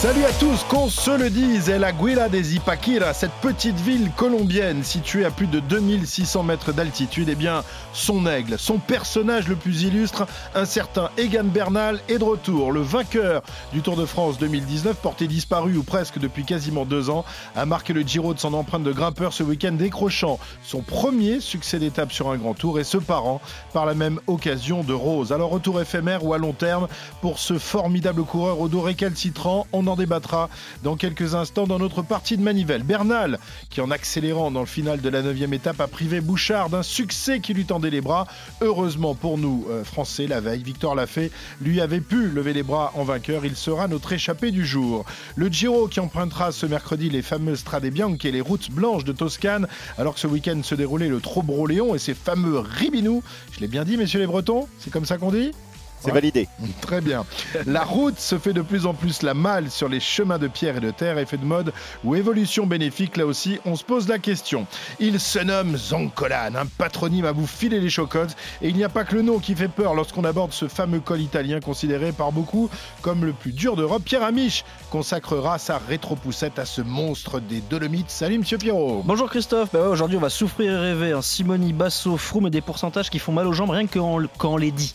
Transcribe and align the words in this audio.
Salut 0.00 0.24
à 0.24 0.32
tous, 0.32 0.64
qu'on 0.64 0.88
se 0.88 1.10
le 1.10 1.28
dise, 1.28 1.68
est 1.68 1.78
la 1.78 1.92
Guila 1.92 2.30
des 2.30 2.56
Ipaquira, 2.56 3.12
cette 3.12 3.34
petite 3.42 3.78
ville 3.80 4.10
colombienne 4.16 4.82
située 4.82 5.26
à 5.26 5.30
plus 5.30 5.46
de 5.46 5.60
2600 5.60 6.42
mètres 6.42 6.72
d'altitude, 6.72 7.28
eh 7.28 7.34
bien 7.34 7.62
son 7.92 8.26
aigle, 8.26 8.58
son 8.58 8.78
personnage 8.78 9.46
le 9.46 9.56
plus 9.56 9.82
illustre, 9.82 10.26
un 10.54 10.64
certain 10.64 11.10
Egan 11.18 11.44
Bernal 11.44 12.00
est 12.08 12.16
de 12.16 12.24
retour. 12.24 12.72
Le 12.72 12.80
vainqueur 12.80 13.42
du 13.74 13.82
Tour 13.82 13.94
de 13.94 14.06
France 14.06 14.38
2019, 14.38 14.96
porté 14.96 15.26
disparu 15.26 15.76
ou 15.76 15.82
presque 15.82 16.18
depuis 16.18 16.44
quasiment 16.46 16.86
deux 16.86 17.10
ans, 17.10 17.26
a 17.54 17.66
marqué 17.66 17.92
le 17.92 18.00
Giro 18.00 18.32
de 18.32 18.38
son 18.38 18.54
empreinte 18.54 18.84
de 18.84 18.92
grimpeur 18.92 19.34
ce 19.34 19.42
week-end, 19.42 19.72
décrochant 19.72 20.38
son 20.62 20.80
premier 20.80 21.40
succès 21.40 21.78
d'étape 21.78 22.10
sur 22.10 22.30
un 22.30 22.38
grand 22.38 22.54
tour 22.54 22.80
et 22.80 22.84
se 22.84 22.96
parant 22.96 23.42
par 23.74 23.84
la 23.84 23.92
même 23.92 24.18
occasion 24.28 24.82
de 24.82 24.94
Rose. 24.94 25.30
Alors 25.30 25.50
retour 25.50 25.78
éphémère 25.78 26.24
ou 26.24 26.32
à 26.32 26.38
long 26.38 26.54
terme 26.54 26.88
pour 27.20 27.38
ce 27.38 27.58
formidable 27.58 28.22
coureur 28.22 28.60
au 28.60 28.68
dos 28.68 28.80
récalcitrant, 28.80 29.66
on 29.74 29.89
en 29.90 29.96
débattra 29.96 30.48
dans 30.82 30.96
quelques 30.96 31.34
instants 31.34 31.66
dans 31.66 31.78
notre 31.78 32.02
partie 32.02 32.36
de 32.36 32.42
manivelle. 32.42 32.82
Bernal, 32.82 33.38
qui 33.68 33.80
en 33.80 33.90
accélérant 33.90 34.50
dans 34.50 34.60
le 34.60 34.66
final 34.66 35.00
de 35.00 35.08
la 35.08 35.22
9 35.22 35.52
étape 35.52 35.80
a 35.80 35.86
privé 35.86 36.20
Bouchard 36.20 36.70
d'un 36.70 36.82
succès 36.82 37.40
qui 37.40 37.54
lui 37.54 37.64
tendait 37.64 37.90
les 37.90 38.00
bras. 38.00 38.26
Heureusement 38.60 39.14
pour 39.14 39.38
nous, 39.38 39.66
euh, 39.70 39.84
Français, 39.84 40.26
la 40.26 40.40
veille, 40.40 40.62
Victor 40.62 40.94
Lafay 40.94 41.30
lui 41.60 41.80
avait 41.80 42.00
pu 42.00 42.28
lever 42.28 42.52
les 42.52 42.62
bras 42.62 42.92
en 42.94 43.04
vainqueur. 43.04 43.44
Il 43.44 43.56
sera 43.56 43.88
notre 43.88 44.12
échappé 44.12 44.50
du 44.50 44.64
jour. 44.64 45.04
Le 45.36 45.48
Giro 45.48 45.88
qui 45.88 46.00
empruntera 46.00 46.52
ce 46.52 46.66
mercredi 46.66 47.10
les 47.10 47.22
fameuses 47.22 47.60
Strade 47.60 47.86
Bianche 47.86 48.24
et 48.24 48.32
les 48.32 48.40
routes 48.40 48.70
blanches 48.70 49.04
de 49.04 49.12
Toscane, 49.12 49.66
alors 49.98 50.14
que 50.14 50.20
ce 50.20 50.26
week-end 50.26 50.60
se 50.62 50.74
déroulait 50.74 51.08
le 51.08 51.20
Trobro-Léon 51.20 51.94
et 51.94 51.98
ses 51.98 52.14
fameux 52.14 52.58
Ribinous. 52.58 53.22
Je 53.52 53.60
l'ai 53.60 53.68
bien 53.68 53.84
dit, 53.84 53.96
messieurs 53.96 54.20
les 54.20 54.26
Bretons? 54.26 54.68
C'est 54.78 54.90
comme 54.90 55.04
ça 55.04 55.18
qu'on 55.18 55.30
dit? 55.30 55.52
C'est 56.00 56.10
validé. 56.10 56.48
Très 56.80 57.00
bien. 57.00 57.24
La 57.66 57.84
route 57.84 58.18
se 58.18 58.38
fait 58.38 58.52
de 58.52 58.62
plus 58.62 58.86
en 58.86 58.94
plus 58.94 59.22
la 59.22 59.34
malle 59.34 59.70
sur 59.70 59.88
les 59.88 60.00
chemins 60.00 60.38
de 60.38 60.48
pierre 60.48 60.76
et 60.76 60.80
de 60.80 60.90
terre, 60.90 61.18
effet 61.18 61.36
de 61.36 61.44
mode 61.44 61.72
ou 62.04 62.14
évolution 62.14 62.66
bénéfique, 62.66 63.16
là 63.16 63.26
aussi, 63.26 63.58
on 63.64 63.76
se 63.76 63.84
pose 63.84 64.08
la 64.08 64.18
question. 64.18 64.66
Il 64.98 65.20
se 65.20 65.38
nomme 65.38 65.76
Zoncolan, 65.76 66.54
un 66.54 66.66
patronyme 66.66 67.24
à 67.24 67.32
vous 67.32 67.46
filer 67.46 67.80
les 67.80 67.90
chocottes, 67.90 68.36
et 68.62 68.68
il 68.68 68.76
n'y 68.76 68.84
a 68.84 68.88
pas 68.88 69.04
que 69.04 69.14
le 69.14 69.22
nom 69.22 69.38
qui 69.38 69.54
fait 69.54 69.68
peur 69.68 69.94
lorsqu'on 69.94 70.24
aborde 70.24 70.52
ce 70.52 70.68
fameux 70.68 71.00
col 71.00 71.20
italien 71.20 71.60
considéré 71.60 72.12
par 72.12 72.32
beaucoup 72.32 72.70
comme 73.02 73.24
le 73.24 73.32
plus 73.32 73.52
dur 73.52 73.76
d'Europe. 73.76 74.02
Pierre 74.04 74.24
Amiche 74.24 74.64
consacrera 74.90 75.58
sa 75.58 75.78
rétropoussette 75.78 76.58
à 76.58 76.64
ce 76.64 76.80
monstre 76.80 77.40
des 77.40 77.60
Dolomites. 77.60 78.10
Salut 78.10 78.38
Monsieur 78.38 78.58
Pierrot. 78.58 79.02
Bonjour 79.04 79.28
Christophe. 79.28 79.70
Bah 79.72 79.88
aujourd'hui 79.88 80.16
on 80.16 80.20
va 80.20 80.30
souffrir 80.30 80.72
et 80.72 80.78
rêver. 80.78 81.12
Hein. 81.12 81.22
Simoni, 81.22 81.72
Basso, 81.72 82.16
Froome 82.16 82.46
et 82.46 82.50
des 82.50 82.60
pourcentages 82.60 83.10
qui 83.10 83.18
font 83.18 83.32
mal 83.32 83.46
aux 83.46 83.52
jambes 83.52 83.70
rien 83.70 83.86
que 83.86 83.98
quand 84.38 84.52
on 84.52 84.56
les 84.56 84.72
dit. 84.72 84.94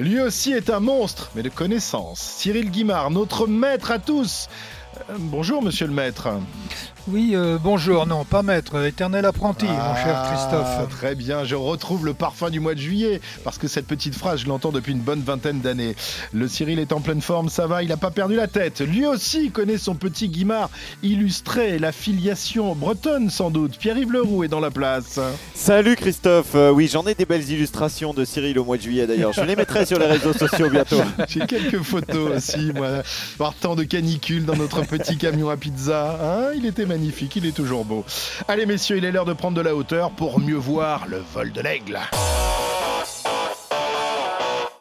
Lui 0.00 0.18
aussi 0.18 0.52
est 0.52 0.70
un 0.70 0.80
monstre, 0.80 1.30
mais 1.34 1.42
de 1.42 1.50
connaissance. 1.50 2.20
Cyril 2.20 2.70
Guimard, 2.70 3.10
notre 3.10 3.46
maître 3.46 3.90
à 3.90 3.98
tous. 3.98 4.48
Euh, 5.10 5.16
bonjour, 5.18 5.62
monsieur 5.62 5.86
le 5.86 5.92
maître. 5.92 6.28
Oui, 7.08 7.30
euh, 7.34 7.56
bonjour, 7.60 8.06
non, 8.06 8.24
pas 8.24 8.42
maître, 8.42 8.84
éternel 8.84 9.24
apprenti, 9.24 9.64
mon 9.64 9.94
cher 9.94 10.14
ah, 10.14 10.32
Christophe. 10.32 10.88
Très 10.90 11.14
bien, 11.14 11.44
je 11.44 11.54
retrouve 11.54 12.04
le 12.04 12.12
parfum 12.12 12.50
du 12.50 12.60
mois 12.60 12.74
de 12.74 12.80
juillet, 12.80 13.22
parce 13.42 13.56
que 13.56 13.68
cette 13.68 13.86
petite 13.86 14.14
phrase, 14.14 14.40
je 14.40 14.46
l'entends 14.46 14.70
depuis 14.70 14.92
une 14.92 15.00
bonne 15.00 15.22
vingtaine 15.22 15.60
d'années. 15.60 15.96
Le 16.34 16.46
Cyril 16.46 16.78
est 16.78 16.92
en 16.92 17.00
pleine 17.00 17.22
forme, 17.22 17.48
ça 17.48 17.66
va, 17.66 17.82
il 17.82 17.88
n'a 17.88 17.96
pas 17.96 18.10
perdu 18.10 18.36
la 18.36 18.48
tête. 18.48 18.80
Lui 18.80 19.06
aussi 19.06 19.50
connaît 19.50 19.78
son 19.78 19.94
petit 19.94 20.28
Guimard 20.28 20.68
illustré, 21.02 21.78
la 21.78 21.90
filiation 21.90 22.74
bretonne 22.74 23.30
sans 23.30 23.50
doute. 23.50 23.78
Pierre-Yves 23.78 24.12
Leroux 24.12 24.44
est 24.44 24.48
dans 24.48 24.60
la 24.60 24.70
place. 24.70 25.18
Salut 25.54 25.96
Christophe, 25.96 26.54
euh, 26.54 26.70
oui, 26.70 26.88
j'en 26.92 27.06
ai 27.06 27.14
des 27.14 27.24
belles 27.24 27.48
illustrations 27.48 28.12
de 28.12 28.26
Cyril 28.26 28.58
au 28.58 28.64
mois 28.64 28.76
de 28.76 28.82
juillet 28.82 29.06
d'ailleurs. 29.06 29.32
Je 29.32 29.40
les 29.40 29.56
mettrai 29.56 29.86
sur 29.86 29.98
les 29.98 30.06
réseaux 30.06 30.34
sociaux 30.34 30.68
bientôt. 30.68 31.00
J'ai 31.28 31.46
quelques 31.46 31.80
photos 31.80 32.36
aussi, 32.36 32.72
moi, 32.74 33.02
partant 33.38 33.74
de 33.74 33.84
canicule 33.84 34.44
dans 34.44 34.56
notre 34.56 34.82
petit 34.82 35.16
camion 35.16 35.48
à 35.48 35.56
pizza. 35.56 36.18
Hein 36.22 36.52
il 36.54 36.66
était 36.66 36.89
magnifique, 36.90 37.36
il 37.36 37.46
est 37.46 37.54
toujours 37.54 37.84
beau. 37.84 38.04
Allez 38.48 38.66
messieurs, 38.66 38.96
il 38.96 39.04
est 39.04 39.12
l'heure 39.12 39.24
de 39.24 39.32
prendre 39.32 39.56
de 39.56 39.60
la 39.60 39.76
hauteur 39.76 40.10
pour 40.10 40.40
mieux 40.40 40.56
voir 40.56 41.06
le 41.06 41.22
vol 41.32 41.52
de 41.52 41.60
l'aigle. 41.60 42.00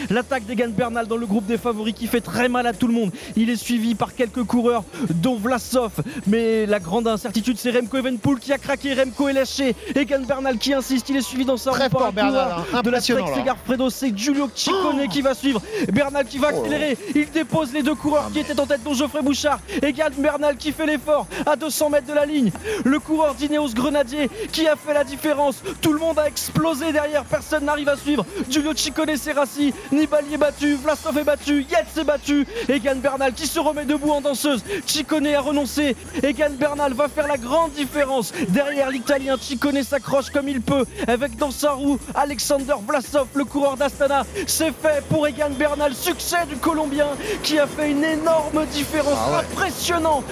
L'attaque 0.10 0.46
d'Egan 0.46 0.70
Bernal 0.70 1.06
dans 1.06 1.18
le 1.18 1.28
groupe 1.28 1.46
des 1.46 1.60
favoris 1.60 1.94
qui 1.94 2.08
fait 2.08 2.22
très 2.22 2.50
mal 2.50 2.66
à 2.66 2.74
tout 2.74 2.88
le 2.88 2.94
monde. 2.94 3.12
Il 3.36 3.50
est 3.50 3.56
suivi 3.56 3.94
par 3.94 4.16
quelques 4.16 4.44
coureurs, 4.44 4.84
dont 5.10 5.36
Vlasov. 5.36 5.92
Mais 6.26 6.66
la 6.66 6.80
grande 6.80 7.08
incertitude, 7.08 7.58
c'est 7.60 7.70
Remco 7.70 7.98
Evenpool 7.98 8.40
qui 8.40 8.52
a 8.52 8.58
craqué. 8.58 8.96
Remco 8.96 9.30
est 9.30 9.34
lâché. 9.34 9.76
Egan 9.94 10.22
Bernal 10.22 10.58
qui 10.58 10.74
insiste. 10.74 11.10
Il 11.10 11.18
est 11.18 11.22
suivi 11.22 11.46
dans 11.46 11.58
sa 11.58 11.74
fort, 11.90 12.12
Bernal, 12.12 12.64
hein. 12.74 12.82
de 12.82 12.90
la 12.90 13.02
Fredo. 13.02 13.90
C'est 13.92 14.18
Giulio 14.18 14.50
Ciccone 14.54 15.08
qui 15.10 15.22
va 15.22 15.36
suivre. 15.36 15.62
Bernal 15.94 16.26
qui 16.26 16.40
va 16.40 16.50
oh. 16.54 16.58
accélérer. 16.58 16.98
Il 17.14 17.30
dépose 17.30 17.72
les 17.72 17.84
deux 17.84 17.96
coureurs 17.96 18.26
ah, 18.28 18.32
qui 18.34 18.40
étaient 18.40 18.60
en 18.60 18.66
tête, 18.66 18.82
dont 18.84 18.96
Geoffrey 18.96 19.22
Bouchard. 19.22 19.60
Egan 19.84 20.10
Bernal 20.18 20.58
qui 20.58 20.72
fait 20.72 20.88
l'effort 20.88 21.28
à 21.46 21.56
200 21.56 21.92
mètres 21.92 22.08
de 22.08 22.14
la 22.14 22.26
ligne. 22.26 22.52
Le 22.84 22.98
coureur 22.98 23.36
d'Ineos 23.36 23.74
Grenadier 23.76 24.28
qui 24.52 24.68
a 24.68 24.76
fait 24.76 24.96
la 24.96 25.04
différence. 25.04 25.62
Tout 25.82 25.94
le 25.94 26.00
monde 26.00 26.18
a 26.18 26.28
explosé 26.28 26.92
derrière. 26.92 27.26
Personne 27.26 27.66
n'arrive 27.66 27.90
à 27.90 27.96
suivre. 27.96 28.26
Giulio 28.50 28.74
Ciccone, 28.76 29.16
Serassi. 29.16 29.72
Nibali 30.00 30.34
est 30.34 30.38
battu, 30.38 30.76
Vlasov 30.76 31.18
est 31.18 31.24
battu, 31.26 31.66
Yates 31.70 31.98
est 31.98 32.04
battu, 32.06 32.48
Egan 32.70 32.96
Bernal 32.96 33.34
qui 33.34 33.46
se 33.46 33.60
remet 33.60 33.84
debout 33.84 34.12
en 34.12 34.22
danseuse, 34.22 34.64
Ciccone 34.86 35.28
a 35.28 35.42
renoncé, 35.42 35.98
Egan 36.24 36.52
Bernal 36.58 36.94
va 36.94 37.10
faire 37.10 37.28
la 37.28 37.36
grande 37.36 37.74
différence, 37.74 38.32
derrière 38.48 38.92
l'italien 38.92 39.36
Ciccone 39.38 39.84
s'accroche 39.84 40.30
comme 40.30 40.48
il 40.48 40.62
peut, 40.62 40.86
avec 41.06 41.36
dans 41.36 41.52
sa 41.52 41.72
roue 41.72 42.00
Alexander 42.16 42.76
Vlasov, 42.88 43.28
le 43.34 43.44
coureur 43.44 43.76
d'Astana, 43.76 44.26
c'est 44.48 44.72
fait 44.72 45.04
pour 45.10 45.28
Egan 45.28 45.50
Bernal, 45.50 45.94
succès 45.94 46.46
du 46.48 46.56
Colombien 46.56 47.08
qui 47.44 47.60
a 47.60 47.68
fait 47.68 47.92
une 47.92 48.06
énorme 48.06 48.66
différence, 48.68 49.18
ah 49.34 49.42
impressionnant. 49.42 50.24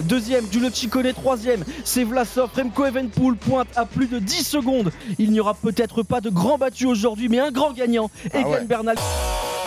Deuxième, 0.00 0.44
Giulio 0.52 0.68
Ciccone, 0.70 1.14
troisième, 1.14 1.64
c'est 1.84 2.04
Vlasov, 2.04 2.50
Remco 2.54 2.84
Evenpool 2.84 3.36
pointe 3.36 3.68
à 3.74 3.86
plus 3.86 4.06
de 4.06 4.18
10 4.18 4.44
secondes, 4.44 4.92
il 5.18 5.32
n'y 5.32 5.40
aura 5.40 5.54
peut-être 5.54 6.02
pas 6.02 6.20
de 6.20 6.28
grand 6.28 6.58
battu 6.58 6.84
aujourd'hui, 6.84 7.30
mais 7.30 7.40
un 7.40 7.50
grand 7.50 7.72
gagnant, 7.72 8.10
ah 8.34 8.40
Egan 8.40 8.66
Bernal. 8.66 8.96
Oh. 9.16 9.63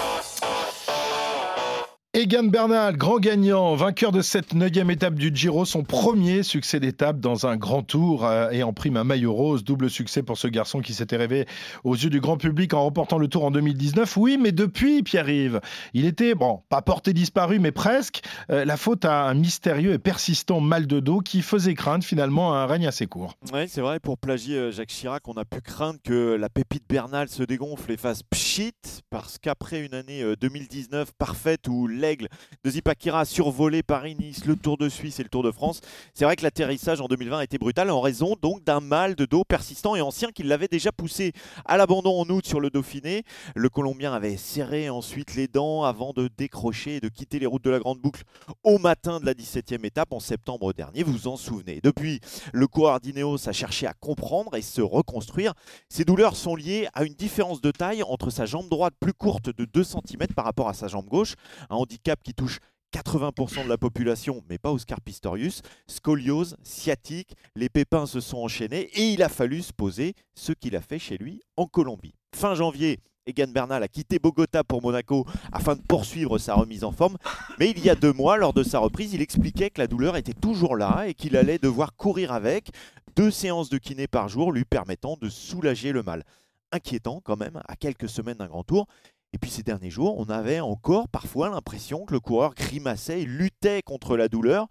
Egan 2.18 2.46
Bernal, 2.46 2.98
grand 2.98 3.20
gagnant, 3.20 3.76
vainqueur 3.76 4.12
de 4.12 4.24
cette 4.24 4.56
neuvième 4.56 4.90
étape 4.90 5.14
du 5.14 5.30
Giro, 5.32 5.66
son 5.66 5.84
premier 5.84 6.42
succès 6.42 6.80
d'étape 6.80 7.20
dans 7.20 7.46
un 7.46 7.58
grand 7.58 7.84
tour 7.84 8.26
euh, 8.26 8.50
et 8.50 8.64
en 8.64 8.74
prime 8.74 8.98
un 8.98 9.04
maillot 9.04 9.36
rose. 9.36 9.64
Double 9.64 9.88
succès 9.88 10.24
pour 10.24 10.36
ce 10.36 10.48
garçon 10.48 10.82
qui 10.82 10.96
s'était 10.96 11.16
rêvé 11.16 11.46
aux 11.84 11.94
yeux 11.94 12.10
du 12.10 12.20
grand 12.20 12.38
public 12.38 12.74
en 12.74 12.82
remportant 12.82 13.20
le 13.20 13.28
tour 13.28 13.46
en 13.46 13.52
2019. 13.52 14.18
Oui, 14.18 14.40
mais 14.42 14.52
depuis, 14.52 15.04
Pierre-Yves, 15.04 15.62
il 15.94 16.06
était, 16.06 16.34
bon, 16.34 16.64
pas 16.70 16.82
porté 16.82 17.14
disparu, 17.14 17.60
mais 17.60 17.72
presque. 17.72 18.22
Euh, 18.50 18.66
la 18.66 18.78
faute 18.78 19.06
à 19.06 19.26
un 19.26 19.36
mystérieux 19.36 19.94
et 19.94 20.00
persistant 20.00 20.60
mal 20.60 20.88
de 20.88 21.00
dos 21.00 21.20
qui 21.20 21.44
faisait 21.44 21.76
craindre 21.76 22.04
finalement 22.04 22.56
un 22.56 22.66
règne 22.66 22.88
assez 22.88 23.06
court. 23.06 23.36
Oui, 23.54 23.68
c'est 23.68 23.82
vrai, 23.82 24.00
pour 24.00 24.18
plagier 24.18 24.58
euh, 24.58 24.72
Jacques 24.72 24.90
Chirac, 24.90 25.28
on 25.28 25.34
a 25.34 25.46
pu 25.46 25.62
craindre 25.62 26.00
que 26.04 26.34
la 26.34 26.50
pépite 26.50 26.86
Bernal 26.90 27.30
se 27.30 27.44
dégonfle 27.44 27.92
et 27.92 27.98
fasse 27.98 28.24
pchit, 28.24 28.74
parce 29.12 29.38
qu'après 29.38 29.86
une 29.86 29.94
année 29.94 30.24
2019 30.42 31.12
parfaite 31.20 31.68
où 31.68 31.86
de 32.16 32.70
Zipakira 32.70 33.26
survolé 33.26 33.84
Paris-Nice, 33.84 34.46
le 34.46 34.56
Tour 34.56 34.78
de 34.78 34.88
Suisse 34.90 35.20
et 35.20 35.24
le 35.24 35.30
Tour 35.30 35.44
de 35.44 35.52
France. 35.52 35.82
C'est 36.14 36.26
vrai 36.26 36.36
que 36.36 36.44
l'atterrissage 36.44 37.02
en 37.02 37.08
2020 37.08 37.40
a 37.40 37.44
été 37.44 37.58
brutal 37.58 37.90
en 37.90 38.00
raison 38.00 38.36
donc 38.42 38.64
d'un 38.64 38.80
mal 38.80 39.16
de 39.16 39.26
dos 39.26 39.44
persistant 39.44 39.96
et 39.96 40.02
ancien 40.02 40.32
qui 40.32 40.44
l'avait 40.44 40.68
déjà 40.68 40.92
poussé 40.92 41.34
à 41.66 41.78
l'abandon 41.78 42.20
en 42.20 42.30
août 42.30 42.46
sur 42.46 42.60
le 42.60 42.70
Dauphiné. 42.70 43.24
Le 43.56 43.70
Colombien 43.70 44.14
avait 44.14 44.38
serré 44.38 44.90
ensuite 44.90 45.36
les 45.36 45.48
dents 45.48 45.84
avant 45.84 46.14
de 46.14 46.30
décrocher 46.38 46.98
et 46.98 47.00
de 47.00 47.10
quitter 47.10 47.40
les 47.40 47.46
routes 47.46 47.64
de 47.64 47.70
la 47.70 47.80
Grande 47.80 48.00
Boucle 48.00 48.24
au 48.64 48.78
matin 48.78 49.20
de 49.20 49.26
la 49.26 49.34
17e 49.34 49.86
étape 49.86 50.14
en 50.14 50.20
septembre 50.20 50.74
dernier. 50.74 51.04
Vous 51.04 51.12
vous 51.12 51.28
en 51.28 51.38
souvenez. 51.38 51.80
Depuis, 51.84 52.22
le 52.54 52.68
coureur 52.68 53.00
d'Ineos 53.00 53.50
a 53.50 53.52
cherché 53.52 53.88
à 53.88 53.94
comprendre 53.94 54.56
et 54.56 54.62
se 54.62 54.82
reconstruire. 54.82 55.54
Ces 55.90 56.06
douleurs 56.06 56.36
sont 56.36 56.56
liées 56.56 56.88
à 56.94 57.04
une 57.04 57.14
différence 57.14 57.62
de 57.62 57.72
taille 57.72 58.04
entre 58.04 58.30
sa 58.30 58.46
jambe 58.46 58.70
droite 58.70 58.94
plus 59.00 59.14
courte 59.14 59.50
de 59.50 59.66
2 59.66 59.84
cm 59.84 60.28
par 60.36 60.46
rapport 60.46 60.70
à 60.70 60.74
sa 60.74 60.88
jambe 60.88 61.08
gauche, 61.08 61.36
un 61.70 61.76
qui 61.98 62.34
touche 62.34 62.60
80% 62.94 63.66
de 63.66 63.70
la 63.70 63.78
population, 63.78 64.44
mais 64.50 64.58
pas 64.58 64.72
Oscar 64.72 65.02
Pistorius, 65.02 65.62
scoliose, 65.88 66.56
sciatique, 66.64 67.36
les 67.56 67.70
pépins 67.70 68.06
se 68.06 68.20
sont 68.20 68.38
enchaînés 68.38 68.90
et 68.94 69.10
il 69.10 69.22
a 69.24 69.30
fallu 69.30 69.62
se 69.62 69.74
poser 69.74 70.14
ce 70.36 70.54
qu'il 70.54 70.76
a 70.76 70.82
fait 70.82 71.00
chez 71.00 71.18
lui 71.18 71.42
en 71.58 71.66
Colombie. 71.66 72.16
Fin 72.34 72.56
janvier, 72.56 73.00
Egan 73.28 73.48
Bernal 73.48 73.84
a 73.84 73.88
quitté 73.88 74.20
Bogota 74.20 74.64
pour 74.64 74.82
Monaco 74.82 75.26
afin 75.52 75.76
de 75.76 75.82
poursuivre 75.82 76.38
sa 76.38 76.56
remise 76.56 76.84
en 76.84 76.92
forme. 76.92 77.18
Mais 77.60 77.70
il 77.72 77.80
y 77.84 77.90
a 77.90 77.96
deux 77.96 78.14
mois, 78.14 78.38
lors 78.38 78.54
de 78.54 78.64
sa 78.64 78.80
reprise, 78.80 79.14
il 79.14 79.22
expliquait 79.22 79.70
que 79.70 79.82
la 79.82 79.88
douleur 79.88 80.16
était 80.16 80.34
toujours 80.34 80.78
là 80.78 81.06
et 81.08 81.14
qu'il 81.14 81.36
allait 81.36 81.60
devoir 81.60 81.96
courir 81.96 82.32
avec. 82.32 82.70
Deux 83.16 83.32
séances 83.32 83.70
de 83.70 83.78
kiné 83.78 84.08
par 84.08 84.30
jour 84.30 84.52
lui 84.52 84.64
permettant 84.64 85.18
de 85.20 85.28
soulager 85.28 85.92
le 85.92 86.04
mal. 86.04 86.24
Inquiétant 86.72 87.22
quand 87.24 87.38
même, 87.38 87.62
à 87.68 87.76
quelques 87.76 88.10
semaines 88.10 88.38
d'un 88.38 88.48
grand 88.48 88.64
tour. 88.64 88.88
Et 89.34 89.38
puis 89.38 89.52
ces 89.52 89.64
derniers 89.64 89.90
jours, 89.90 90.18
on 90.18 90.30
avait 90.30 90.60
encore 90.60 91.10
parfois 91.10 91.50
l'impression 91.50 92.06
que 92.06 92.14
le 92.14 92.20
coureur 92.20 92.54
grimaçait 92.56 93.22
et 93.22 93.26
luttait 93.26 93.82
contre 93.82 94.18
la 94.18 94.30
douleur. 94.30 94.68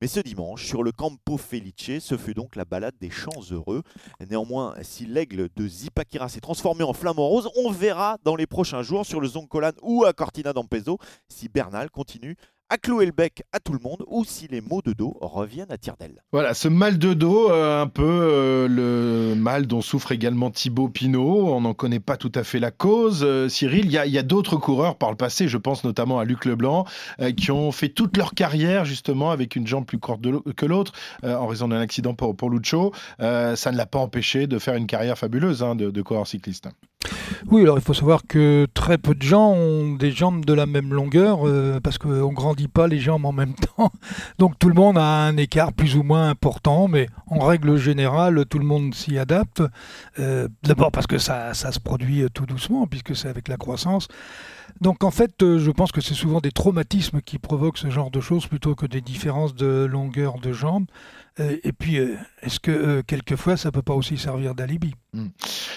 Mais 0.00 0.06
ce 0.06 0.20
dimanche, 0.20 0.64
sur 0.64 0.84
le 0.84 0.92
Campo 0.92 1.36
Felice, 1.36 1.98
ce 2.00 2.16
fut 2.16 2.32
donc 2.32 2.54
la 2.54 2.64
balade 2.64 2.94
des 3.00 3.10
champs 3.10 3.42
heureux. 3.50 3.82
Néanmoins, 4.30 4.76
si 4.82 5.06
l'aigle 5.06 5.48
de 5.56 5.66
Zipakira 5.66 6.28
s'est 6.28 6.40
transformé 6.40 6.84
en 6.84 6.92
flamant 6.92 7.26
rose, 7.26 7.50
on 7.56 7.72
verra 7.72 8.16
dans 8.22 8.36
les 8.36 8.46
prochains 8.46 8.82
jours 8.82 9.04
sur 9.04 9.20
le 9.20 9.26
Zoncolan 9.26 9.72
ou 9.82 10.04
à 10.04 10.12
Cortina 10.12 10.52
d'Ampezzo 10.52 10.98
si 11.28 11.48
Bernal 11.48 11.90
continue 11.90 12.36
à 12.70 12.76
clouer 12.76 13.06
le 13.06 13.12
bec 13.12 13.42
à 13.52 13.60
tout 13.60 13.72
le 13.72 13.78
monde 13.78 14.04
ou 14.06 14.24
si 14.24 14.46
les 14.48 14.60
maux 14.60 14.82
de 14.82 14.92
dos 14.92 15.16
reviennent 15.20 15.70
à 15.70 15.78
tire 15.78 15.96
d'aile. 15.98 16.22
Voilà, 16.32 16.54
ce 16.54 16.68
mal 16.68 16.98
de 16.98 17.14
dos, 17.14 17.50
euh, 17.50 17.82
un 17.82 17.86
peu 17.86 18.02
euh, 18.04 18.68
le 18.68 19.34
mal 19.34 19.66
dont 19.66 19.80
souffre 19.80 20.12
également 20.12 20.50
Thibaut 20.50 20.88
Pinot. 20.88 21.48
On 21.48 21.62
n'en 21.62 21.74
connaît 21.74 22.00
pas 22.00 22.16
tout 22.16 22.32
à 22.34 22.44
fait 22.44 22.58
la 22.58 22.70
cause. 22.70 23.24
Euh, 23.24 23.48
Cyril, 23.48 23.86
il 23.86 23.92
y 23.92 24.18
a, 24.18 24.22
d'autres 24.22 24.56
coureurs 24.56 24.96
par 24.96 25.10
le 25.10 25.16
passé, 25.16 25.48
je 25.48 25.56
pense 25.56 25.84
notamment 25.84 26.18
à 26.18 26.24
Luc 26.24 26.44
Leblanc, 26.44 26.84
qui 27.36 27.50
ont 27.50 27.72
fait 27.72 27.88
toute 27.88 28.16
leur 28.16 28.34
carrière 28.34 28.84
justement 28.84 29.30
avec 29.30 29.56
une 29.56 29.66
jambe 29.66 29.86
plus 29.86 29.98
courte 29.98 30.20
que 30.54 30.66
l'autre 30.66 30.92
en 31.22 31.46
raison 31.46 31.68
d'un 31.68 31.80
accident 31.80 32.14
pour, 32.14 32.36
pour 32.36 32.50
Lucho. 32.50 32.92
ça 33.18 33.72
ne 33.72 33.76
l'a 33.76 33.86
pas 33.86 33.98
empêché 33.98 34.46
de 34.46 34.58
faire 34.58 34.74
une 34.74 34.86
carrière 34.86 35.16
fabuleuse 35.16 35.62
hein, 35.62 35.74
de, 35.76 35.90
de 35.90 36.02
coureur 36.02 36.26
cycliste. 36.26 36.68
Oui, 37.50 37.62
alors 37.62 37.78
il 37.78 37.82
faut 37.82 37.94
savoir 37.94 38.22
que 38.26 38.66
très 38.74 38.98
peu 38.98 39.14
de 39.14 39.22
gens 39.22 39.52
ont 39.52 39.94
des 39.94 40.10
jambes 40.10 40.44
de 40.44 40.52
la 40.52 40.66
même 40.66 40.92
longueur 40.92 41.46
euh, 41.46 41.80
parce 41.80 41.98
qu'on 41.98 42.08
ne 42.08 42.34
grandit 42.34 42.68
pas 42.68 42.86
les 42.86 42.98
jambes 42.98 43.24
en 43.24 43.32
même 43.32 43.54
temps. 43.76 43.90
Donc 44.38 44.58
tout 44.58 44.68
le 44.68 44.74
monde 44.74 44.98
a 44.98 45.26
un 45.26 45.36
écart 45.36 45.72
plus 45.72 45.96
ou 45.96 46.02
moins 46.02 46.28
important, 46.28 46.88
mais 46.88 47.08
en 47.26 47.38
règle 47.38 47.76
générale, 47.76 48.44
tout 48.46 48.58
le 48.58 48.64
monde 48.64 48.94
s'y 48.94 49.18
adapte. 49.18 49.62
Euh, 50.18 50.48
d'abord 50.62 50.90
parce 50.90 51.06
que 51.06 51.18
ça, 51.18 51.54
se 51.54 51.80
produit 51.80 52.24
tout 52.32 52.46
doucement, 52.46 52.86
puisque 52.86 53.16
c'est 53.16 53.28
avec 53.28 53.48
la 53.48 53.56
croissance. 53.56 54.08
Donc 54.80 55.02
en 55.02 55.10
fait, 55.10 55.42
euh, 55.42 55.58
je 55.58 55.70
pense 55.70 55.92
que 55.92 56.00
c'est 56.00 56.14
souvent 56.14 56.40
des 56.40 56.52
traumatismes 56.52 57.20
qui 57.20 57.38
provoquent 57.38 57.78
ce 57.78 57.90
genre 57.90 58.10
de 58.10 58.20
choses 58.20 58.46
plutôt 58.46 58.74
que 58.74 58.86
des 58.86 59.00
différences 59.00 59.54
de 59.54 59.86
longueur 59.90 60.38
de 60.38 60.52
jambes. 60.52 60.86
Euh, 61.40 61.56
et 61.62 61.72
puis, 61.72 61.98
euh, 61.98 62.16
est-ce 62.42 62.60
que 62.60 63.00
quelquefois, 63.02 63.56
ça 63.56 63.70
peut 63.70 63.82
pas 63.82 63.94
aussi 63.94 64.16
servir 64.16 64.54
d'alibi? 64.54 64.94
Hmm. 65.14 65.28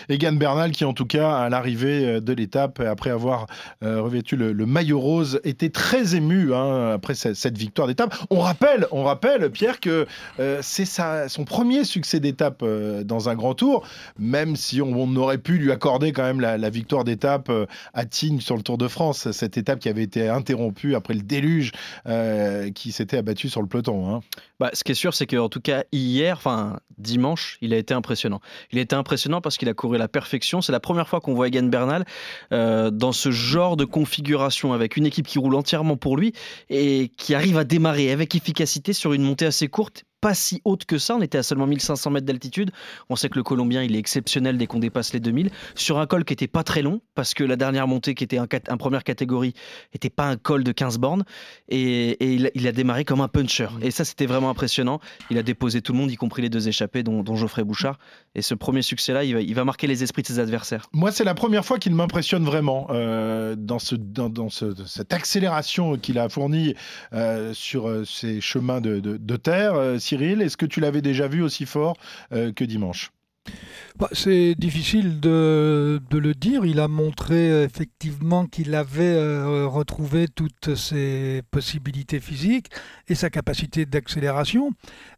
Egan 0.09 0.33
Bernal, 0.33 0.71
qui 0.71 0.85
en 0.85 0.93
tout 0.93 1.05
cas, 1.05 1.37
à 1.37 1.49
l'arrivée 1.49 2.19
de 2.19 2.33
l'étape, 2.33 2.79
après 2.81 3.11
avoir 3.11 3.45
revêtu 3.81 4.35
le, 4.35 4.53
maillot 4.65 4.99
rose, 4.99 5.39
était 5.43 5.69
très 5.69 6.15
ému 6.15 6.53
hein, 6.53 6.91
après 6.91 7.13
cette, 7.15 7.57
victoire 7.57 7.87
d'étape. 7.87 8.13
On 8.29 8.39
rappelle, 8.39 8.87
on 8.91 9.03
rappelle, 9.03 9.49
Pierre, 9.51 9.79
que 9.79 10.05
c'est 10.61 10.85
son 10.85 11.45
premier 11.45 11.85
succès 11.85 12.19
d'étape 12.19 12.63
dans 13.05 13.29
un 13.29 13.35
grand 13.35 13.53
tour, 13.53 13.87
même 14.19 14.55
si 14.55 14.81
on, 14.81 15.15
aurait 15.15 15.37
pu 15.37 15.57
lui 15.57 15.71
accorder 15.71 16.11
quand 16.11 16.23
même 16.23 16.41
la, 16.41 16.57
la 16.57 16.69
victoire 16.69 17.05
d'étape 17.05 17.49
à 17.93 18.05
Tignes 18.05 18.41
sur 18.41 18.57
le 18.57 18.63
Tour 18.63 18.77
de 18.77 18.87
France, 18.87 19.31
cette 19.31 19.57
étape 19.57 19.79
qui 19.79 19.89
avait 19.89 20.03
été 20.03 20.27
interrompue 20.27 20.95
après 20.95 21.13
le 21.13 21.21
déluge 21.21 21.71
euh, 22.07 22.71
qui 22.71 22.91
s'était 22.91 23.17
abattu 23.17 23.49
sur 23.49 23.61
le 23.61 23.67
peloton. 23.67 24.09
Hein. 24.09 24.21
Bah, 24.59 24.69
ce 24.73 24.83
qui 24.83 24.91
est 24.91 24.95
sûr, 24.95 25.13
c'est 25.13 25.27
qu'en 25.27 25.49
tout 25.51 25.62
cas, 25.62 25.83
hier, 25.92 26.38
enfin 26.38 26.80
dimanche, 26.98 27.57
il 27.62 27.74
a 27.74 27.77
été 27.77 27.94
impressionnant. 27.94 28.39
Il 28.71 28.80
a 28.80 28.81
été 28.81 28.95
impressionnant 28.95 29.42
parce 29.42 29.57
qu'il 29.57 29.69
a 29.69 29.74
couru 29.74 29.98
la 29.98 30.07
perfection. 30.07 30.62
C'est 30.62 30.71
la 30.71 30.80
première 30.80 31.07
fois 31.07 31.19
qu'on 31.19 31.33
voit 31.33 31.48
Egan 31.48 31.63
Bernal 31.63 32.06
euh, 32.51 32.89
dans 32.89 33.12
ce 33.12 33.31
genre 33.31 33.77
de 33.77 33.86
configuration 33.86 34.74
avec 34.74 34.98
une 34.98 35.06
équipe 35.06 35.27
qui 35.27 35.38
roule 35.38 35.56
entièrement 35.56 35.98
pour 35.98 36.18
lui 36.18 36.33
et 36.69 37.12
qui 37.18 37.36
arrive 37.36 37.57
à 37.57 37.63
démarrer 37.63 38.12
avec 38.12 38.33
efficacité 38.36 38.94
sur 38.94 39.13
une 39.13 39.24
montée 39.24 39.45
assez 39.45 39.68
courte 39.68 40.06
pas 40.21 40.35
si 40.35 40.62
haute 40.63 40.85
que 40.85 40.97
ça. 40.97 41.15
On 41.15 41.21
était 41.21 41.39
à 41.39 41.44
seulement 41.44 41.68
1500 41.68 42.12
mètres 42.12 42.25
d'altitude. 42.25 42.71
On 43.09 43.15
sait 43.15 43.27
que 43.27 43.38
le 43.38 43.44
Colombien, 43.44 43.83
il 43.83 43.95
est 43.95 44.00
exceptionnel 44.00 44.57
dès 44.57 44.68
qu'on 44.68 44.79
dépasse 44.79 45.13
les 45.13 45.19
2000. 45.19 45.50
Sur 45.75 46.00
un 46.00 46.06
col 46.06 46.23
qui 46.23 46.33
était 46.33 46.47
pas 46.47 46.63
très 46.63 46.81
long, 46.81 47.01
parce 47.15 47.33
que 47.33 47.44
la 47.44 47.56
dernière 47.56 47.88
montée, 47.88 48.13
qui 48.13 48.23
était 48.23 48.38
un, 48.38 48.47
première 48.77 49.03
catégorie, 49.03 49.53
n'était 49.94 50.09
pas 50.09 50.25
un 50.25 50.38
col 50.38 50.63
de 50.63 50.71
15 50.71 51.00
bornes. 51.00 51.23
Et, 51.68 52.18
il, 52.56 52.68
a 52.68 52.71
démarré 52.71 53.03
comme 53.03 53.21
un 53.21 53.27
puncher. 53.27 53.68
Mmh. 53.71 53.83
Et 53.83 53.91
ça, 53.91 54.06
c'était 54.06 54.27
vraiment 54.27 54.50
impressionnant. 54.50 55.00
Il 55.31 55.38
a 55.38 55.44
déposé 55.44 55.81
tout 55.81 55.91
le 55.94 55.97
monde, 55.97 56.12
y 56.12 56.15
compris 56.15 56.41
les 56.44 56.50
deux 56.50 56.67
échappés, 56.67 57.03
dont, 57.03 57.35
Geoffrey 57.35 57.63
Bouchard. 57.63 57.97
Et 58.35 58.41
ce 58.41 58.53
premier 58.53 58.83
succès-là, 58.83 59.24
il 59.24 59.56
va, 59.56 59.65
marquer 59.65 59.88
les 59.88 60.03
esprits 60.03 60.21
de 60.21 60.27
ses 60.27 60.39
adversaires. 60.39 60.88
Moi, 60.94 61.12
c'est 61.12 61.24
la 61.24 61.33
première 61.33 61.65
fois 61.65 61.79
qu'il 61.79 61.95
m'impressionne 61.95 62.44
vraiment 62.44 62.88
euh, 62.91 63.56
dans, 63.57 63.79
ce, 63.79 63.95
dans, 63.95 64.50
cette 64.50 65.13
accélération 65.13 65.97
qu'il 65.97 66.19
a 66.19 66.29
fournie 66.29 66.75
euh, 67.13 67.53
sur 67.53 67.88
euh, 67.88 68.06
ces 68.06 68.41
chemins 68.41 68.81
de, 68.81 69.00
de 69.00 69.35
terre. 69.38 70.00
Cyril 70.11 70.41
Est-ce 70.41 70.57
que 70.57 70.65
tu 70.65 70.81
l'avais 70.81 71.01
déjà 71.01 71.29
vu 71.29 71.41
aussi 71.41 71.65
fort 71.65 71.95
euh, 72.33 72.51
que 72.51 72.65
dimanche? 72.65 73.11
Bah, 73.97 74.09
c'est 74.11 74.55
difficile 74.55 75.21
de, 75.21 76.01
le 76.11 76.33
dire. 76.33 76.65
Il 76.65 76.81
a 76.81 76.89
montré 76.89 77.49
euh, 77.49 77.65
effectivement 77.65 78.45
qu'il 78.45 78.75
avait 78.75 79.15
euh, 79.15 79.67
retrouvé 79.67 80.27
toutes 80.27 80.75
ses 80.75 81.43
possibilités 81.49 82.19
physiques 82.19 82.67
et 83.07 83.15
sa 83.15 83.29
capacité 83.29 83.85
d'accélération. 83.85 84.71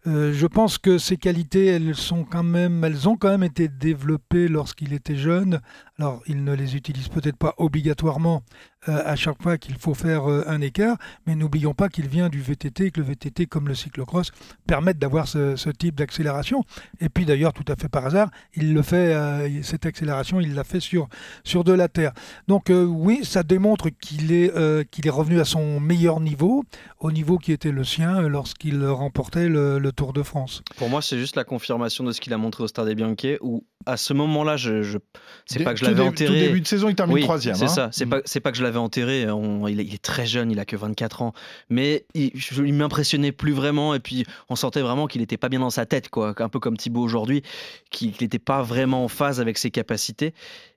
je 0.06 0.45
pense 0.45 0.78
que 0.78 1.00
ces 1.00 1.18
qualités, 1.18 1.66
elles, 1.66 1.96
sont 1.96 2.24
quand 2.24 2.44
même, 2.44 2.84
elles 2.84 3.10
ont 3.10 3.18
quand 3.18 3.30
même 3.30 3.44
été 3.44 3.68
développées 3.68 4.48
lorsqu'il 4.48 4.94
était 4.94 5.18
jeune. 5.18 5.60
Alors, 6.00 6.22
il 6.25 6.44
ne 6.44 6.54
les 6.54 6.75
utilise 6.75 7.07
peut-être 7.07 7.38
pas 7.38 7.54
obligatoirement 7.57 8.42
euh, 8.90 9.01
à 9.06 9.16
chaque 9.16 9.42
fois 9.42 9.60
qu'il 9.60 9.75
faut 9.75 9.94
faire 9.94 10.30
euh, 10.30 10.44
un 10.48 10.60
écart, 10.60 10.98
mais 11.28 11.36
n'oublions 11.36 11.75
pas 11.75 11.88
qu'il 11.88 12.07
vient 12.07 12.30
du 12.30 12.42
VTT 12.42 12.86
et 12.86 12.92
que 12.92 13.00
le 13.00 13.06
VTT, 13.06 13.45
comme 13.45 13.68
le 13.68 13.75
cyclocross, 13.75 14.31
permettent 14.66 14.98
d'avoir 14.98 15.28
ce, 15.28 15.69
type 15.69 15.95
d'accélération. 15.95 16.63
Et 17.00 17.10
puis 17.10 17.25
d'ailleurs, 17.25 17.54
tout 17.54 17.63
à 17.68 17.75
fait 17.75 17.90
par 17.90 18.07
hasard, 18.07 18.31
il 18.56 18.74
le 18.74 18.81
fait, 18.81 19.13
euh, 19.13 19.62
cette 19.62 19.86
accélération, 19.86 20.42
il 20.42 20.56
l'a 20.56 20.63
fait 20.63 20.80
sur, 20.80 21.07
sur 21.44 21.63
de 21.63 21.74
la 21.74 21.88
terre. 21.88 22.13
Donc 22.48 22.72
oui, 22.72 23.19
ça 23.24 23.44
démontre 23.44 23.89
qu'il 23.89 24.31
est, 24.31 24.51
qu'il 24.89 25.07
est 25.07 25.12
revenu 25.12 25.39
à 25.39 25.46
son 25.46 25.80
meilleur 25.80 26.19
niveau, 26.19 26.63
au 27.00 27.12
niveau 27.12 27.38
qui 27.38 27.51
était 27.51 27.72
le 27.72 27.84
sien 27.84 28.22
lorsqu'il 28.22 28.86
remportait 28.86 29.48
le, 29.48 29.92
Tour 29.96 30.13
de 30.13 30.24
France. 30.24 30.63
Pour 30.78 30.89
moi, 30.89 31.04
c'est 31.04 31.19
juste 31.19 31.36
la 31.36 31.44
confirmation 31.44 32.04
de 32.04 32.12
ce 32.12 32.19
qu'il 32.19 32.34
a 32.34 32.38
montré 32.38 32.63
au 32.63 32.68
Stade 32.68 32.88
des 32.88 32.96
Bianchi, 32.96 33.38
où 33.42 33.63
à 33.86 33.98
ce 33.98 34.13
moment-là, 34.13 34.57
je, 34.57 34.81
je 34.81 34.98
c'est 35.46 35.63
pas 35.63 35.74
que 35.74 35.80
je 35.80 35.83
l'avais 35.84 36.02
enterré. 36.02 36.28
Tout 36.28 36.46
début 36.48 36.62
de 36.62 36.68
saison, 36.68 36.90
il 36.90 36.96
termine 36.96 37.20
troisième. 37.22 37.56
C'est 37.56 37.66
hein. 37.66 37.68
ça. 37.68 37.90
C'est 37.92 38.06
mm. 38.06 38.10
pas, 38.10 38.22
c'est 38.26 38.40
pas 38.40 38.52
que 38.52 38.58
je 38.58 38.64
l'avais 38.64 38.80
enterré. 38.80 39.26
il, 39.70 39.80
est, 39.80 40.02
très 40.02 40.26
jeune, 40.26 40.52
il 40.52 40.60
a 40.60 40.66
que 40.66 40.76
24 40.76 41.22
ans, 41.22 41.34
mais 41.70 42.06
il, 42.14 42.32
il 42.66 42.74
m'impressionnait 42.74 43.32
plus 43.32 43.54
vraiment. 43.54 43.94
Et 43.94 44.00
puis, 44.00 44.26
on 44.50 44.56
sentait 44.56 44.82
vraiment 44.82 45.08
qu'il 45.08 45.22
n'était 45.22 45.38
pas 45.38 45.50
bien 45.50 45.60
dans 45.60 45.70
sa 45.70 45.86
tête, 45.86 46.10
quoi. 46.10 46.34
Un 46.38 46.50
peu 46.50 46.60
comme 46.60 46.78
Thibaut 46.78 47.02
aujourd'hui, 47.02 47.44
qu'il 47.92 48.14
n'était 48.22 48.40
pas 48.40 48.62
vraiment 48.62 49.04
en 49.04 49.08
phase 49.08 49.40
avec 49.40 49.58
ses 49.58 49.72
capacités. 49.72 50.34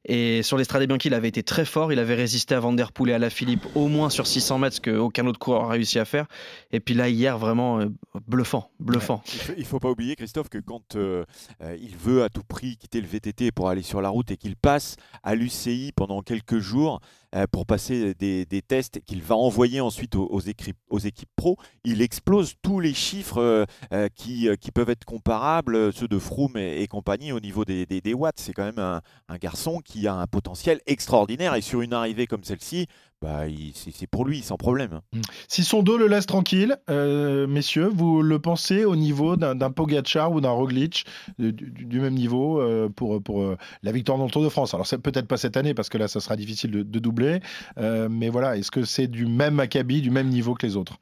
Et 0.09 0.43
sur 0.45 0.57
l'Estrade 0.57 0.87
Bianchi, 0.87 1.09
il 1.09 1.15
avait 1.15 1.29
été 1.29 1.43
très 1.43 1.65
fort. 1.65 1.93
Il 1.93 1.99
avait 1.99 2.15
résisté 2.15 2.55
à 2.55 2.61
Van 2.61 2.73
Der 2.73 2.93
Poel 2.93 3.11
et 3.11 3.13
à 3.13 3.19
la 3.19 3.29
Philippe 3.29 3.67
au 3.75 3.89
moins 3.89 4.09
sur 4.09 4.27
600 4.27 4.59
mètres, 4.59 4.77
ce 4.77 4.81
qu'aucun 4.81 5.27
autre 5.27 5.41
coureur 5.41 5.65
a 5.65 5.69
réussi 5.71 5.99
à 5.99 6.05
faire. 6.05 6.27
Et 6.71 6.79
puis 6.79 6.95
là, 6.95 7.09
hier, 7.09 7.39
vraiment 7.39 7.81
euh, 7.81 7.87
bluffant, 8.29 8.71
bluffant. 8.79 9.23
Il 9.57 9.63
ne 9.63 9.65
faut, 9.65 9.81
pas 9.81 9.91
oublier, 9.91 10.15
Christophe, 10.15 10.49
que 10.49 10.59
quand 10.59 10.95
euh, 10.95 11.25
euh, 11.61 11.77
il 11.81 11.97
veut 11.97 12.23
à 12.23 12.29
tout 12.29 12.45
prix 12.45 12.77
quitter 12.77 13.01
le 13.01 13.09
VTT 13.09 13.51
pour 13.51 13.69
aller 13.69 13.83
sur 13.83 14.01
la 14.01 14.09
route 14.09 14.31
et 14.31 14.37
qu'il 14.37 14.55
passe 14.55 14.97
à 15.25 15.35
l'UCI 15.35 15.93
pendant 15.97 16.23
quelques 16.23 16.61
jours, 16.61 17.01
pour 17.51 17.67
passer 17.67 18.15
des, 18.15 18.47
tests 18.67 19.01
qu'il 19.05 19.23
va 19.23 19.37
envoyer 19.37 19.81
ensuite 19.81 20.17
aux, 20.17 20.41
équipes, 20.41 20.77
aux, 20.89 20.99
pro, 21.37 21.57
il 21.85 22.03
explose 22.03 22.55
tous 22.63 22.81
les 22.81 22.95
chiffres 22.95 23.41
euh, 23.41 23.65
euh, 23.93 24.09
qui, 24.15 24.49
qui, 24.61 24.71
peuvent 24.71 24.91
être 24.91 25.05
comparables, 25.05 25.93
ceux 25.93 26.09
de 26.09 26.19
Froome 26.19 26.57
et, 26.57 26.87
compagnie 26.87 27.33
au 27.33 27.41
niveau 27.41 27.65
des, 27.65 27.87
des, 27.87 28.15
watts. 28.15 28.39
C'est 28.39 28.53
quand 28.53 28.65
même 28.65 28.79
un, 28.79 29.37
garçon 29.39 29.81
qui 29.85 30.07
a 30.07 30.15
un 30.15 30.27
potentiel 30.27 30.81
extraordinaire 30.87 31.55
et 31.55 31.61
sur 31.61 31.83
une 31.83 31.93
arrivée 31.93 32.27
comme 32.27 32.45
celle-ci, 32.45 32.87
bah, 33.23 33.45
c'est 33.75 34.07
pour 34.07 34.25
lui, 34.25 34.43
sans 34.43 34.57
problème. 34.57 35.01
Mm. 35.13 35.21
Si 35.49 35.65
son 35.65 35.83
dos 35.83 35.97
le 35.97 36.07
laisse 36.07 36.27
tranquille, 36.27 36.77
messieurs, 36.89 37.91
vous 37.93 38.23
le 38.23 38.39
pensez 38.39 38.85
au 38.85 38.97
niveau 38.97 39.37
d'un 39.37 39.71
Pogacar 39.71 40.33
ou 40.33 40.41
d'un 40.41 40.51
Roglic 40.51 41.07
du, 41.39 42.01
même 42.01 42.15
niveau 42.15 42.63
pour, 42.95 43.23
pour 43.23 43.57
la 43.83 43.93
victoire 43.93 44.19
dans 44.19 44.25
le 44.25 44.31
Tour 44.31 44.45
de 44.45 44.49
France? 44.49 44.75
Alors 44.75 44.87
peut-être 45.03 45.27
pas 45.27 45.37
cette 45.37 45.57
année 45.57 45.75
parce 45.75 45.89
que 45.89 45.99
là, 45.99 46.09
ça 46.09 46.21
sera 46.21 46.37
difficile 46.37 46.71
de, 46.71 46.83
de 46.83 46.99
doubler 46.99 47.41
euh, 47.79 48.09
mais 48.11 48.29
voilà, 48.29 48.57
est-ce 48.57 48.71
que 48.71 48.85
c'est 48.85 49.07
du 49.07 49.27
même 49.27 49.61
acabit, 49.61 50.01
du 50.01 50.11
même 50.11 50.29
niveau 50.29 50.55
que 50.55 50.67
les 50.67 50.77
autres? 50.77 50.99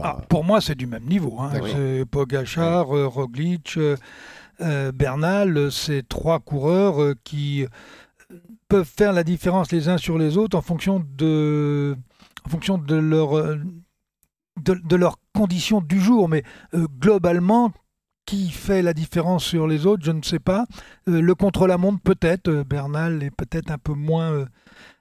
Ah, 0.00 0.18
Pour 0.28 0.44
moi, 0.44 0.60
c'est 0.60 0.74
du 0.74 0.86
même 0.86 1.04
niveau. 1.04 1.38
Hein. 1.38 1.52
Pogachar, 2.10 2.96
euh, 2.96 3.06
Roglic, 3.06 3.76
euh, 3.76 4.92
Bernal, 4.92 5.70
c'est 5.70 6.08
trois 6.08 6.40
coureurs 6.40 7.14
qui 7.24 7.66
peuvent 8.68 8.88
faire 8.88 9.12
la 9.12 9.24
différence 9.24 9.72
les 9.72 9.88
uns 9.88 9.98
sur 9.98 10.18
les 10.18 10.36
autres 10.36 10.56
en 10.56 10.62
fonction 10.62 11.04
de, 11.16 11.96
en 12.44 12.48
fonction 12.48 12.78
de 12.78 12.94
leur 12.94 13.56
de, 14.60 14.96
leurs 14.96 15.16
du 15.88 16.00
jour, 16.00 16.28
mais 16.28 16.44
globalement, 17.00 17.72
qui 18.26 18.50
fait 18.50 18.82
la 18.82 18.92
différence 18.92 19.44
sur 19.44 19.66
les 19.66 19.86
autres, 19.86 20.04
je 20.04 20.12
ne 20.12 20.22
sais 20.22 20.38
pas. 20.38 20.66
le 21.06 21.34
contre-la-montre, 21.34 22.00
peut-être. 22.02 22.62
Bernal 22.62 23.22
est 23.22 23.30
peut-être 23.30 23.70
un 23.70 23.78
peu 23.78 23.94
moins 23.94 24.46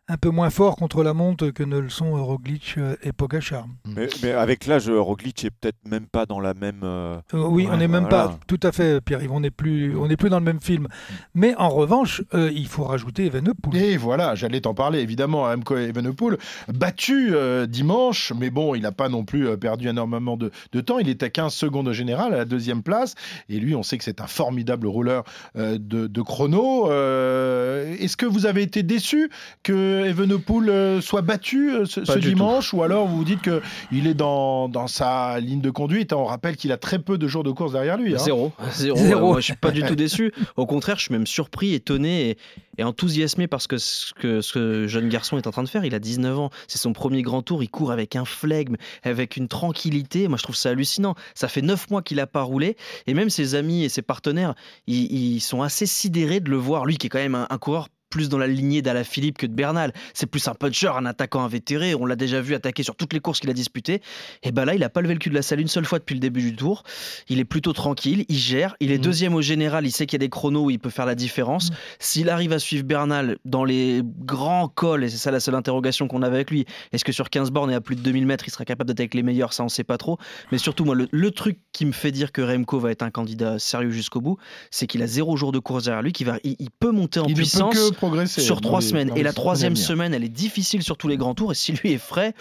un 0.08 0.17
peu 0.17 0.29
moins 0.29 0.50
fort 0.50 0.75
contre 0.75 1.03
la 1.03 1.13
montre 1.13 1.51
que 1.51 1.63
ne 1.63 1.77
le 1.79 1.88
sont 1.89 2.12
Roglic 2.25 2.75
euh, 2.77 2.96
et 3.01 3.13
Pogachar. 3.13 3.65
Mais, 3.86 4.08
mais 4.22 4.31
avec 4.31 4.65
l'âge, 4.65 4.89
Roglic 4.89 5.46
est 5.46 5.51
peut-être 5.51 5.77
même 5.88 6.05
pas 6.05 6.25
dans 6.25 6.39
la 6.41 6.53
même. 6.53 6.81
euh, 6.84 7.17
Euh, 7.34 7.46
oui, 7.48 7.67
on 7.72 7.77
n'est 7.77 7.88
même 7.88 8.08
voilà. 8.10 8.27
pas 8.29 8.39
tout 8.48 8.60
à 8.63 8.72
fait, 8.74 9.00
Pierre-Yves, 9.00 9.31
on 9.31 9.39
n'est 9.39 9.51
plus, 9.51 9.96
on 9.96 10.08
n'est 10.08 10.17
plus 10.17 10.29
dans 10.29 10.39
le 10.39 10.43
même 10.46 10.60
film. 10.60 10.88
Mais 11.34 11.55
en 11.55 11.70
revanche, 11.70 12.24
euh, 12.34 12.51
il 12.53 12.67
faut 12.67 12.84
rajouter 12.84 13.25
Evenepoel. 13.27 13.81
Et 13.81 13.96
voilà, 13.98 14.36
j'allais 14.36 14.60
t'en 14.62 14.74
parler 14.74 15.00
évidemment, 15.00 15.43
Remco 15.43 15.77
Evenepoel, 15.77 16.38
battu 16.74 17.29
euh, 17.34 17.65
dimanche, 17.65 18.34
mais 18.38 18.50
bon, 18.50 18.75
il 18.75 18.81
n'a 18.81 18.91
pas 18.91 19.08
non 19.08 19.24
plus 19.24 19.48
euh, 19.48 19.55
perdu 19.55 19.88
énormément 19.88 20.36
de, 20.36 20.51
de 20.74 20.81
temps. 20.81 21.00
Il 21.00 21.08
est 21.10 21.24
à 21.24 21.29
15 21.29 21.53
secondes 21.53 21.88
au 21.88 21.93
général, 21.93 22.34
à 22.34 22.38
la 22.38 22.46
deuxième 22.46 22.84
place. 22.84 23.15
Et 23.50 23.60
lui, 23.60 23.75
on 23.75 23.84
sait 23.84 23.98
que 23.98 24.03
c'est 24.03 24.20
un 24.20 24.27
formidable 24.27 24.88
rouleur 24.88 25.24
euh, 25.55 25.77
de, 25.79 26.08
de 26.08 26.22
chrono. 26.22 26.91
Euh, 26.91 27.96
Est-ce 28.00 28.17
que 28.17 28.25
vous 28.25 28.46
avez 28.46 28.62
été 28.63 28.84
déçu 28.84 29.29
que 29.63 30.00
Evenepoel 30.05 30.70
euh, 30.70 31.01
soit 31.01 31.22
battu 31.22 31.72
euh, 31.74 31.86
ce, 31.86 32.17
dimanche 32.20 32.74
Ou 32.74 32.84
alors 32.84 33.08
vous 33.08 33.17
vous 33.17 33.24
dites 33.24 33.41
qu'il 33.41 34.08
est 34.08 34.13
dans, 34.13 34.70
dans 34.70 34.88
sa 34.88 35.39
ligne 35.39 35.62
de 35.62 35.70
conduite 35.70 36.13
On 36.13 36.25
rappelle 36.25 36.55
qu'il 36.58 36.72
a 36.72 36.77
très 36.77 37.00
peu 37.00 37.17
de 37.17 37.27
jours 37.27 37.43
de 37.43 37.51
course 37.51 37.74
derrière 37.74 37.98
lui. 37.98 38.13
hein. 38.15 38.17
Zéro. 38.20 38.51
Zéro. 38.74 38.98
Zéro. 38.98 39.27
Moi, 39.31 39.39
je 39.39 39.46
suis 39.46 39.55
pas 39.55 39.72
du 39.72 39.84
tout 39.84 39.96
déçu. 39.96 40.34
Au 40.58 40.65
contraire, 40.65 40.98
je 40.98 41.03
suis 41.03 41.13
même 41.13 41.27
surpris, 41.27 41.74
étonné 41.74 42.29
et, 42.31 42.38
et 42.77 42.84
enthousiasmé 42.84 43.48
parce 43.48 43.67
que 43.67 43.77
ce 43.77 44.13
que 44.13 44.41
ce 44.41 44.88
jeune 44.88 45.10
garçon 45.10 45.38
est 45.38 45.48
en 45.48 45.51
train 45.51 45.63
de 45.63 45.70
faire, 45.70 45.86
il 45.86 45.96
a 45.96 46.00
19 46.00 46.39
ans. 46.39 46.50
C'est 46.67 46.77
son 46.77 46.93
premier 46.93 47.22
grand 47.22 47.41
tour. 47.41 47.63
Il 47.63 47.70
court 47.70 47.91
avec 47.91 48.15
un 48.15 48.25
flegme, 48.25 48.75
avec 49.03 49.38
une 49.38 49.48
tranquillité. 49.48 50.27
Moi, 50.27 50.38
je 50.38 50.43
trouve 50.43 50.55
ça 50.55 50.70
hallucinant. 50.70 51.15
Ça 51.36 51.48
fait 51.48 51.62
9 51.62 51.89
mois 51.89 52.01
qu'il 52.01 52.20
a 52.20 52.27
pas 52.27 52.41
roulé. 52.43 52.75
Et 53.08 53.13
même 53.13 53.29
ses 53.29 53.55
amis 53.55 53.84
et 53.84 53.89
ses 53.89 54.01
partenaires, 54.01 54.53
ils, 54.88 55.12
ils 55.12 55.39
sont 55.41 55.62
assez 55.62 55.86
sidérés 55.86 56.39
de 56.39 56.50
le 56.50 56.58
voir. 56.58 56.86
Lui, 56.86 56.98
qui 56.98 57.08
est 57.08 57.10
quand 57.10 57.20
même 57.20 57.36
un, 57.36 57.48
un 57.50 57.58
coureur 57.58 57.88
plus 58.11 58.29
dans 58.29 58.37
la 58.37 58.45
lignée 58.45 58.83
d'Alaphilippe 58.83 59.39
que 59.39 59.47
de 59.47 59.53
Bernal. 59.53 59.91
C'est 60.13 60.27
plus 60.27 60.47
un 60.47 60.53
puncher, 60.53 60.91
un 60.95 61.05
attaquant 61.07 61.43
invétéré. 61.43 61.95
On 61.95 62.05
l'a 62.05 62.15
déjà 62.15 62.41
vu 62.41 62.53
attaquer 62.53 62.83
sur 62.83 62.95
toutes 62.95 63.13
les 63.13 63.19
courses 63.19 63.39
qu'il 63.39 63.49
a 63.49 63.53
disputées. 63.53 64.01
Et 64.43 64.51
ben 64.51 64.65
là, 64.65 64.75
il 64.75 64.83
a 64.83 64.89
pas 64.89 65.01
levé 65.01 65.13
le 65.13 65.19
cul 65.19 65.29
de 65.29 65.35
la 65.35 65.41
selle 65.41 65.59
une 65.61 65.67
seule 65.67 65.85
fois 65.85 65.97
depuis 65.97 66.13
le 66.13 66.19
début 66.19 66.41
du 66.41 66.55
tour. 66.55 66.83
Il 67.29 67.39
est 67.39 67.45
plutôt 67.45 67.73
tranquille, 67.73 68.25
il 68.29 68.37
gère. 68.37 68.75
Il 68.79 68.91
est 68.91 68.97
Mhm. 68.97 69.01
deuxième 69.03 69.33
au 69.33 69.41
général. 69.41 69.85
Il 69.87 69.91
sait 69.91 70.05
qu'il 70.05 70.17
y 70.17 70.21
a 70.21 70.25
des 70.25 70.29
chronos 70.29 70.65
où 70.65 70.69
il 70.69 70.77
peut 70.79 70.89
faire 70.91 71.05
la 71.07 71.15
différence. 71.15 71.71
Mhm. 71.71 71.77
S'il 71.99 72.29
arrive 72.29 72.51
à 72.53 72.59
suivre 72.59 72.83
Bernal 72.83 73.37
dans 73.45 73.63
les 73.63 74.01
grands 74.03 74.67
cols, 74.67 75.05
et 75.05 75.09
c'est 75.09 75.17
ça 75.17 75.31
la 75.31 75.39
seule 75.39 75.55
interrogation 75.55 76.07
qu'on 76.07 76.21
a 76.21 76.27
avec 76.27 76.51
lui, 76.51 76.65
est-ce 76.91 77.05
que 77.05 77.11
sur 77.11 77.29
15 77.29 77.49
bornes 77.51 77.71
et 77.71 77.75
à 77.75 77.81
plus 77.81 77.95
de 77.95 78.01
2000 78.01 78.25
mètres, 78.27 78.43
il 78.47 78.51
sera 78.51 78.65
capable 78.65 78.89
d'être 78.89 78.99
avec 78.99 79.13
les 79.13 79.23
meilleurs? 79.23 79.53
Ça, 79.53 79.63
on 79.63 79.69
sait 79.69 79.83
pas 79.85 79.97
trop. 79.97 80.17
Mais 80.51 80.57
surtout, 80.57 80.83
moi, 80.85 80.95
le, 80.95 81.07
le 81.11 81.31
truc 81.31 81.57
qui 81.71 81.85
me 81.85 81.91
fait 81.93 82.11
dire 82.11 82.31
que 82.33 82.41
Remco 82.41 82.79
va 82.79 82.91
être 82.91 83.03
un 83.03 83.11
candidat 83.11 83.57
sérieux 83.59 83.91
jusqu'au 83.91 84.19
bout, 84.21 84.37
c'est 84.69 84.87
qu'il 84.87 85.01
a 85.01 85.07
zéro 85.07 85.37
jour 85.37 85.51
de 85.53 85.59
course 85.59 85.85
derrière 85.85 86.01
lui, 86.03 86.11
qu'il 86.11 86.27
va, 86.27 86.37
il, 86.43 86.55
il 86.59 86.69
peut 86.71 86.91
monter 86.91 87.19
en 87.21 87.25
il 87.27 87.33
puissance 87.35 87.73
ne 87.75 87.79
peut 87.89 87.95
que 87.95 87.99
progresser. 88.01 88.41
sur 88.41 88.62
trois 88.62 88.79
les- 88.79 88.86
semaines. 88.88 89.12
Et 89.15 89.24
la 89.24 89.34
troisième 89.34 89.75
semaine, 89.75 90.13
elle 90.13 90.24
est 90.24 90.29
difficile 90.29 90.81
sur 90.84 90.98
tous 90.98 91.08
les 91.08 91.17
grands 91.17 91.34
tours. 91.36 91.51
Et 91.51 91.55
si 91.55 91.72
lui 91.74 91.93
est 91.93 91.98
frais, 91.98 92.34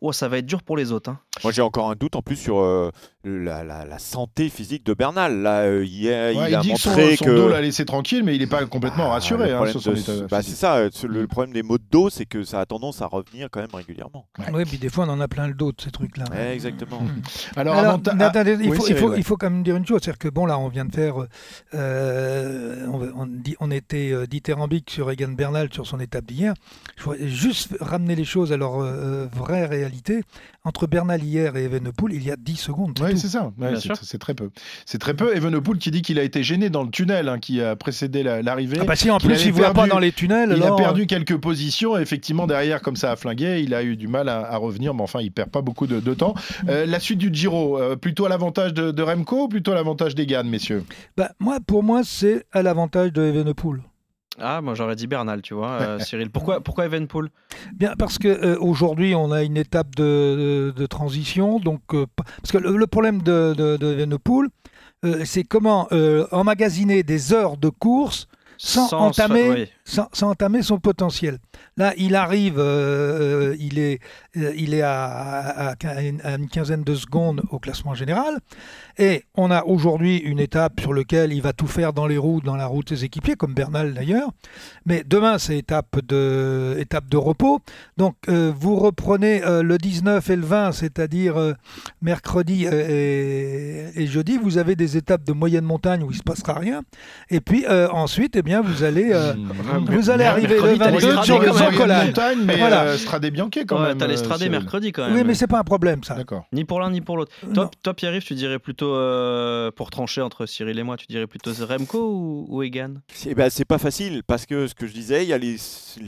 oh, 0.00 0.12
ça 0.12 0.28
va 0.28 0.38
être 0.38 0.46
dur 0.46 0.62
pour 0.62 0.76
les 0.76 0.92
autres. 0.92 1.10
hein. 1.10 1.18
Moi, 1.44 1.52
j'ai 1.52 1.62
encore 1.62 1.88
un 1.90 1.94
doute 1.94 2.16
en 2.16 2.22
plus 2.22 2.34
sur 2.34 2.58
euh, 2.58 2.90
la, 3.22 3.62
la- 3.62 3.84
la 3.84 3.98
santé 4.00 4.48
physique 4.48 4.84
de 4.84 4.92
Bernal. 4.92 5.40
Là, 5.40 5.60
euh, 5.60 5.84
hier, 5.84 6.34
Ouais, 6.36 6.50
il, 6.50 6.54
a 6.56 6.60
dit 6.60 6.72
que 6.72 6.78
son, 6.80 6.90
montré 6.90 7.16
que. 7.16 7.30
dos 7.30 7.48
l'a 7.48 7.60
laissé 7.60 7.84
tranquille, 7.84 8.24
mais 8.24 8.34
il 8.34 8.40
n'est 8.40 8.48
pas 8.48 8.64
complètement 8.66 9.06
Ah, 9.06 9.10
rassuré 9.14 9.52
hein, 9.52 9.56
problème 9.56 9.72
sur 9.72 9.82
son 9.82 9.92
de 9.92 9.96
état 9.98 10.12
ce- 10.16 10.22
bah, 10.24 10.42
c'est 10.42 10.56
ça. 10.56 10.76
euh, 10.78 10.90
Le, 11.04 11.20
le 11.20 11.26
problème 11.28 11.52
des 11.54 11.62
maux 11.62 11.78
de 11.78 11.84
dos, 11.90 12.10
c'est 12.10 12.26
que 12.26 12.42
ça 12.42 12.58
a 12.60 12.66
tendance 12.66 13.02
à 13.02 13.06
revenir 13.06 13.48
quand 13.52 13.60
même 13.60 13.72
régulièrement. 13.72 14.26
Oui, 14.52 14.64
puis 14.64 14.78
des 14.78 14.88
fois, 14.88 15.04
on 15.06 15.10
en 15.10 15.20
a 15.20 15.28
plein 15.28 15.46
le 15.46 15.54
dos 15.54 15.70
de 15.70 15.80
ces 15.80 15.92
trucs-là. 15.92 16.24
Ouais, 16.32 16.54
exactement. 16.54 17.00
Alors, 17.56 17.74
ah, 17.76 17.98
il, 18.04 18.68
oui, 18.70 18.76
faut, 18.76 18.86
il, 18.88 18.96
faut, 18.96 19.08
ouais. 19.10 19.18
il 19.18 19.22
faut 19.24 19.36
quand 19.36 19.50
même 19.50 19.62
dire 19.62 19.76
une 19.76 19.86
chose, 19.86 20.00
c'est-à-dire 20.02 20.18
que 20.18 20.28
bon 20.28 20.44
là 20.44 20.58
on 20.58 20.68
vient 20.68 20.84
de 20.84 20.92
faire, 20.94 21.14
euh, 21.74 22.86
on, 22.88 22.97
on 23.16 23.26
dit, 23.26 23.56
on 23.60 23.70
était 23.70 24.10
euh, 24.12 24.26
dithyrambique 24.26 24.90
sur 24.90 25.10
Egan 25.10 25.28
Bernal 25.32 25.68
sur 25.72 25.86
son 25.86 26.00
étape 26.00 26.26
d'hier. 26.26 26.54
Je 26.96 27.04
voudrais 27.04 27.28
juste 27.28 27.76
ramener 27.80 28.14
les 28.16 28.24
choses 28.24 28.52
à 28.52 28.56
leur 28.56 28.80
euh, 28.80 29.26
vraie 29.32 29.66
réalité. 29.66 30.22
Entre 30.64 30.86
Bernal 30.86 31.22
hier 31.22 31.56
et 31.56 31.64
Evenepoel, 31.64 32.12
il 32.12 32.22
y 32.24 32.30
a 32.30 32.36
10 32.36 32.56
secondes. 32.56 32.98
c'est 32.98 33.04
Oui, 33.04 33.18
c'est 33.18 33.28
ça. 33.28 33.52
Ouais, 33.58 33.74
c'est- 34.02 34.18
très 34.18 34.34
peu. 34.34 34.50
C'est 34.84 34.98
très 34.98 35.14
peu. 35.14 35.34
Evenepoel 35.34 35.78
qui 35.78 35.90
dit 35.90 36.02
qu'il 36.02 36.18
a 36.18 36.22
été 36.22 36.42
gêné 36.42 36.68
dans 36.68 36.82
le 36.82 36.90
tunnel 36.90 37.28
hein, 37.28 37.38
qui 37.38 37.62
a 37.62 37.74
précédé 37.76 38.22
la- 38.22 38.42
l'arrivée. 38.42 38.78
Ah 38.80 38.84
bah 38.84 38.96
si 38.96 39.10
en 39.10 39.18
qu'il 39.18 39.30
plus 39.30 39.42
il 39.44 39.48
ne 39.48 39.52
voit 39.52 39.72
pas 39.72 39.86
dans 39.86 39.98
les 39.98 40.12
tunnels, 40.12 40.52
il 40.56 40.62
a 40.62 40.74
perdu 40.76 41.06
quelques 41.06 41.36
positions. 41.38 41.96
et 41.96 42.02
Effectivement, 42.02 42.46
derrière, 42.46 42.82
comme 42.82 42.96
ça 42.96 43.12
a 43.12 43.16
flingué, 43.16 43.60
il 43.62 43.72
a 43.74 43.82
eu 43.82 43.96
du 43.96 44.08
mal 44.08 44.28
à, 44.28 44.40
à 44.40 44.56
revenir. 44.56 44.92
Mais 44.94 45.02
enfin, 45.02 45.20
il 45.20 45.30
perd 45.30 45.50
pas 45.50 45.62
beaucoup 45.62 45.86
de, 45.86 46.00
de 46.00 46.14
temps. 46.14 46.34
Euh, 46.68 46.84
la 46.86 47.00
suite 47.00 47.18
du 47.18 47.30
Giro, 47.32 47.78
euh, 47.78 47.96
plutôt 47.96 48.26
à 48.26 48.28
l'avantage 48.28 48.74
de, 48.74 48.90
de 48.90 49.02
Remco 49.02 49.44
ou 49.44 49.48
plutôt 49.48 49.72
à 49.72 49.74
l'avantage 49.74 50.14
d'Egan, 50.14 50.44
messieurs? 50.44 50.84
Bah, 51.16 51.30
moi, 51.38 51.58
pour 51.66 51.82
moi 51.82 52.02
c'est 52.04 52.44
à 52.52 52.62
l'avantage 52.62 52.88
de 53.06 53.22
Evenepoel. 53.22 53.80
Ah, 54.40 54.60
moi 54.60 54.74
j'aurais 54.74 54.94
dit 54.94 55.06
Bernal, 55.08 55.42
tu 55.42 55.54
vois, 55.54 55.70
euh, 55.80 55.98
Cyril. 56.08 56.30
Pourquoi, 56.30 56.60
pourquoi 56.60 56.84
Evenpool 56.86 57.28
Bien, 57.74 57.94
parce 57.98 58.18
que 58.18 58.28
euh, 58.28 58.56
aujourd'hui, 58.60 59.14
on 59.16 59.32
a 59.32 59.42
une 59.42 59.56
étape 59.56 59.96
de, 59.96 60.70
de- 60.70 60.74
de 60.76 60.86
transition. 60.86 61.58
Donc, 61.58 61.80
euh, 61.92 62.06
parce 62.16 62.52
que 62.52 62.58
le, 62.58 62.76
le 62.76 62.86
problème 62.86 63.20
de, 63.22 63.54
de, 63.56 63.76
de 63.76 64.08
c'est 65.24 65.44
comment 65.44 65.88
emmagasiner 66.32 67.02
des 67.04 67.32
heures 67.32 67.56
de 67.56 67.68
course 67.68 68.26
sans, 68.60 68.92
entamer, 68.92 69.50
oui. 69.50 69.66
sans, 69.84 70.08
sans 70.12 70.30
entamer 70.30 70.62
son 70.62 70.78
potentiel. 70.80 71.38
Là, 71.76 71.94
il 71.96 72.16
arrive, 72.16 72.58
il 73.60 73.78
est, 73.78 74.00
il 74.34 74.74
est 74.74 74.82
à 74.82 75.76
une 76.00 76.48
quinzaine 76.50 76.82
de 76.82 76.94
secondes 76.96 77.42
au 77.52 77.60
classement 77.60 77.94
général. 77.94 78.38
Et 78.98 79.24
on 79.36 79.50
a 79.50 79.64
aujourd'hui 79.64 80.16
une 80.18 80.40
étape 80.40 80.80
sur 80.80 80.92
laquelle 80.92 81.32
il 81.32 81.40
va 81.40 81.52
tout 81.52 81.66
faire 81.68 81.92
dans 81.92 82.06
les 82.06 82.18
roues, 82.18 82.40
dans 82.40 82.56
la 82.56 82.66
route 82.66 82.88
des 82.92 83.04
équipiers, 83.04 83.36
comme 83.36 83.54
Bernal 83.54 83.94
d'ailleurs. 83.94 84.30
Mais 84.86 85.04
demain, 85.06 85.38
c'est 85.38 85.56
étape 85.56 86.04
de, 86.06 86.76
étape 86.78 87.08
de 87.08 87.16
repos. 87.16 87.60
Donc, 87.96 88.16
euh, 88.28 88.52
vous 88.58 88.76
reprenez 88.76 89.44
euh, 89.44 89.62
le 89.62 89.78
19 89.78 90.28
et 90.30 90.36
le 90.36 90.42
20, 90.42 90.72
c'est-à-dire 90.72 91.36
euh, 91.38 91.52
mercredi 92.02 92.66
et, 92.66 93.86
et 94.02 94.06
jeudi, 94.06 94.36
vous 94.36 94.58
avez 94.58 94.76
des 94.76 94.96
étapes 94.96 95.24
de 95.24 95.32
moyenne 95.32 95.64
montagne 95.64 96.02
où 96.02 96.06
il 96.10 96.14
ne 96.14 96.18
se 96.18 96.22
passera 96.22 96.54
rien. 96.58 96.82
Et 97.30 97.40
puis 97.40 97.64
euh, 97.68 97.88
ensuite, 97.90 98.36
eh 98.36 98.42
bien, 98.42 98.60
vous 98.62 98.82
allez, 98.82 99.10
euh, 99.12 99.34
vous 99.86 100.10
allez 100.10 100.24
arriver 100.24 100.56
le 100.56 100.76
mercredi, 100.76 100.78
t'as 100.78 100.90
22 100.90 101.06
l'Estrade 101.06 101.24
sur 101.24 101.86
le 101.86 102.06
montagne, 102.06 102.38
mais 102.44 102.56
Voilà. 102.56 102.82
euh, 102.84 102.96
Stradé 102.96 103.30
Bianchi 103.30 103.64
quand 103.66 103.80
Ouais, 103.80 103.88
même. 103.88 103.98
T'as 103.98 104.06
l'Estradé 104.06 104.44
Cyril. 104.44 104.50
mercredi 104.52 104.92
quand 104.92 105.06
même. 105.06 105.14
Oui, 105.14 105.22
mais 105.24 105.34
c'est 105.34 105.46
pas 105.46 105.58
un 105.60 105.64
problème, 105.64 106.02
ça. 106.02 106.14
D'accord. 106.14 106.46
Ni 106.52 106.64
pour 106.64 106.80
l'un 106.80 106.90
ni 106.90 107.00
pour 107.00 107.16
l'autre. 107.16 107.32
Toi, 107.54 107.70
toi 107.82 107.94
Pierre-Yves, 107.94 108.24
tu 108.24 108.34
dirais 108.34 108.58
plutôt, 108.58 108.87
euh, 108.94 109.70
pour 109.70 109.90
trancher 109.90 110.20
entre 110.20 110.46
Cyril 110.46 110.78
et 110.78 110.82
moi, 110.82 110.96
tu 110.96 111.06
dirais 111.06 111.26
plutôt 111.26 111.50
Remco 111.66 111.98
ou, 111.98 112.46
ou 112.48 112.62
Egan? 112.62 112.94
Eh 113.26 113.34
ben, 113.34 113.50
c'est 113.50 113.64
pas 113.64 113.78
facile 113.78 114.22
parce 114.26 114.46
que 114.46 114.66
ce 114.66 114.74
que 114.74 114.86
je 114.86 114.92
disais, 114.92 115.24
il 115.24 115.28
y 115.28 115.32
a 115.32 115.38
les- 115.38 115.56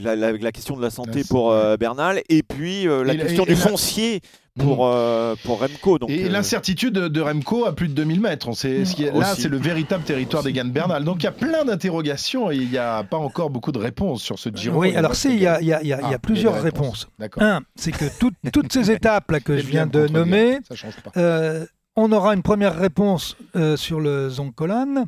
la, 0.01 0.15
la- 0.15 0.31
la 0.33 0.51
question 0.51 0.75
de 0.77 0.81
la 0.81 0.89
santé 0.89 1.23
pour 1.29 1.51
euh, 1.51 1.77
Bernal 1.77 2.21
et 2.29 2.43
puis 2.43 2.87
euh, 2.87 3.03
la 3.03 3.13
Et 3.13 3.17
question 3.17 3.43
et 3.43 3.47
du 3.47 3.53
la- 3.53 3.57
foncier 3.59 4.21
pour, 4.59 4.85
euh, 4.87 5.35
pour 5.45 5.61
Remco. 5.61 5.97
Donc, 5.97 6.09
et 6.09 6.25
euh, 6.25 6.29
l'incertitude 6.29 6.93
de, 6.93 7.21
Remco 7.21 7.65
à 7.65 7.73
plus 7.73 7.87
de 7.87 7.93
2000 7.93 8.19
mètres. 8.19 8.49
On 8.49 8.53
sait, 8.53 8.83
ce 8.83 8.95
qui 8.95 9.05
est, 9.05 9.11
là, 9.17 9.33
c'est 9.33 9.47
le 9.47 9.55
véritable 9.57 10.03
territoire 10.03 10.43
d'Egan 10.43 10.65
Bernal. 10.65 11.05
Donc 11.05 11.21
il 11.21 11.23
y 11.23 11.27
a 11.27 11.31
plein 11.31 11.63
d'interrogations 11.63 12.51
et 12.51 12.57
il 12.57 12.69
n'y 12.69 12.77
a 12.77 13.01
pas 13.03 13.15
encore 13.17 13.49
beaucoup 13.49 13.71
de 13.71 13.77
réponses 13.79 14.21
sur 14.23 14.37
ce 14.37 14.49
Giro. 14.53 14.79
Oui, 14.81 14.93
alors 14.95 15.13
il 15.23 15.41
y 15.41 15.47
a, 15.47 15.59
Egan. 15.61 15.61
il 15.61 15.67
y 15.67 15.73
a- 15.73 15.81
il 15.83 15.87
y 15.87 15.93
a- 15.93 16.01
il 16.03 16.11
y 16.11 16.13
a 16.13 16.19
plusieurs 16.19 16.53
réponses. 16.61 17.03
réponses. 17.05 17.07
D'accord. 17.17 17.43
Un, 17.43 17.61
c'est 17.75 17.91
que 17.93 18.05
toutes- 18.19 18.33
toutes 18.51 18.73
ces 18.73 18.91
étapes 18.91 19.31
là 19.31 19.39
que 19.39 19.55
je 19.55 19.61
Faites 19.61 19.69
viens 19.71 19.87
de 19.87 20.07
nommer, 20.07 20.57
Ça 20.67 20.75
change 20.75 20.95
pas. 20.97 21.11
Euh, 21.15 21.65
on 21.95 22.11
aura 22.11 22.33
une 22.33 22.41
première 22.41 22.75
réponse 22.75 23.35
euh, 23.55 23.75
sur 23.75 23.99
le 23.99 24.29
Zoncolan, 24.29 25.05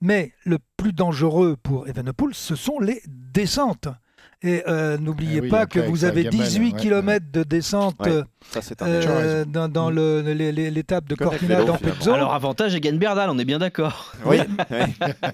mais 0.00 0.32
le 0.44 0.58
plus 0.76 0.92
dangereux 0.92 1.56
pour 1.62 1.88
Evenepoel, 1.88 2.34
ce 2.34 2.54
sont 2.56 2.78
les 2.78 3.02
descentes. 3.06 3.88
Et 4.42 4.62
euh, 4.68 4.98
n'oubliez 4.98 5.38
Ah 5.38 5.42
oui, 5.44 5.48
pas 5.48 5.66
que 5.66 5.80
vous 5.80 6.04
avez 6.04 6.24
gamelle, 6.24 6.40
18 6.46 6.74
ouais, 6.74 6.78
km 6.80 7.26
de 7.32 7.42
descente 7.42 7.96
Ouais, 8.00 8.22
euh, 8.82 9.44
dans, 9.46 9.90
l'étape 9.90 11.08
de 11.08 11.14
Cortina 11.14 11.64
d'Ampezzo. 11.64 12.12
Alors, 12.12 12.34
avantage 12.34 12.74
Egan 12.74 12.96
Bernal, 12.96 13.30
on 13.30 13.38
est 13.38 13.46
bien 13.46 13.58
d'accord. 13.58 14.12
Oui, 14.26 14.36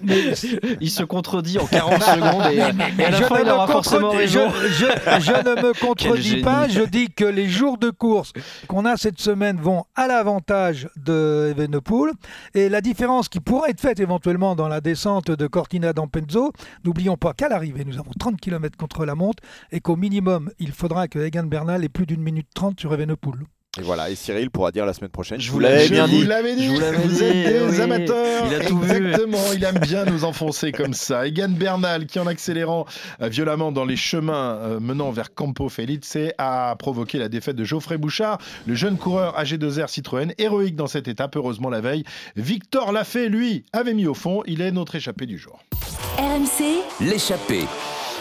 Mais- 0.03 0.33
Il 0.79 0.89
se 0.89 1.03
contredit 1.03 1.59
en 1.59 1.65
40 1.67 2.01
secondes 2.01 2.45
et, 2.51 2.55
et 3.01 3.05
à 3.05 3.09
la 3.11 3.17
je, 3.19 3.23
fin, 3.25 3.39
ne 3.39 3.43
il 3.43 3.49
aura 3.51 3.67
me 3.67 3.71
forcément 3.73 4.11
contredis- 4.11 4.27
je, 4.29 4.39
raison. 4.39 4.51
je- 4.67 5.21
je 5.21 5.31
ne 5.33 5.61
me 5.67 5.73
contredis 5.85 6.21
génie. 6.29 6.41
pas, 6.41 6.67
je 6.69 6.81
dis 6.81 7.09
que 7.11 7.25
les 7.25 7.49
jours 7.49 7.77
de 7.77 7.89
course 7.89 8.31
qu'on 8.67 8.85
a 8.85 8.95
cette 8.95 9.19
semaine 9.19 9.57
vont 9.59 9.83
à 9.95 10.07
l'avantage 10.07 10.87
de 10.95 11.49
Evenepoel 11.51 12.11
et 12.55 12.69
la 12.69 12.79
différence 12.79 13.27
qui 13.27 13.41
pourra 13.41 13.67
être 13.69 13.81
faite 13.81 13.99
éventuellement 13.99 14.55
dans 14.55 14.69
la 14.69 14.79
descente 14.79 15.29
de 15.29 15.47
Cortina 15.47 15.91
d'Ampezzo, 15.93 16.53
n'oublions 16.85 17.17
pas 17.17 17.33
qu'à 17.33 17.49
l'arrivée 17.49 17.83
nous 17.85 17.99
avons 17.99 18.11
30 18.17 18.39
km 18.39 18.77
contre 18.77 18.92
la 19.01 19.15
montre 19.15 19.41
et 19.71 19.79
qu'au 19.79 19.95
minimum 19.95 20.51
il 20.59 20.71
faudra 20.71 21.07
que 21.07 21.19
Egan 21.19 21.43
Bernal 21.43 21.83
ait 21.83 21.89
plus 21.89 22.05
d'une 22.05 22.21
minute 22.21 22.47
30 22.53 22.79
sur 22.79 22.93
Evenepoel. 22.93 23.39
Et 23.79 23.81
voilà, 23.81 24.11
et 24.11 24.13
Cyril 24.15 24.51
pourra 24.51 24.71
dire 24.71 24.85
la 24.85 24.93
semaine 24.93 25.09
prochaine. 25.09 25.41
Je 25.41 25.49
vous 25.51 25.57
l'avais 25.57 25.89
bien 25.89 26.05
Je 26.05 26.11
dit. 26.11 26.21
vous 26.21 26.27
l'avais 26.27 26.55
dit, 26.55 26.65
Je 26.67 26.71
vous 26.73 26.79
l'avais 26.79 26.97
vous 26.97 27.07
dit, 27.09 27.23
êtes 27.23 27.71
des 27.71 27.75
oui. 27.75 27.81
amateurs. 27.81 28.45
Il 28.45 28.53
a 28.53 28.59
tout 28.65 28.77
vu. 28.77 29.07
Exactement, 29.07 29.39
il 29.55 29.63
aime 29.63 29.79
bien 29.79 30.05
nous 30.05 30.25
enfoncer 30.25 30.71
comme 30.71 30.93
ça. 30.93 31.25
Egan 31.25 31.49
Bernal, 31.49 32.05
qui 32.05 32.19
en 32.19 32.27
accélérant 32.27 32.85
euh, 33.23 33.29
violemment 33.29 33.71
dans 33.71 33.83
les 33.83 33.95
chemins 33.95 34.59
euh, 34.61 34.79
menant 34.79 35.09
vers 35.09 35.33
Campo 35.33 35.69
Felice, 35.69 36.19
a 36.37 36.75
provoqué 36.77 37.17
la 37.17 37.29
défaite 37.29 37.55
de 37.55 37.63
Geoffrey 37.63 37.97
Bouchard, 37.97 38.37
le 38.67 38.75
jeune 38.75 38.95
coureur 38.97 39.35
AG2R 39.41 39.87
Citroën, 39.87 40.33
héroïque 40.37 40.75
dans 40.75 40.85
cette 40.85 41.07
étape, 41.07 41.35
heureusement 41.35 41.71
la 41.71 41.81
veille. 41.81 42.03
Victor 42.35 42.91
Lafay, 42.91 43.27
lui, 43.27 43.65
avait 43.73 43.95
mis 43.95 44.05
au 44.05 44.13
fond. 44.13 44.43
Il 44.45 44.61
est 44.61 44.71
notre 44.71 44.93
échappé 44.93 45.25
du 45.25 45.39
jour. 45.39 45.63
RMC, 46.19 46.83
L'échappée. 47.01 47.65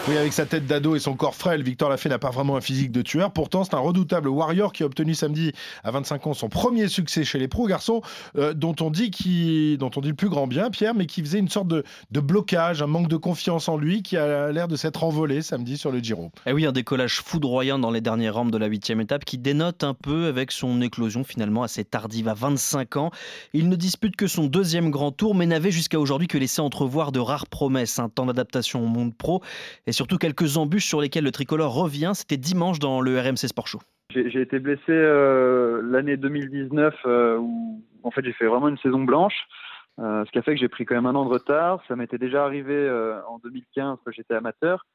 Oui, 0.09 0.17
avec 0.17 0.33
sa 0.33 0.47
tête 0.47 0.67
d'ado 0.67 0.97
et 0.97 0.99
son 0.99 1.15
corps 1.15 1.37
frêle, 1.37 1.63
Victor 1.63 1.89
Lafay 1.89 2.09
n'a 2.09 2.19
pas 2.19 2.31
vraiment 2.31 2.57
un 2.57 2.61
physique 2.61 2.91
de 2.91 3.03
tueur. 3.03 3.33
Pourtant, 3.33 3.63
c'est 3.63 3.75
un 3.75 3.79
redoutable 3.79 4.29
warrior 4.29 4.73
qui 4.73 4.83
a 4.83 4.87
obtenu 4.87 5.15
samedi 5.15 5.53
à 5.85 5.93
25 5.93 6.27
ans 6.27 6.35
son 6.35 6.49
premier 6.49 6.89
succès 6.89 7.23
chez 7.23 7.39
les 7.39 7.47
pros 7.47 7.69
garçons, 7.69 8.03
euh, 8.37 8.53
dont 8.53 8.75
on 8.81 8.91
dit 8.91 9.13
qui, 9.13 9.77
dont 9.79 9.93
on 9.95 10.01
dit 10.01 10.09
le 10.09 10.17
plus 10.17 10.29
grand 10.29 10.49
bien, 10.49 10.71
Pierre, 10.71 10.95
mais 10.95 11.07
qui 11.07 11.21
faisait 11.21 11.39
une 11.39 11.49
sorte 11.49 11.69
de, 11.69 11.85
blocage, 12.11 12.83
un 12.83 12.89
manque 12.89 13.07
de 13.07 13.17
confiance 13.17 13.69
en 13.69 13.77
lui, 13.77 14.03
qui 14.03 14.17
a 14.17 14.51
l'air 14.51 14.67
de 14.67 14.75
s'être 14.75 15.05
envolé 15.05 15.41
samedi 15.41 15.79
sur 15.79 15.93
le 15.93 16.01
Giro. 16.01 16.33
Et 16.47 16.51
Eh 16.51 16.53
oui, 16.53 16.67
un 16.67 16.73
décollage 16.73 17.21
foudroyant 17.21 17.79
dans 17.79 17.93
les 17.93 18.01
dernières 18.01 18.35
rampes 18.35 18.51
de 18.51 18.59
la 18.59 18.67
huitième 18.67 19.01
étape 19.01 19.25
qui 19.25 19.39
dénote 19.39 19.85
un 19.85 19.95
peu 19.95 20.27
avec 20.27 20.51
son 20.51 20.81
éclosion 20.83 21.23
finalement 21.23 21.63
assez 21.63 21.85
tardive 21.85 22.27
à 22.27 22.35
25 22.35 22.97
ans. 22.97 23.13
Il 23.53 23.69
ne 23.69 23.77
dispute 23.77 24.17
que 24.17 24.27
son 24.27 24.47
deuxième 24.47 24.91
grand 24.91 25.13
tour, 25.13 25.37
mais 25.37 25.47
n'avait 25.47 25.71
jusqu'à 25.71 26.01
aujourd'hui 26.01 26.27
que 26.27 26.39
laissé 26.39 26.61
entrevoir 26.61 27.13
de 27.13 27.21
rares 27.21 27.47
promesses, 27.47 28.01
un 28.01 28.09
temps 28.09 28.27
d'adaptation 28.27 28.83
au 28.83 28.89
monde 28.89 29.15
pro 29.15 29.43
surtout 29.93 30.19
quelques 30.19 30.57
embûches 30.57 30.87
sur 30.87 31.01
lesquelles 31.01 31.25
le 31.25 31.33
tricolore 31.33 31.75
revient. 31.75 32.13
C'était 32.15 32.37
dimanche 32.37 32.79
dans 32.79 33.01
le 33.01 33.19
RMC 33.19 33.49
Sport 33.49 33.67
Show. 33.67 33.81
J'ai 34.15 34.41
été 34.41 34.59
blessé 34.59 34.83
euh, 34.91 35.81
l'année 35.83 36.17
2019 36.17 36.95
euh, 37.07 37.39
où 37.39 37.83
en 38.03 38.11
fait 38.11 38.25
j'ai 38.25 38.33
fait 38.33 38.47
vraiment 38.47 38.69
une 38.69 38.77
saison 38.79 39.05
blanche, 39.05 39.47
euh, 40.01 40.25
ce 40.27 40.31
qui 40.33 40.39
a 40.39 40.43
fait 40.43 40.55
que 40.55 40.61
j'ai 40.61 40.69
pris 40.69 40.85
quand 40.85 40.95
même 40.95 41.07
un 41.07 41.15
an 41.15 41.25
de 41.25 41.31
retard. 41.31 41.83
Ça 41.89 41.97
m'était 41.97 42.19
déjà 42.19 42.45
arrivé 42.45 42.91
en 43.29 43.39
2015 43.39 43.99
quand 44.05 44.13
j'étais 44.13 44.35
amateur. 44.35 44.87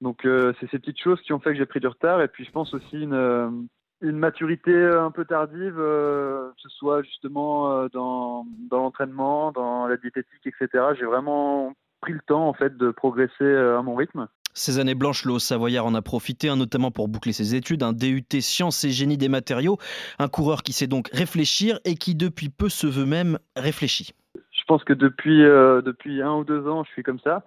Donc 0.00 0.20
c'est 0.24 0.70
ces 0.70 0.78
petites 0.78 1.00
choses 1.00 1.20
qui 1.22 1.32
ont 1.32 1.40
fait 1.40 1.52
que 1.52 1.58
j'ai 1.58 1.66
pris 1.66 1.80
du 1.80 1.86
retard 1.86 2.20
et 2.20 2.28
puis 2.28 2.44
je 2.44 2.50
pense 2.50 2.72
aussi 2.74 3.02
une, 3.02 3.68
maturité 4.02 4.74
un 4.74 5.10
peu 5.10 5.24
tardive, 5.24 5.76
que 5.76 6.52
ce 6.58 6.68
soit 6.68 7.02
justement 7.02 7.86
dans, 7.88 8.46
dans 8.70 8.78
l'entraînement, 8.78 9.52
dans 9.52 9.86
la 9.86 9.96
diététique, 9.96 10.46
etc. 10.46 10.84
J'ai 10.98 11.06
vraiment 11.06 11.74
pris 12.04 12.12
le 12.12 12.20
temps 12.20 12.46
en 12.46 12.52
fait 12.52 12.76
de 12.76 12.90
progresser 12.90 13.32
euh, 13.44 13.78
à 13.78 13.82
mon 13.82 13.94
rythme. 13.94 14.28
Ces 14.52 14.78
années 14.78 14.94
blanches, 14.94 15.24
le 15.24 15.32
Haut-Savoyard 15.32 15.86
en 15.86 15.94
a 15.94 16.02
profité, 16.02 16.50
hein, 16.50 16.56
notamment 16.56 16.90
pour 16.90 17.08
boucler 17.08 17.32
ses 17.32 17.54
études, 17.54 17.82
un 17.82 17.94
DUT 17.94 18.40
sciences 18.40 18.84
et 18.84 18.90
génie 18.90 19.16
des 19.16 19.30
matériaux, 19.30 19.78
un 20.18 20.28
coureur 20.28 20.62
qui 20.62 20.74
sait 20.74 20.86
donc 20.86 21.08
réfléchir 21.12 21.80
et 21.86 21.94
qui 21.94 22.14
depuis 22.14 22.50
peu 22.50 22.68
se 22.68 22.86
veut 22.86 23.06
même 23.06 23.38
réfléchi. 23.56 24.12
Je 24.34 24.62
pense 24.68 24.84
que 24.84 24.92
depuis, 24.92 25.42
euh, 25.42 25.80
depuis 25.80 26.20
un 26.20 26.34
ou 26.34 26.44
deux 26.44 26.68
ans, 26.68 26.84
je 26.84 26.90
suis 26.90 27.02
comme 27.02 27.20
ça. 27.20 27.42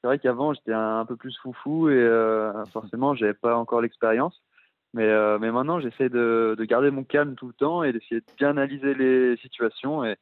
C'est 0.00 0.06
vrai 0.06 0.18
qu'avant, 0.18 0.54
j'étais 0.54 0.72
un, 0.72 1.00
un 1.00 1.04
peu 1.04 1.16
plus 1.16 1.36
foufou 1.42 1.90
et 1.90 1.92
euh, 1.92 2.64
forcément, 2.72 3.14
j'avais 3.14 3.34
pas 3.34 3.56
encore 3.56 3.82
l'expérience. 3.82 4.42
Mais, 4.94 5.04
euh, 5.04 5.38
mais 5.38 5.52
maintenant, 5.52 5.80
j'essaie 5.80 6.08
de, 6.08 6.56
de 6.58 6.64
garder 6.64 6.90
mon 6.90 7.04
calme 7.04 7.34
tout 7.34 7.46
le 7.46 7.52
temps 7.52 7.82
et 7.82 7.92
d'essayer 7.92 8.20
de 8.22 8.26
bien 8.38 8.50
analyser 8.50 8.94
les 8.94 9.36
situations. 9.36 10.02
Et 10.04 10.16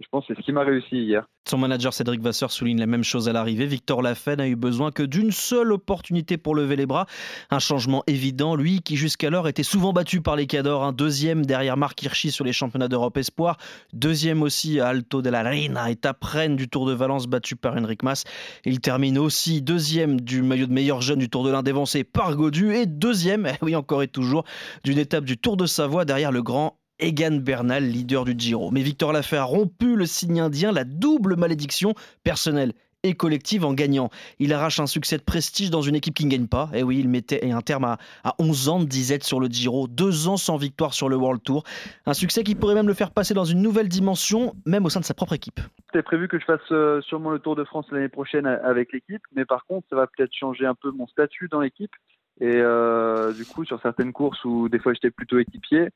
je 0.00 0.06
pense 0.10 0.26
que 0.26 0.34
c'est 0.34 0.40
ce 0.40 0.44
qui 0.44 0.52
m'a 0.52 0.62
réussi 0.62 0.96
hier. 0.96 1.26
Son 1.48 1.56
manager 1.56 1.94
Cédric 1.94 2.20
Vasseur 2.20 2.50
souligne 2.50 2.78
la 2.78 2.86
même 2.86 3.04
chose 3.04 3.28
à 3.28 3.32
l'arrivée. 3.32 3.66
Victor 3.66 4.02
Lafay 4.02 4.36
n'a 4.36 4.46
eu 4.46 4.56
besoin 4.56 4.90
que 4.90 5.02
d'une 5.02 5.30
seule 5.30 5.72
opportunité 5.72 6.36
pour 6.36 6.54
lever 6.54 6.76
les 6.76 6.84
bras. 6.84 7.06
Un 7.50 7.60
changement 7.60 8.02
évident, 8.06 8.56
lui 8.56 8.80
qui 8.80 8.96
jusqu'alors 8.96 9.48
était 9.48 9.62
souvent 9.62 9.94
battu 9.94 10.20
par 10.20 10.36
les 10.36 10.46
cadors. 10.46 10.84
Un 10.84 10.92
deuxième 10.92 11.46
derrière 11.46 11.78
Marc 11.78 12.02
Hirschi 12.02 12.30
sur 12.30 12.44
les 12.44 12.52
championnats 12.52 12.88
d'Europe 12.88 13.16
Espoir. 13.16 13.56
Deuxième 13.94 14.42
aussi 14.42 14.80
à 14.80 14.88
Alto 14.88 15.22
de 15.22 15.30
la 15.30 15.42
Reina, 15.42 15.90
étape 15.90 16.22
reine 16.22 16.56
du 16.56 16.68
Tour 16.68 16.84
de 16.86 16.92
Valence 16.92 17.26
battu 17.26 17.56
par 17.56 17.74
Henrik 17.76 18.02
Mas. 18.02 18.24
Il 18.66 18.80
termine 18.80 19.16
aussi 19.16 19.62
deuxième 19.62 20.20
du 20.20 20.42
maillot 20.42 20.66
de 20.66 20.72
meilleur 20.72 21.00
jeune 21.00 21.20
du 21.20 21.30
Tour 21.30 21.44
de 21.44 21.50
l'Inde 21.50 21.72
par 22.12 22.36
Godu. 22.36 22.74
Et 22.74 22.84
deuxième, 22.84 23.46
eh 23.50 23.56
oui 23.62 23.74
encore 23.76 24.02
et 24.02 24.08
toujours, 24.08 24.44
d'une 24.84 24.98
étape 24.98 25.24
du 25.24 25.38
Tour 25.38 25.56
de 25.56 25.64
Savoie 25.64 26.04
derrière 26.04 26.32
le 26.32 26.42
grand 26.42 26.76
Egan 26.98 27.38
Bernal, 27.40 27.84
leader 27.84 28.24
du 28.24 28.34
Giro. 28.36 28.70
Mais 28.70 28.82
Victor 28.82 29.12
Lafay 29.12 29.36
a 29.36 29.44
rompu 29.44 29.96
le 29.96 30.06
signe 30.06 30.40
indien, 30.40 30.72
la 30.72 30.84
double 30.84 31.36
malédiction 31.36 31.94
personnelle 32.24 32.72
et 33.02 33.14
collective 33.14 33.64
en 33.64 33.72
gagnant. 33.72 34.10
Il 34.40 34.52
arrache 34.52 34.80
un 34.80 34.86
succès 34.88 35.16
de 35.16 35.22
prestige 35.22 35.70
dans 35.70 35.82
une 35.82 35.94
équipe 35.94 36.14
qui 36.14 36.24
ne 36.24 36.30
gagne 36.30 36.48
pas. 36.48 36.70
Et 36.74 36.82
oui, 36.82 36.98
il 36.98 37.08
mettait 37.08 37.48
un 37.52 37.60
terme 37.60 37.84
à, 37.84 37.98
à 38.24 38.34
11 38.40 38.68
ans 38.68 38.80
de 38.80 38.84
disette 38.86 39.22
sur 39.22 39.38
le 39.38 39.46
Giro, 39.46 39.86
deux 39.86 40.26
ans 40.26 40.36
sans 40.36 40.56
victoire 40.56 40.92
sur 40.92 41.08
le 41.08 41.14
World 41.14 41.40
Tour. 41.42 41.62
Un 42.06 42.14
succès 42.14 42.42
qui 42.42 42.56
pourrait 42.56 42.74
même 42.74 42.88
le 42.88 42.94
faire 42.94 43.12
passer 43.12 43.32
dans 43.32 43.44
une 43.44 43.62
nouvelle 43.62 43.88
dimension, 43.88 44.56
même 44.64 44.84
au 44.86 44.88
sein 44.88 44.98
de 44.98 45.04
sa 45.04 45.14
propre 45.14 45.34
équipe. 45.34 45.60
C'était 45.86 46.02
prévu 46.02 46.26
que 46.26 46.40
je 46.40 46.44
fasse 46.46 46.60
euh, 46.72 47.00
sûrement 47.02 47.30
le 47.30 47.38
Tour 47.38 47.54
de 47.54 47.62
France 47.62 47.86
l'année 47.92 48.08
prochaine 48.08 48.46
a- 48.46 48.54
avec 48.66 48.92
l'équipe, 48.92 49.22
mais 49.36 49.44
par 49.44 49.66
contre, 49.66 49.86
ça 49.88 49.94
va 49.94 50.08
peut-être 50.08 50.32
changer 50.34 50.66
un 50.66 50.74
peu 50.74 50.90
mon 50.90 51.06
statut 51.06 51.46
dans 51.48 51.60
l'équipe. 51.60 51.92
Et 52.40 52.56
euh, 52.56 53.32
du 53.32 53.44
coup, 53.44 53.64
sur 53.64 53.80
certaines 53.82 54.12
courses 54.12 54.44
où 54.44 54.68
des 54.68 54.78
fois 54.80 54.92
j'étais 54.94 55.10
plutôt 55.12 55.38
équipier, 55.38 55.82
euh, 55.82 55.88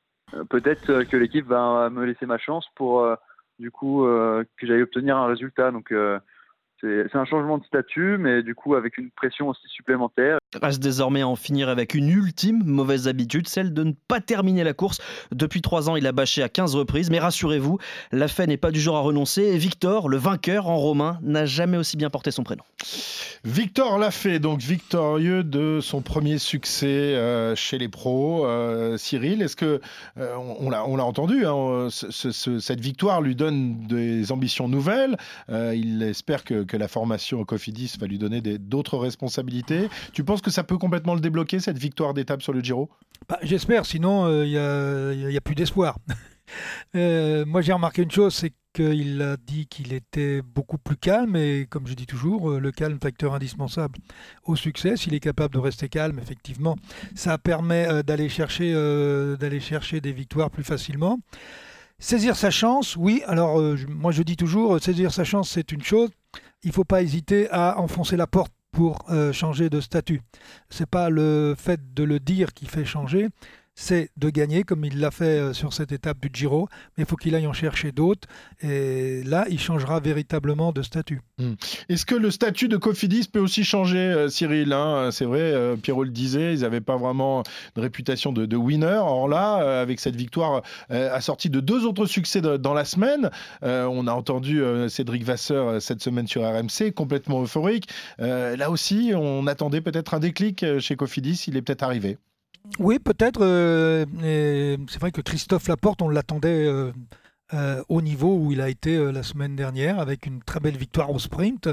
peut-être 0.49 0.91
euh, 0.91 1.05
que 1.05 1.17
l'équipe 1.17 1.47
va 1.47 1.91
me 1.91 2.05
laisser 2.05 2.27
ma 2.27 2.39
chance 2.39 2.67
pour 2.75 3.01
euh, 3.01 3.15
du 3.59 3.71
coup 3.71 4.05
euh, 4.05 4.45
que 4.59 4.67
j'aille 4.67 4.83
obtenir 4.83 5.17
un 5.17 5.27
résultat. 5.27 5.71
Donc 5.71 5.93
euh, 5.93 6.19
c'est 6.81 7.15
un 7.15 7.27
changement 7.27 7.59
de 7.59 7.65
statut, 7.65 8.17
mais 8.19 8.43
du 8.43 8.55
coup 8.55 8.75
avec 8.75 8.97
une 8.97 9.11
pression 9.11 9.49
aussi 9.49 9.69
supplémentaire. 9.69 10.39
Reste 10.61 10.83
désormais 10.83 11.21
à 11.21 11.29
en 11.29 11.37
finir 11.37 11.69
avec 11.69 11.95
une 11.95 12.09
ultime 12.09 12.63
mauvaise 12.65 13.07
habitude, 13.07 13.49
celle 13.49 13.75
de 13.75 13.85
ne 13.85 13.93
pas 14.09 14.21
terminer 14.21 14.65
la 14.65 14.73
course. 14.73 14.99
Depuis 15.31 15.61
trois 15.61 15.91
ans, 15.91 15.97
il 15.97 16.07
a 16.07 16.13
bâché 16.13 16.43
à 16.43 16.49
15 16.49 16.75
reprises, 16.75 17.11
mais 17.11 17.19
rassurez-vous, 17.19 17.79
la 18.13 18.29
fait 18.29 18.47
n'est 18.47 18.57
pas 18.57 18.71
du 18.71 18.81
genre 18.81 18.97
à 18.97 19.01
renoncer. 19.01 19.43
Et 19.43 19.59
Victor, 19.59 20.09
le 20.09 20.17
vainqueur 20.17 20.69
en 20.69 20.77
romain, 20.77 21.19
n'a 21.23 21.45
jamais 21.45 21.77
aussi 21.77 21.97
bien 21.97 22.09
porté 22.09 22.31
son 22.31 22.45
prénom. 22.45 22.65
Victor 23.45 23.97
Lafay, 23.99 24.39
donc 24.39 24.61
victorieux 24.61 25.43
de 25.43 25.81
son 25.81 26.03
premier 26.03 26.37
succès 26.37 26.87
euh, 26.87 27.55
chez 27.57 27.79
les 27.79 27.89
pros. 27.89 28.45
Euh, 28.45 28.99
Cyril, 28.99 29.41
est-ce 29.41 29.57
que 29.57 29.81
euh, 30.19 30.35
on, 30.59 30.69
l'a 30.69 30.85
l'a 30.87 31.05
entendu, 31.05 31.47
hein, 31.47 31.89
ce- 31.91 32.11
ce- 32.11 32.33
ce- 32.33 32.59
cette 32.61 32.81
victoire 32.81 33.23
lui 33.23 33.35
donne 33.35 33.87
des 33.87 34.31
ambitions 34.31 34.69
nouvelles. 34.69 35.17
Il 35.49 36.03
espère 36.03 36.45
que, 36.45 36.67
la 36.77 36.89
formation 36.89 37.41
au 37.41 37.45
Cofidis 37.47 37.95
va 37.99 38.07
lui 38.07 38.19
donner 38.19 38.41
d'autres 38.43 38.99
responsabilités. 38.99 39.89
Tu 40.13 40.23
penses 40.23 40.43
que 40.43 40.51
ça 40.51 40.63
peut 40.63 40.77
complètement 40.79 41.15
le 41.15 41.21
débloquer 41.21 41.61
cette 41.61 41.79
victoire 41.79 42.13
d'étape 42.13 42.43
sur 42.43 42.53
le 42.53 42.61
Giro? 42.61 42.91
Bah, 43.29 43.39
J'espère, 43.43 43.87
sinon 43.87 44.43
il 44.45 44.51
n'y 44.51 45.37
a 45.37 45.41
plus 45.41 45.55
d'espoir. 45.55 45.97
Euh, 46.95 47.45
moi 47.47 47.63
j'ai 47.63 47.73
remarqué 47.73 48.03
une 48.03 48.11
chose, 48.11 48.35
c'est 48.35 48.53
qu'il 48.73 49.21
a 49.21 49.37
dit 49.37 49.67
qu'il 49.67 49.93
était 49.93 50.43
beaucoup 50.43 50.79
plus 50.79 50.97
calme 50.97 51.35
et 51.35 51.67
comme 51.69 51.87
je 51.87 51.95
dis 51.95 52.07
toujours, 52.07 52.53
euh, 52.53 52.61
le 52.61 52.71
calme 52.71 52.99
facteur 53.01 53.35
indispensable 53.35 53.99
au 54.45 54.55
succès. 54.57 54.97
S'il 54.97 55.15
est 55.15 55.21
capable 55.21 55.55
de 55.55 55.59
rester 55.59 55.89
calme, 55.89 56.19
effectivement, 56.21 56.77
ça 57.15 57.37
permet 57.39 57.89
euh, 57.89 58.03
d'aller 58.03 58.29
chercher, 58.29 58.71
des 60.01 60.13
victoires 60.13 60.51
plus 60.51 60.65
facilement. 60.65 61.19
Saisir 61.99 62.37
sa 62.37 62.51
chance, 62.51 62.97
oui. 62.97 63.23
Alors 63.27 63.61
moi 63.89 64.13
je 64.13 64.23
dis 64.23 64.37
toujours, 64.37 64.81
saisir 64.81 65.13
sa 65.13 65.25
chance 65.25 65.51
c'est 65.51 65.73
une 65.73 65.83
chose. 65.83 66.11
Il 66.63 66.69
ne 66.69 66.73
faut 66.73 66.85
pas 66.85 67.03
hésiter 67.03 67.49
à 67.51 67.79
enfoncer 67.79 68.17
la 68.17 68.27
porte 68.27 68.53
pour 68.73 69.05
changer 69.33 69.69
de 69.69 69.81
statut. 69.81 70.23
C'est 70.71 70.89
pas 70.89 71.11
le 71.11 71.55
fait 71.59 71.93
de 71.93 72.05
le 72.05 72.21
dire 72.21 72.55
qui 72.55 72.67
fait 72.67 72.85
changer, 72.85 73.29
c'est 73.75 74.11
de 74.17 74.31
gagner 74.31 74.63
comme 74.63 74.85
il 74.85 75.01
l'a 75.01 75.11
fait 75.11 75.39
euh, 75.39 75.53
sur 75.53 75.73
cette 75.73 75.93
étape 75.93 76.21
du 76.21 76.31
Giro, 76.33 76.69
mais 76.97 77.05
il 77.05 77.07
faut 77.07 77.17
qu'il 77.17 77.35
aille 77.35 77.47
en 77.47 77.53
chercher 77.53 77.93
d'autres 77.93 78.29
et 78.63 79.23
là 79.25 79.47
il 79.51 79.59
changera 79.59 80.01
véritablement 80.01 80.73
de 80.73 80.83
statut. 80.83 81.21
Est-ce 81.89 82.05
que 82.05 82.15
le 82.15 82.31
statut 82.31 82.69
de 82.69 82.77
Cofidis 82.77 83.29
peut 83.29 83.41
aussi 83.41 83.65
changer, 83.65 83.99
euh, 83.99 84.29
Cyril 84.29 84.73
hein? 84.73 85.11
C'est 85.11 85.25
vrai, 85.25 85.41
euh, 85.41 85.77
Pierrot 85.77 86.05
le 86.05 86.11
disait, 86.11 86.55
ils 86.55 86.61
n'avaient 86.61 86.81
pas 86.81 86.97
vraiment 86.97 87.43
de 87.75 87.81
réputation 87.81 88.33
de, 88.33 88.57
winner. 88.57 89.01
Or 89.03 89.29
là, 89.29 89.63
euh, 89.63 89.83
avec 89.83 90.01
cette 90.01 90.17
victoire 90.17 90.63
euh, 90.91 91.15
assortie 91.15 91.51
de 91.51 91.61
deux 91.61 91.87
autres 91.87 92.07
succès 92.07 92.41
dans 92.41 92.75
la 92.75 92.85
semaine, 92.85 93.31
euh, 93.63 93.87
on 93.87 94.07
a 94.07 94.13
entendu 94.13 94.63
euh, 94.63 94.89
Cédric 94.89 95.25
Vasseur 95.25 95.69
euh, 95.69 95.81
cette 95.81 96.03
semaine 96.03 96.27
sur 96.27 96.43
RMC, 96.43 96.93
complètement 96.95 97.43
euphorique. 97.43 97.89
Euh, 98.21 98.57
là 98.57 98.71
aussi, 98.71 99.13
on 99.15 99.47
attendait 99.47 99.81
peut-être 99.81 100.15
un 100.15 100.21
déclic 100.21 100.63
euh, 100.63 100.81
chez 100.81 100.97
Cofidis, 100.97 101.45
il 101.49 101.57
est 101.57 101.63
peut-être 101.63 101.83
arrivé. 101.83 102.19
Oui, 102.79 102.99
peut-être. 102.99 103.41
euh, 103.43 104.77
c'est 104.89 105.01
vrai 105.01 105.13
que 105.13 105.21
Christophe 105.21 105.69
Laporte, 105.69 106.03
on 106.03 106.09
l'attendait 106.09 106.67
euh, 106.67 106.93
euh, 107.53 107.83
au 107.89 108.01
niveau 108.01 108.37
où 108.37 108.53
il 108.53 108.61
a 108.61 108.69
été 108.69 108.97
la 109.13 109.23
semaine 109.23 109.57
dernière, 109.57 109.99
avec 109.99 110.27
une 110.27 110.43
très 110.43 110.61
belle 110.61 110.77
victoire 110.77 111.11
au 111.11 111.19
sprint. 111.19 111.69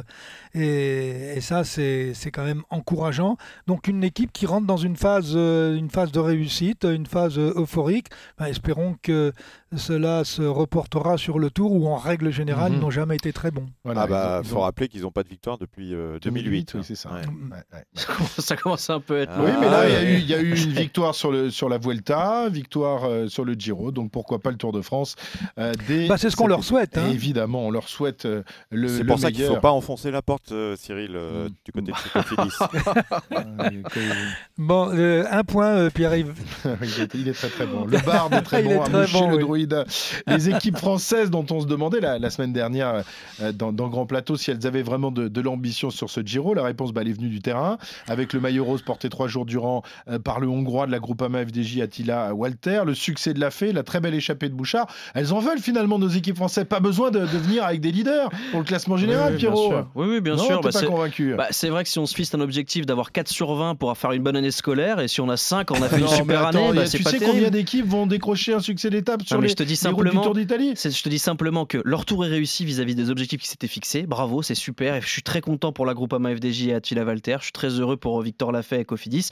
Et, 0.54 1.40
ça, 1.42 1.64
c'est 1.64 2.14
quand 2.34 2.44
même 2.46 2.64
encourageant. 2.70 3.38
Donc 3.68 3.88
une 3.88 4.04
équipe 4.04 4.32
qui 4.32 4.46
rentre 4.46 4.66
dans 4.66 4.78
une 4.78 4.96
phase, 4.96 5.36
une 5.36 5.90
phase 5.90 6.12
de 6.12 6.20
réussite, 6.20 6.84
une 6.84 7.06
phase 7.06 7.38
euphorique. 7.38 8.08
Ben, 8.38 8.46
espérons 8.46 8.96
que 9.02 9.34
cela 9.76 10.24
se 10.24 10.42
reportera 10.42 11.18
sur 11.18 11.40
le 11.40 11.50
tour 11.50 11.72
où, 11.74 11.88
en 11.88 11.98
règle 11.98 12.32
générale, 12.32 12.72
Mhm. 12.72 12.78
ils 12.78 12.82
n'ont 12.82 12.90
jamais 12.90 13.16
été 13.16 13.34
très 13.34 13.52
bons. 13.52 13.66
Voilà, 13.84 14.02
ah 14.04 14.08
bah, 14.08 14.40
ont- 14.42 14.44
faut 14.48 14.60
rappeler 14.62 14.88
qu'ils 14.88 15.02
n'ont 15.02 15.12
pas 15.12 15.24
de 15.24 15.28
victoire 15.30 15.58
depuis 15.58 15.94
euh, 15.94 16.20
2008. 16.22 16.74
oui, 16.76 16.82
c'est 16.84 16.96
ça. 16.96 17.10
Ouais. 17.12 17.22
Ouais, 17.26 17.58
ouais. 17.74 17.84
Ça 18.40 18.56
commence 18.56 18.90
un 18.90 19.00
peu 19.02 19.18
à 19.18 19.22
être. 19.24 19.32
Ah, 19.36 19.42
Oui, 19.44 19.52
mais 19.60 19.70
là, 19.70 19.88
il 19.88 19.94
y 19.94 19.96
a 19.96 20.00
ouais. 20.00 20.14
eu- 20.14 20.20
il 20.20 20.26
y, 20.30 20.34
a 20.34 20.40
eu 20.42 20.56
une 20.56 20.72
victoire 20.88 21.16
sur, 21.16 21.32
le, 21.32 21.50
sur 21.50 21.68
la 21.70 21.78
Vuelta, 21.78 22.48
victoire 22.50 23.04
euh, 23.06 23.28
sur 23.28 23.44
le 23.46 23.54
Giro, 23.54 23.92
donc 23.92 24.12
pourquoi 24.12 24.40
pas 24.40 24.52
le 24.52 24.58
Tour 24.58 24.72
de 24.72 24.82
France 24.82 25.16
euh, 25.60 25.74
Bah, 26.08 26.18
c'est 26.18 26.30
ce 26.30 26.36
qu'on 26.36 26.48
leur 26.48 26.64
souhaite, 26.64 26.98
hein. 26.98 27.10
Évidemment, 27.12 27.66
on 27.68 27.72
leur 27.72 27.90
souhaite 27.90 28.26
euh, 28.26 28.44
le, 28.72 28.88
C'est 28.88 29.04
pour 29.04 29.20
ça 29.20 29.32
qu'il 29.32 29.44
ne 29.44 29.50
faut 29.50 29.58
pas 29.60 29.72
enfoncer 29.72 30.12
la 30.12 30.22
porte, 30.22 30.52
euh, 30.54 30.76
Cyril, 30.78 31.12
euh, 31.16 31.50
Mm. 31.50 31.52
du 31.66 31.72
côté 31.72 31.92
de 31.92 32.12
Cofidis. 32.14 32.56
Euh, 33.32 33.82
que- 33.92 34.00
Bon, 34.58 34.90
euh, 34.94 35.26
un 35.30 35.44
point, 35.44 35.68
euh, 35.76 35.90
Pierre-Yves. 35.90 36.34
il, 36.82 37.02
est, 37.02 37.14
il 37.16 37.28
est 37.28 37.34
très 37.34 37.50
très 37.50 37.66
bon. 37.66 37.86
Le 37.86 37.98
barde 38.06 38.34
est 38.34 38.42
très 38.42 38.62
Il 38.64 38.68
bon, 38.70 38.84
est 38.84 38.90
très 38.90 39.08
bon, 39.12 39.30
le 39.32 39.44
oui. 39.44 39.57
Les 40.28 40.50
équipes 40.56 40.78
françaises 40.78 41.30
dont 41.32 41.46
on 41.50 41.62
se 41.62 41.66
demandait 41.66 42.00
la, 42.00 42.20
la 42.20 42.30
semaine 42.30 42.54
dernière 42.54 43.04
euh, 43.42 43.52
dans, 43.52 43.72
dans 43.72 43.88
Grand 43.88 44.06
Plateau 44.06 44.38
si 44.38 44.52
elles 44.52 44.66
avaient 44.68 44.84
vraiment 44.84 45.12
de, 45.12 45.28
de 45.28 45.42
l'ambition 45.42 45.90
sur 45.90 46.10
ce 46.10 46.22
Giro, 46.22 46.54
la 46.54 46.64
réponse 46.64 46.92
bah, 46.94 47.02
elle 47.02 47.08
est 47.10 47.14
venue 47.14 47.30
du 47.30 47.42
terrain, 47.42 47.78
avec 48.08 48.34
le 48.34 48.40
maillot 48.40 48.66
rose 48.66 48.82
porté 48.82 49.10
trois 49.10 49.28
jours 49.28 49.46
durant 49.46 49.84
euh, 50.10 50.20
par 50.20 50.40
le 50.40 50.48
Hongrois 50.48 50.86
de 50.88 50.92
la 50.92 51.00
Groupama 51.00 51.46
FDJ 51.46 51.80
Attila 51.82 52.34
Walter, 52.34 52.82
le 52.86 52.94
succès 52.94 53.34
de 53.34 53.40
la 53.40 53.52
fée, 53.52 53.72
la 53.74 53.84
très 53.84 54.00
belle 54.00 54.14
échappée 54.14 54.50
de 54.50 54.54
Bouchard. 54.54 54.88
Elles 55.14 55.34
en 55.34 55.40
veulent 55.40 55.60
finalement 55.60 56.00
nos 56.00 56.08
équipes 56.10 56.36
françaises. 56.38 56.66
Pas 56.66 56.80
besoin 56.80 57.12
de, 57.12 57.20
de 57.20 57.26
venir 57.26 57.64
avec 57.64 57.82
des 57.82 57.92
leaders 57.92 58.30
pour 58.52 58.60
le 58.60 58.66
classement 58.66 58.98
général, 58.98 59.34
Oui, 59.34 59.40
bien 59.40 59.50
Pierrot. 59.52 59.70
sûr. 59.70 59.88
Oui, 59.96 60.08
oui, 60.10 60.22
bien 60.22 60.36
non, 60.36 60.44
sûr. 60.44 60.62
Bah, 60.62 60.70
pas 60.72 60.80
c'est- 60.80 60.86
convaincu. 60.86 61.34
Bah, 61.38 61.48
c'est 61.52 61.70
vrai 61.70 61.84
que 61.84 61.90
si 61.90 62.00
on 62.00 62.06
se 62.06 62.16
fixe 62.16 62.34
un 62.34 62.42
objectif 62.42 62.86
d'avoir 62.86 63.12
4 63.12 63.28
sur 63.30 63.54
20 63.56 63.76
pour 63.76 63.96
faire 63.98 64.12
une 64.12 64.24
bonne 64.24 64.36
année 64.36 64.52
scolaire, 64.52 65.00
et 65.00 65.08
si 65.08 65.22
on 65.22 65.30
a 65.30 65.38
5, 65.38 65.72
on 65.72 65.82
a 65.82 65.88
fait 65.90 65.96
une 66.00 66.04
Non, 66.04 66.10
mais 66.12 66.18
super 66.18 66.46
attends, 66.48 66.70
année, 66.70 66.80
bah, 66.80 66.88
tu 66.90 67.02
sais 67.04 67.04
terrible. 67.04 67.26
combien 67.32 67.50
d'équipes 67.50 67.86
vont 67.88 68.08
décrocher 68.08 68.54
un 68.54 68.60
succès 68.60 68.90
d'étape 68.90 69.24
sur 69.24 69.36
Non, 69.38 69.42
mais 69.48 69.52
je 69.52 69.56
te 69.56 69.64
dis 69.64 69.70
du 69.70 69.76
simplement- 69.76 70.22
Tour 70.22 70.34
d'Italie 70.36 70.74
C'est- 70.76 70.92
Je 70.92 71.04
te 71.04 71.10
dis 71.10 71.20
simplement 71.20 71.66
que 71.66 71.80
leur 71.84 72.06
tour 72.06 72.26
est 72.26 72.30
réussi 72.30 72.66
vis-à-vis 72.66 72.96
des 72.96 73.10
objectifs 73.10 73.42
qui 73.42 73.48
s'étaient 73.48 73.68
fixés. 73.68 74.04
Bravo, 74.04 74.42
c'est 74.42 74.56
super. 74.56 74.96
Et 74.96 75.02
je 75.02 75.08
suis 75.08 75.24
très 75.24 75.42
content 75.42 75.72
pour 75.72 75.86
la 75.86 75.94
Groupama 75.94 76.36
FDJ 76.36 76.68
et 76.68 76.74
Attila 76.74 77.04
Valter. 77.04 77.38
Je 77.40 77.46
suis 77.46 77.52
très 77.52 77.70
heureux 77.70 77.98
pour 77.98 78.22
Victor 78.22 78.52
Lafay 78.52 78.82
et 78.82 78.86
Cofidis. 78.86 79.30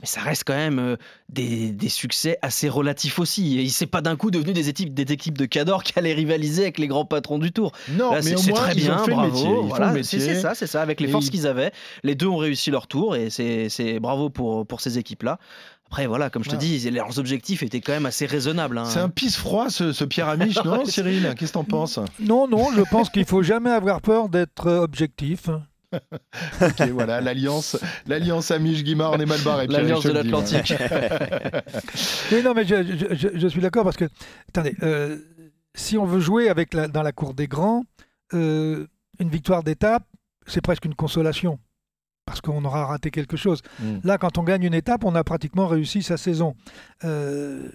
Mais 0.00 0.06
ça 0.06 0.20
reste 0.20 0.44
quand 0.46 0.54
même 0.56 0.78
euh, 0.78 0.96
des, 1.30 1.72
des 1.72 1.88
succès 1.88 2.38
assez 2.42 2.68
relatifs 2.68 3.18
aussi. 3.18 3.58
Et 3.58 3.68
c'est 3.68 3.86
pas 3.86 4.00
d'un 4.02 4.16
coup 4.16 4.30
devenu 4.30 4.52
des 4.52 4.68
équipes, 4.68 4.92
des 4.94 5.10
équipes 5.12 5.38
de 5.38 5.46
cadors 5.46 5.82
qui 5.84 5.98
allaient 5.98 6.12
rivaliser 6.14 6.62
avec 6.62 6.78
les 6.78 6.86
grands 6.86 7.04
patrons 7.06 7.38
du 7.38 7.52
tour. 7.52 7.72
Non, 7.92 8.12
Là, 8.12 8.20
mais 8.22 8.34
au 8.34 8.42
moins, 8.42 8.60
très 8.60 8.72
ils 8.74 8.82
bien, 8.82 9.00
ont 9.00 9.04
fait 9.04 9.10
bravo. 9.12 9.26
le 9.28 9.32
métier. 9.32 9.48
Ils 9.62 9.68
voilà, 9.68 10.02
c'est 10.02 10.34
ça, 10.40 10.54
c'est 10.54 10.66
ça. 10.66 10.82
Avec 10.82 11.00
les 11.00 11.08
Et 11.08 11.10
forces 11.10 11.26
ils- 11.26 11.30
qu'ils 11.30 11.46
avaient, 11.46 11.72
les 12.02 12.14
deux 12.14 12.26
ont 12.26 12.36
réussi 12.36 12.70
leur 12.70 12.86
tour 12.86 13.16
et 13.16 13.30
c'est 13.30 13.68
c'est 13.68 13.98
bravo 14.00 14.28
pour, 14.30 14.66
pour 14.66 14.80
ces 14.80 14.98
équipes-là. 14.98 15.38
Après, 15.86 16.06
voilà, 16.06 16.30
comme 16.30 16.42
je 16.44 16.50
te 16.50 16.56
dis, 16.56 16.90
leurs 16.90 17.18
objectifs 17.18 17.62
étaient 17.62 17.80
quand 17.80 17.92
même 17.92 18.06
assez 18.06 18.26
raisanables. 18.26 18.76
hein. 18.78 18.84
C'est 18.86 18.98
un 18.98 19.08
pisse 19.08 19.36
froid 19.36 19.70
ce, 19.70 19.92
ce 19.92 20.04
Pierre 20.04 20.28
Amiche, 20.28 20.56
non 20.64 20.84
Cyril? 20.84 21.32
Qu'est-ce 21.38 21.52
que 21.52 21.58
t'en 21.58 21.64
penses? 21.64 21.98
Non, 22.20 22.48
non, 22.48 22.70
je 22.76 22.82
pense 22.82 23.08
qu'il 23.08 23.24
faut 23.24 23.42
jamais 23.42 23.70
avoir 23.70 24.00
peur 24.00 24.28
d'être 24.28 24.66
euh, 24.66 24.80
objectif. 24.82 25.48
Ok, 26.60 26.82
voilà, 26.92 27.20
l'alliance, 27.20 27.78
l'alliance 28.06 28.50
Amiche 28.50 28.82
Guimard, 28.82 29.12
on 29.12 29.18
est 29.18 29.24
mal 29.24 29.40
barré. 29.42 29.66
L'alliance 29.68 30.02
de 30.04 30.10
l'Atlantique. 30.10 30.74
Mais 32.32 32.42
non, 32.42 32.52
mais 32.54 32.64
je, 32.66 32.74
je- 32.82 33.14
je- 33.14 33.38
je 33.38 33.46
suis 33.48 33.60
d'accord 33.60 33.84
parce 33.84 33.96
que, 33.96 34.06
attendez, 34.48 34.74
euh, 34.82 35.16
si 35.74 35.96
on 35.96 36.04
veut 36.04 36.20
jouer 36.20 36.48
avec 36.48 36.74
la- 36.74 36.88
dans 36.88 37.02
la 37.02 37.12
cour 37.12 37.32
des 37.34 37.46
grands, 37.46 37.84
euh, 38.34 38.86
une 39.20 39.28
victoire 39.28 39.62
d'étape, 39.62 40.02
c'est 40.46 40.60
presque 40.60 40.84
une 40.84 40.94
consolation. 40.94 41.58
Parce 42.26 42.40
qu'on 42.40 42.64
aura 42.64 42.86
raté 42.86 43.10
quelque 43.10 43.36
chose. 43.36 43.62
Mm. 43.80 43.98
Là, 44.04 44.18
quand 44.18 44.36
on 44.36 44.42
gagne 44.42 44.64
une 44.64 44.74
étape, 44.74 45.04
on 45.04 45.14
a 45.14 45.24
pratiquement 45.24 45.66
réussi 45.66 46.02
sa 46.02 46.16
saison. 46.16 46.54
Euh, 47.04 47.70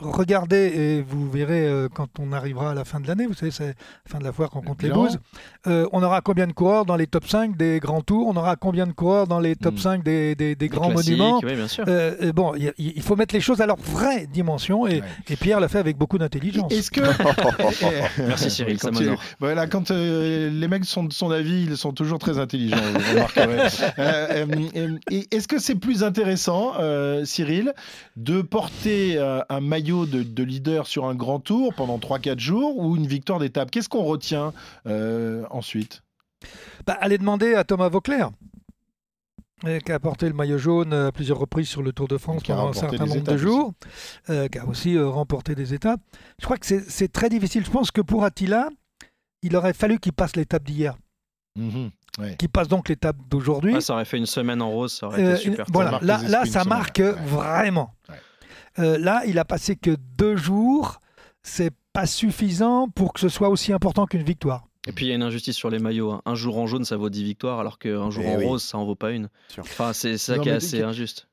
regardez 0.00 0.56
et 0.74 1.02
vous 1.02 1.30
verrez 1.30 1.66
euh, 1.66 1.88
quand 1.92 2.08
on 2.18 2.32
arrivera 2.32 2.72
à 2.72 2.74
la 2.74 2.84
fin 2.84 2.98
de 3.00 3.06
l'année, 3.06 3.26
vous 3.26 3.34
savez, 3.34 3.52
c'est 3.52 3.66
la 3.68 3.72
fin 4.06 4.18
de 4.18 4.24
la 4.24 4.32
foire 4.32 4.50
qu'on 4.50 4.60
compte 4.60 4.82
les 4.82 4.90
bouses. 4.90 5.18
Euh, 5.66 5.86
on 5.92 6.02
aura 6.02 6.20
combien 6.20 6.46
de 6.46 6.52
coureurs 6.52 6.84
dans 6.84 6.96
les 6.96 7.06
top 7.06 7.26
5 7.26 7.56
des 7.56 7.78
grands 7.80 8.00
tours? 8.00 8.26
On 8.26 8.36
aura 8.36 8.56
combien 8.56 8.86
de 8.86 8.92
coureurs 8.92 9.26
dans 9.26 9.38
les 9.40 9.54
top 9.56 9.74
Mm. 9.74 9.78
5 9.78 10.02
des, 10.04 10.34
des- 10.34 10.56
grands 10.68 10.90
monuments? 10.90 11.40
Oui, 11.44 11.54
bien 11.54 11.68
sûr. 11.68 11.84
euh, 11.86 12.32
bon, 12.32 12.54
il 12.78 13.02
faut 13.02 13.14
mettre 13.16 13.34
les 13.34 13.40
choses 13.40 13.60
à 13.60 13.66
leur 13.66 13.76
vraie 13.76 14.26
dimension 14.26 14.86
et, 14.86 14.94
Ouais. 15.00 15.02
et 15.28 15.36
Pierre 15.36 15.60
l'a 15.60 15.68
fait 15.68 15.78
avec 15.78 15.96
beaucoup 15.96 16.18
d'intelligence. 16.18 16.72
Est-ce 16.72 16.90
que. 16.90 17.00
Merci, 18.18 18.50
Cyril, 18.50 18.78
ça 18.80 18.90
Quand 18.90 19.00
m'honore. 19.00 19.20
Voilà, 19.40 19.66
quand 19.66 19.90
euh, 19.90 20.50
les 20.50 20.68
mecs 20.68 20.84
sont 20.84 21.04
de 21.04 21.12
son 21.12 21.30
avis, 21.30 21.64
ils 21.64 21.76
sont 21.76 21.92
toujours 21.92 22.18
très 22.18 22.38
intelligents, 22.38 22.76
vous. 22.76 23.42
Euh, 23.98 24.46
Est-ce 25.30 25.46
que 25.48 25.58
c'est 25.58 25.74
plus 25.74 26.02
intéressant, 26.02 26.72
euh, 26.80 27.24
Cyril, 27.24 27.72
de 28.16 28.42
porter 28.42 29.14
euh, 29.16 29.40
un 29.48 29.60
maillot 29.60 29.83
de, 29.84 30.22
de 30.22 30.42
leader 30.42 30.86
sur 30.86 31.04
un 31.04 31.14
grand 31.14 31.38
tour 31.40 31.72
pendant 31.74 31.98
3-4 31.98 32.38
jours 32.38 32.78
ou 32.78 32.96
une 32.96 33.06
victoire 33.06 33.38
d'étape? 33.38 33.70
Qu'est-ce 33.70 33.88
qu'on 33.88 34.04
retient 34.04 34.52
euh, 34.86 35.44
ensuite? 35.50 36.02
Bah, 36.86 36.96
allez 37.00 37.18
demander 37.18 37.54
à 37.54 37.64
Thomas 37.64 37.88
Vauclair, 37.88 38.30
euh, 39.64 39.78
qui 39.80 39.92
a 39.92 40.00
porté 40.00 40.26
le 40.26 40.34
maillot 40.34 40.58
jaune 40.58 40.92
à 40.92 41.12
plusieurs 41.12 41.38
reprises 41.38 41.68
sur 41.68 41.82
le 41.82 41.92
Tour 41.92 42.08
de 42.08 42.18
France 42.18 42.42
Qui 42.42 42.52
a 42.52 42.56
pendant 42.56 42.70
un 42.70 42.72
certain 42.72 43.06
nombre 43.06 43.22
de 43.22 43.36
jours, 43.36 43.72
euh, 44.30 44.48
qui 44.48 44.58
a 44.58 44.66
aussi 44.66 44.96
euh, 44.96 45.08
remporté 45.08 45.54
des 45.54 45.72
étapes. 45.74 46.00
Je 46.40 46.44
crois 46.44 46.56
que 46.58 46.66
c'est- 46.66 47.12
très 47.12 47.28
difficile. 47.28 47.64
Je 47.64 47.70
pense 47.70 47.90
que 47.90 48.00
pour 48.00 48.24
Attila, 48.24 48.68
il 49.42 49.56
aurait 49.56 49.72
fallu 49.74 49.98
qu'il 50.00 50.12
passe 50.12 50.36
l'étape 50.36 50.64
d'hier, 50.64 50.96
Mhm. 51.56 51.90
qu'il 52.38 52.48
passe 52.48 52.68
donc 52.68 52.88
l'étape 52.88 53.16
d'aujourd'hui. 53.30 53.74
Ouais, 53.74 53.80
ça 53.80 53.94
aurait 53.94 54.04
fait 54.04 54.18
une 54.18 54.26
semaine 54.26 54.60
en 54.60 54.70
rose, 54.70 54.92
ça 54.92 55.06
aurait 55.06 55.22
Euh, 55.22 55.34
été 55.34 55.42
super. 55.44 55.66
voilà, 55.72 55.98
là, 56.02 56.44
ça 56.46 56.64
marque 56.64 56.98
Ouais. 56.98 57.12
vraiment. 57.12 57.94
Euh, 58.78 58.98
là, 58.98 59.22
il 59.26 59.38
a 59.38 59.44
passé 59.44 59.76
que 59.76 59.96
deux 60.18 60.36
jours. 60.36 61.00
C'est 61.42 61.72
pas 61.92 62.06
suffisant 62.06 62.88
pour 62.88 63.12
que 63.12 63.20
ce 63.20 63.28
soit 63.28 63.48
aussi 63.50 63.72
important 63.72 64.06
qu'une 64.06 64.22
victoire. 64.22 64.66
Et 64.86 64.92
puis 64.92 65.06
il 65.06 65.08
y 65.10 65.12
a 65.12 65.14
une 65.14 65.22
injustice 65.22 65.56
sur 65.56 65.70
les 65.70 65.78
maillots. 65.78 66.10
hein. 66.12 66.22
Un 66.26 66.34
jour 66.34 66.58
en 66.58 66.66
jaune, 66.66 66.84
ça 66.84 66.96
vaut 66.96 67.08
10 67.10 67.22
victoires, 67.24 67.60
alors 67.60 67.78
qu'un 67.78 68.10
jour 68.10 68.24
Eh 68.26 68.34
en 68.34 68.38
oui. 68.38 68.44
rose, 68.46 68.62
ça 68.62 68.76
en 68.78 68.84
vaut 68.84 68.94
pas 68.94 69.12
une. 69.12 69.28
Enfin, 69.58 69.92
c'est 69.92 70.18
ça 70.18 70.36
Non, 70.36 70.42
qui 70.42 70.48
est 70.48 70.52
assez 70.52 70.78
que- 70.78 70.84
injuste. 70.84 71.28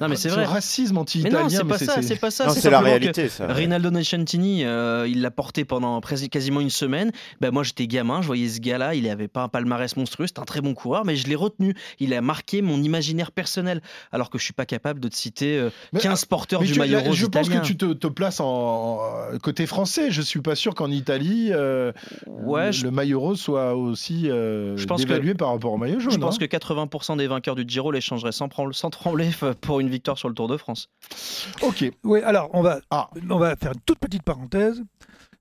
Non, 0.00 0.08
mais 0.08 0.16
c'est 0.16 0.30
Ce 0.30 0.34
vrai. 0.34 0.44
racisme 0.44 0.94
Mais 0.94 1.00
anti-italien. 1.00 1.42
non, 1.44 1.48
c'est 1.48 1.64
pas 1.64 1.78
ça, 1.78 2.02
c'est 2.02 2.16
pas 2.16 2.32
ça. 2.32 2.46
Non, 2.46 2.52
c'est 2.52 2.70
la 2.70 2.80
réalité, 2.80 3.28
ça. 3.28 3.46
Rinaldo 3.46 3.90
Nescentini, 3.92 4.64
euh, 4.64 5.06
il 5.08 5.22
l'a 5.22 5.30
porté 5.30 5.64
pendant 5.64 6.00
presque 6.00 6.28
quasiment 6.28 6.60
une 6.60 6.70
semaine. 6.70 7.12
Ben, 7.40 7.52
moi, 7.52 7.62
j'étais 7.62 7.86
gamin, 7.86 8.20
je 8.20 8.26
voyais 8.26 8.48
ce 8.48 8.58
gars-là, 8.58 8.96
il 8.96 9.08
avait 9.08 9.28
pas 9.28 9.44
un 9.44 9.48
palmarès 9.48 9.96
monstrueux, 9.96 10.26
c'était 10.26 10.40
un 10.40 10.44
très 10.44 10.60
bon 10.60 10.74
coureur, 10.74 11.04
mais 11.04 11.14
je 11.14 11.28
l'ai 11.28 11.36
retenu. 11.36 11.72
Il 12.00 12.12
a 12.14 12.20
marqué 12.20 12.62
mon 12.62 12.82
imaginaire 12.82 13.30
personnel, 13.30 13.80
alors 14.10 14.28
que 14.28 14.38
je 14.38 14.44
suis 14.44 14.52
pas 14.52 14.66
capable 14.66 14.98
de 14.98 15.06
te 15.06 15.14
citer 15.14 15.56
euh, 15.56 15.70
Mais, 15.92 16.00
15 16.00 16.24
porteurs 16.24 16.62
Mais 16.62 16.66
du 16.66 16.72
tu- 16.72 16.78
maillot 16.80 16.98
rose 17.00 17.14
je 17.14 17.26
pense 17.26 17.46
italien. 17.46 17.62
que 17.62 17.66
tu 17.66 17.76
te, 17.76 17.92
te 17.92 18.06
places 18.08 18.40
en, 18.40 18.44
en- 19.34 19.38
côté 19.40 19.66
français. 19.66 20.10
Je 20.10 20.20
suis 20.20 20.40
pas 20.40 20.56
sûr 20.56 20.74
qu'en 20.74 20.90
Italie, 20.90 21.50
euh, 21.52 21.92
Ouais, 22.26 22.72
je, 22.72 22.82
le 22.84 22.90
maillot 22.90 23.20
rose 23.20 23.40
soit 23.40 23.76
aussi 23.76 24.28
euh, 24.30 24.76
Je 24.76 24.84
pense 24.86 25.02
que- 25.04 25.08
dévalué 25.08 25.34
par 25.34 25.50
rapport 25.50 25.72
au 25.72 25.78
maillot 25.78 26.00
jaune. 26.00 26.12
je 26.12 26.18
pense 26.18 26.34
hein. 26.34 26.38
que 26.40 26.56
80% 26.56 27.16
des 27.18 27.28
vainqueurs 27.28 27.54
du 27.54 27.64
Giro 27.68 27.92
l'échangeraient 27.92 28.32
sans, 28.32 28.48
prendre- 28.48 28.74
sans 28.74 28.90
trembler 28.90 29.30
pour 29.60 29.75
une 29.80 29.88
victoire 29.90 30.18
sur 30.18 30.28
le 30.28 30.34
Tour 30.34 30.48
de 30.48 30.56
France. 30.56 30.88
Ok. 31.62 31.84
Oui, 32.04 32.20
alors 32.22 32.50
on 32.52 32.62
va, 32.62 32.80
Ah. 32.90 33.10
on 33.30 33.38
va 33.38 33.56
faire 33.56 33.72
une 33.72 33.80
toute 33.80 33.98
petite 33.98 34.22
parenthèse. 34.22 34.82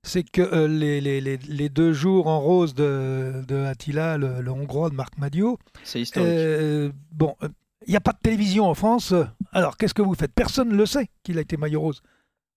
C'est 0.03 0.23
que 0.23 0.41
euh, 0.41 0.67
les, 0.67 1.01
les- 1.01 1.19
les- 1.19 1.37
les 1.37 1.69
deux 1.69 1.91
jours 1.91 2.27
en 2.27 2.39
rose 2.39 2.75
de, 2.75 3.43
de 3.47 3.63
Attila, 3.65 4.17
le, 4.17 4.41
le 4.41 4.51
Hongrois 4.51 4.89
de 4.91 4.95
Marc 4.95 5.17
Madio, 5.17 5.57
C'est 5.83 5.99
historique. 6.01 6.29
euh, 6.29 6.91
bon, 7.11 7.35
euh, 7.41 7.47
il 7.87 7.91
n'y 7.91 7.97
a 7.97 8.01
pas 8.01 8.11
de 8.11 8.19
télévision 8.21 8.67
en 8.69 8.75
France. 8.75 9.13
Alors 9.51 9.77
qu'est-ce 9.77 9.95
que 9.95 10.03
vous 10.03 10.13
faites? 10.13 10.31
Personne 10.33 10.69
ne 10.69 10.75
le 10.75 10.85
sait 10.85 11.09
qu'il 11.23 11.37
a 11.39 11.41
été 11.41 11.57
maillot 11.57 11.81
rose. 11.81 12.01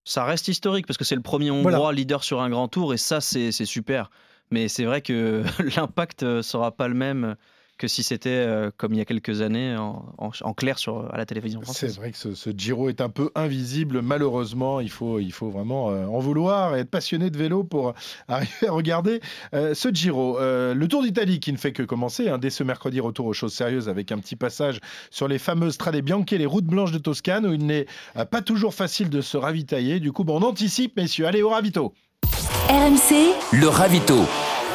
Ça 0.04 0.24
reste 0.24 0.48
historique 0.48 0.86
parce 0.86 0.96
que 0.98 1.04
c'est 1.04 1.14
le 1.14 1.22
premier 1.22 1.50
Hongrois 1.50 1.72
Voilà. 1.76 1.92
leader 1.96 2.22
sur 2.22 2.40
un 2.42 2.50
grand 2.50 2.68
tour 2.68 2.92
et 2.92 2.98
ça, 2.98 3.20
c'est 3.22 3.50
c'est 3.52 3.64
super. 3.66 4.10
Mais 4.50 4.68
c'est 4.68 4.84
vrai 4.84 5.00
que 5.02 5.42
l'impact 5.76 6.22
ne 6.24 6.42
sera 6.42 6.70
pas 6.72 6.88
le 6.88 6.94
même 6.94 7.34
que 7.78 7.88
si 7.88 8.02
c'était 8.02 8.28
euh, 8.30 8.70
comme 8.76 8.92
il 8.92 8.98
y 8.98 9.00
a 9.00 9.04
quelques 9.04 9.40
années 9.40 9.76
en, 9.76 10.04
en- 10.18 10.30
en 10.42 10.52
clair 10.52 10.78
sur, 10.78 11.12
à 11.14 11.16
la 11.16 11.24
télévision 11.24 11.60
C'est 11.60 11.64
française. 11.64 11.96
vrai 11.96 12.10
que 12.10 12.18
ce, 12.18 12.34
ce 12.34 12.50
Giro 12.50 12.88
est 12.88 13.00
un 13.00 13.08
peu 13.08 13.30
invisible. 13.34 14.02
Malheureusement, 14.02 14.80
il 14.80 14.90
faut, 14.90 15.18
il 15.20 15.32
faut 15.32 15.48
vraiment 15.48 15.90
euh, 15.90 16.04
en 16.06 16.18
vouloir 16.18 16.76
et 16.76 16.80
être 16.80 16.90
passionné 16.90 17.30
de 17.30 17.38
vélo 17.38 17.64
pour 17.64 17.94
arriver 18.28 18.66
à 18.68 18.72
regarder 18.72 19.20
euh, 19.54 19.72
ce 19.74 19.88
Giro. 19.88 20.38
Euh, 20.38 20.74
le 20.74 20.88
Tour 20.88 21.02
d'Italie 21.02 21.40
qui 21.40 21.52
ne 21.52 21.56
fait 21.56 21.72
que 21.72 21.82
commencer. 21.82 22.28
hein, 22.28 22.38
dès 22.38 22.50
ce 22.50 22.62
mercredi, 22.64 23.00
retour 23.00 23.26
aux 23.26 23.32
choses 23.32 23.54
sérieuses 23.54 23.88
avec 23.88 24.12
un 24.12 24.18
petit 24.18 24.36
passage 24.36 24.80
sur 25.10 25.28
les 25.28 25.38
fameuses 25.38 25.74
Strade 25.74 25.96
Bianche, 26.02 26.30
les 26.32 26.46
routes 26.46 26.64
blanches 26.66 26.92
de 26.92 26.98
Toscane, 26.98 27.46
où 27.46 27.52
il 27.54 27.64
n'est 27.64 27.86
euh, 28.16 28.24
pas 28.24 28.42
toujours 28.42 28.74
facile 28.74 29.08
de 29.08 29.20
se 29.20 29.36
ravitailler. 29.36 30.00
Du 30.00 30.10
coup, 30.12 30.24
bon, 30.24 30.40
on 30.40 30.42
anticipe, 30.46 30.96
messieurs. 30.96 31.26
Allez, 31.26 31.42
au 31.42 31.50
ravito 31.50 31.94
RMC, 32.68 33.32
Le 33.52 33.68
ravito. 33.68 34.16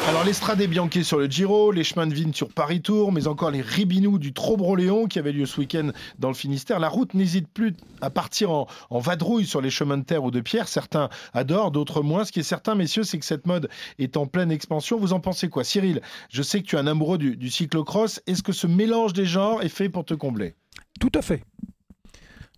Alors 0.06 0.22
les 0.22 0.34
Strade 0.34 0.62
Bianche 0.62 1.00
sur 1.00 1.18
le 1.18 1.26
Giro, 1.26 1.72
les 1.72 1.82
chemins 1.82 2.06
de 2.06 2.12
vigne 2.12 2.34
sur 2.34 2.50
Paris-Tour, 2.50 3.10
mais 3.10 3.26
encore 3.26 3.50
les 3.50 3.62
Ribinous 3.62 4.18
du 4.18 4.34
Trobro-Léon 4.34 5.06
qui 5.06 5.18
avait 5.18 5.32
lieu 5.32 5.46
ce 5.46 5.58
week-end 5.58 5.92
dans 6.18 6.28
le 6.28 6.34
Finistère. 6.34 6.78
La 6.78 6.90
route 6.90 7.14
n'hésite 7.14 7.48
plus 7.48 7.74
à 8.02 8.10
partir 8.10 8.50
en, 8.50 8.66
en 8.90 8.98
vadrouille 8.98 9.46
sur 9.46 9.62
les 9.62 9.70
chemins 9.70 9.96
de 9.96 10.04
terre 10.04 10.22
ou 10.22 10.30
de 10.30 10.40
pierre. 10.40 10.68
Certains 10.68 11.08
adorent, 11.32 11.70
d'autres 11.70 12.02
moins. 12.02 12.26
Ce 12.26 12.32
qui 12.32 12.40
est 12.40 12.44
certain, 12.44 12.74
messieurs, 12.74 13.02
c'est 13.02 13.18
que 13.18 13.24
cette 13.24 13.46
mode 13.46 13.70
est 13.98 14.18
en 14.18 14.26
pleine 14.26 14.52
expansion. 14.52 14.98
Vous 14.98 15.14
en 15.14 15.20
pensez 15.20 15.48
quoi? 15.48 15.64
Cyril, 15.64 16.02
je 16.28 16.42
sais 16.42 16.60
que 16.60 16.66
tu 16.66 16.76
es 16.76 16.78
un 16.78 16.86
amoureux 16.86 17.16
du, 17.16 17.36
du 17.36 17.50
cyclocross. 17.50 18.20
Est-ce 18.26 18.42
que 18.42 18.52
ce 18.52 18.66
mélange 18.66 19.14
des 19.14 19.26
genres 19.26 19.62
est 19.62 19.70
fait 19.70 19.88
pour 19.88 20.04
te 20.04 20.12
combler? 20.12 20.54
Tout 21.00 21.12
à 21.14 21.22
fait. 21.22 21.42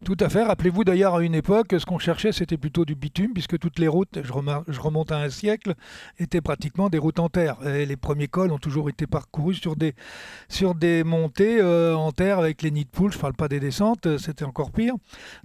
Tout 0.05 0.17
à 0.21 0.29
fait. 0.29 0.43
Rappelez-vous 0.43 0.85
d'ailleurs 0.85 1.15
à 1.15 1.23
une 1.23 1.35
époque, 1.35 1.75
ce 1.79 1.87
qu'on 1.87 1.99
cherchait, 1.99 2.31
c'était 2.31 2.59
plutôt 2.59 2.85
du 2.85 2.95
bitume, 2.95 3.33
puisque 3.33 3.59
toutes 3.59 3.79
les 3.79 3.89
routes, 3.89 4.19
je, 4.23 4.81
remonte 4.81 5.11
à 5.11 5.19
un 5.19 5.31
siècle, 5.31 5.75
étaient 6.19 6.43
pratiquement 6.43 6.91
des 6.91 6.99
routes 6.99 7.19
en 7.19 7.31
terre. 7.31 7.57
Les 7.65 7.97
premiers 7.97 8.29
cols 8.29 8.53
ont 8.53 8.59
toujours 8.59 8.91
été 8.91 9.07
parcourus 9.07 9.55
sur 9.55 9.75
des, 9.75 9.95
sur 10.51 10.75
des 10.75 11.03
montées 11.03 11.61
euh, 11.61 11.97
en 11.97 12.13
terre 12.13 12.39
avec 12.39 12.61
les 12.61 12.71
nids 12.71 12.85
de 12.85 12.91
poules. 12.91 13.11
Je 13.11 13.17
ne 13.17 13.23
parle 13.23 13.35
pas 13.35 13.49
des 13.49 13.59
descentes, 13.59 14.07
euh, 14.07 14.19
c'était 14.19 14.45
encore 14.45 14.71
pire. 14.71 14.95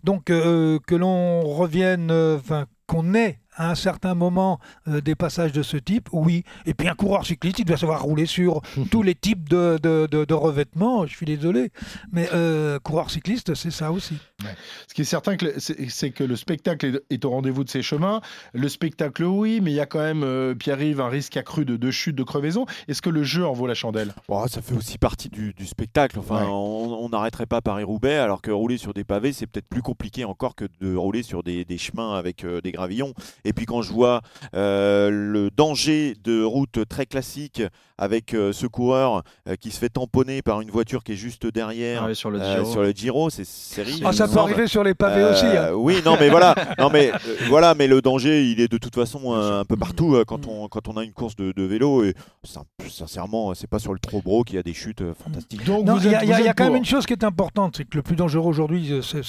Donc 0.03 0.29
euh, 0.29 0.79
que 0.85 0.95
l'on 0.95 1.41
revienne, 1.41 2.11
enfin 2.11 2.65
qu'on 2.87 3.13
ait 3.13 3.40
à 3.61 3.69
un 3.69 3.75
certain 3.75 4.15
moment 4.15 4.59
euh, 4.87 5.01
des 5.01 5.15
passages 5.15 5.51
de 5.51 5.61
ce 5.63 5.77
type, 5.77 6.09
oui. 6.11 6.43
Et 6.65 6.73
puis 6.73 6.87
un 6.87 6.95
coureur 6.95 7.25
cycliste, 7.25 7.59
il 7.59 7.65
doit 7.65 7.77
savoir 7.77 8.01
rouler 8.01 8.25
sur 8.25 8.61
tous 8.91 9.03
les 9.03 9.15
types 9.15 9.47
de, 9.49 9.77
de, 9.81 10.07
de- 10.09 10.25
de 10.25 10.33
revêtements. 10.33 11.05
Je 11.05 11.15
suis 11.15 11.25
désolé, 11.25 11.71
mais 12.11 12.27
euh, 12.33 12.79
coureur 12.79 13.09
cycliste, 13.11 13.53
c'est 13.55 13.71
ça 13.71 13.91
aussi. 13.91 14.17
Ce 14.87 14.93
qui 14.93 15.01
est 15.01 15.05
certain, 15.05 15.37
que 15.37 15.45
le- 15.45 15.53
c'est 15.59 16.11
que 16.11 16.23
le 16.23 16.35
spectacle 16.35 17.01
est- 17.09 17.25
au 17.25 17.29
rendez-vous 17.29 17.63
de 17.63 17.69
ses 17.69 17.81
chemins. 17.83 18.21
Le 18.53 18.67
spectacle, 18.67 19.23
oui, 19.23 19.59
mais 19.61 19.71
il 19.71 19.75
y 19.75 19.79
a 19.79 19.85
quand 19.85 19.99
même, 19.99 20.23
euh, 20.23 20.55
Pierre-Yves, 20.55 20.99
un 21.01 21.09
risque 21.09 21.37
accru 21.37 21.63
de, 21.65 21.77
de 21.77 21.91
chute, 21.91 22.15
de 22.15 22.23
crevaison. 22.23 22.65
Est-ce 22.87 23.01
que 23.01 23.09
le 23.11 23.23
jeu 23.23 23.45
en 23.45 23.53
vaut 23.53 23.67
la 23.67 23.75
chandelle? 23.75 24.13
Bon, 24.27 24.45
ça 24.47 24.61
fait 24.61 24.73
aussi 24.75 24.97
partie 24.97 25.29
du, 25.29 25.53
du 25.53 25.65
spectacle. 25.67 26.17
Enfin, 26.19 26.41
Ouais. 26.43 26.47
on 26.49 26.81
on 27.01 27.09
n'arrêterait 27.09 27.45
pas 27.45 27.61
Paris-Roubaix, 27.61 28.17
alors 28.17 28.41
que 28.41 28.51
rouler 28.51 28.77
sur 28.77 28.93
des 28.93 29.03
pavés, 29.03 29.33
c'est 29.33 29.45
peut-être 29.47 29.67
plus 29.67 29.81
compliqué 29.81 30.23
encore 30.25 30.55
que 30.55 30.65
de 30.81 30.95
rouler 30.95 31.23
sur 31.23 31.43
des, 31.43 31.65
des 31.65 31.77
chemins 31.77 32.13
avec 32.15 32.43
euh, 32.43 32.61
des 32.61 32.71
gravillons. 32.71 33.13
Et 33.43 33.50
puis 33.53 33.65
quand 33.65 33.81
je 33.81 33.91
vois 33.91 34.21
euh, 34.55 35.09
le 35.09 35.49
danger 35.51 36.15
de 36.23 36.43
route 36.43 36.87
très 36.87 37.05
classique 37.05 37.61
avec 37.97 38.33
euh, 38.33 38.51
ce 38.51 38.65
coureur 38.65 39.21
euh, 39.47 39.55
qui 39.55 39.69
se 39.69 39.77
fait 39.77 39.89
tamponner 39.89 40.41
par 40.41 40.61
une 40.61 40.71
voiture 40.71 41.03
qui 41.03 41.11
est 41.13 41.15
juste 41.15 41.45
derrière 41.45 42.05
Ah 42.09 42.13
sur 42.15 42.31
le 42.31 42.39
Giro. 42.41 42.65
sur 42.71 42.81
le 42.81 42.91
Giro, 42.91 43.29
c'est 43.29 43.45
série. 43.45 44.01
Ah, 44.03 44.11
ça 44.11 44.27
peut 44.27 44.39
arriver 44.39 44.65
sur 44.67 44.83
les 44.83 44.95
pavés 44.95 45.23
aussi. 45.23 45.45
hein. 45.45 45.71
Oui, 45.75 46.01
non, 46.03 46.17
mais 46.19 46.29
voilà, 46.29 46.55
non, 46.79 46.89
mais 46.91 47.11
euh, 47.13 47.17
voilà, 47.47 47.75
mais 47.75 47.87
le 47.87 48.01
danger, 48.01 48.45
il 48.49 48.59
est 48.59 48.71
de 48.71 48.77
toute 48.77 48.95
façon 48.95 49.33
un 49.33 49.65
peu 49.65 49.77
partout 49.77 50.15
euh, 50.15 50.23
quand 50.25 50.47
on 50.47 50.67
quand 50.67 50.87
on 50.87 50.97
a 50.97 51.03
une 51.03 51.13
course 51.13 51.35
de, 51.35 51.51
de 51.51 51.63
vélo. 51.63 52.03
Et 52.03 52.15
sin- 52.43 52.63
sincèrement, 52.89 53.53
c'est 53.53 53.67
pas 53.67 53.79
sur 53.79 53.93
le 53.93 53.99
Trobro 53.99 54.43
qu'il 54.43 54.55
y 54.55 54.59
a 54.59 54.63
des 54.63 54.73
chutes 54.73 55.01
euh, 55.01 55.13
fantastiques. 55.13 55.63
Donc 55.65 55.85
il 56.03 56.11
y 56.11 56.15
a, 56.15 56.23
y 56.23 56.43
y 56.47 56.53
quand 56.55 56.65
même 56.65 56.75
une 56.77 56.85
chose 56.85 57.05
qui 57.05 57.13
est 57.13 57.23
importante, 57.23 57.75
c'est 57.77 57.85
que 57.85 57.95
le 57.97 58.01
plus 58.03 58.15
dangereux 58.15 58.47
aujourd'hui, 58.49 59.01
c'est 59.03 59.23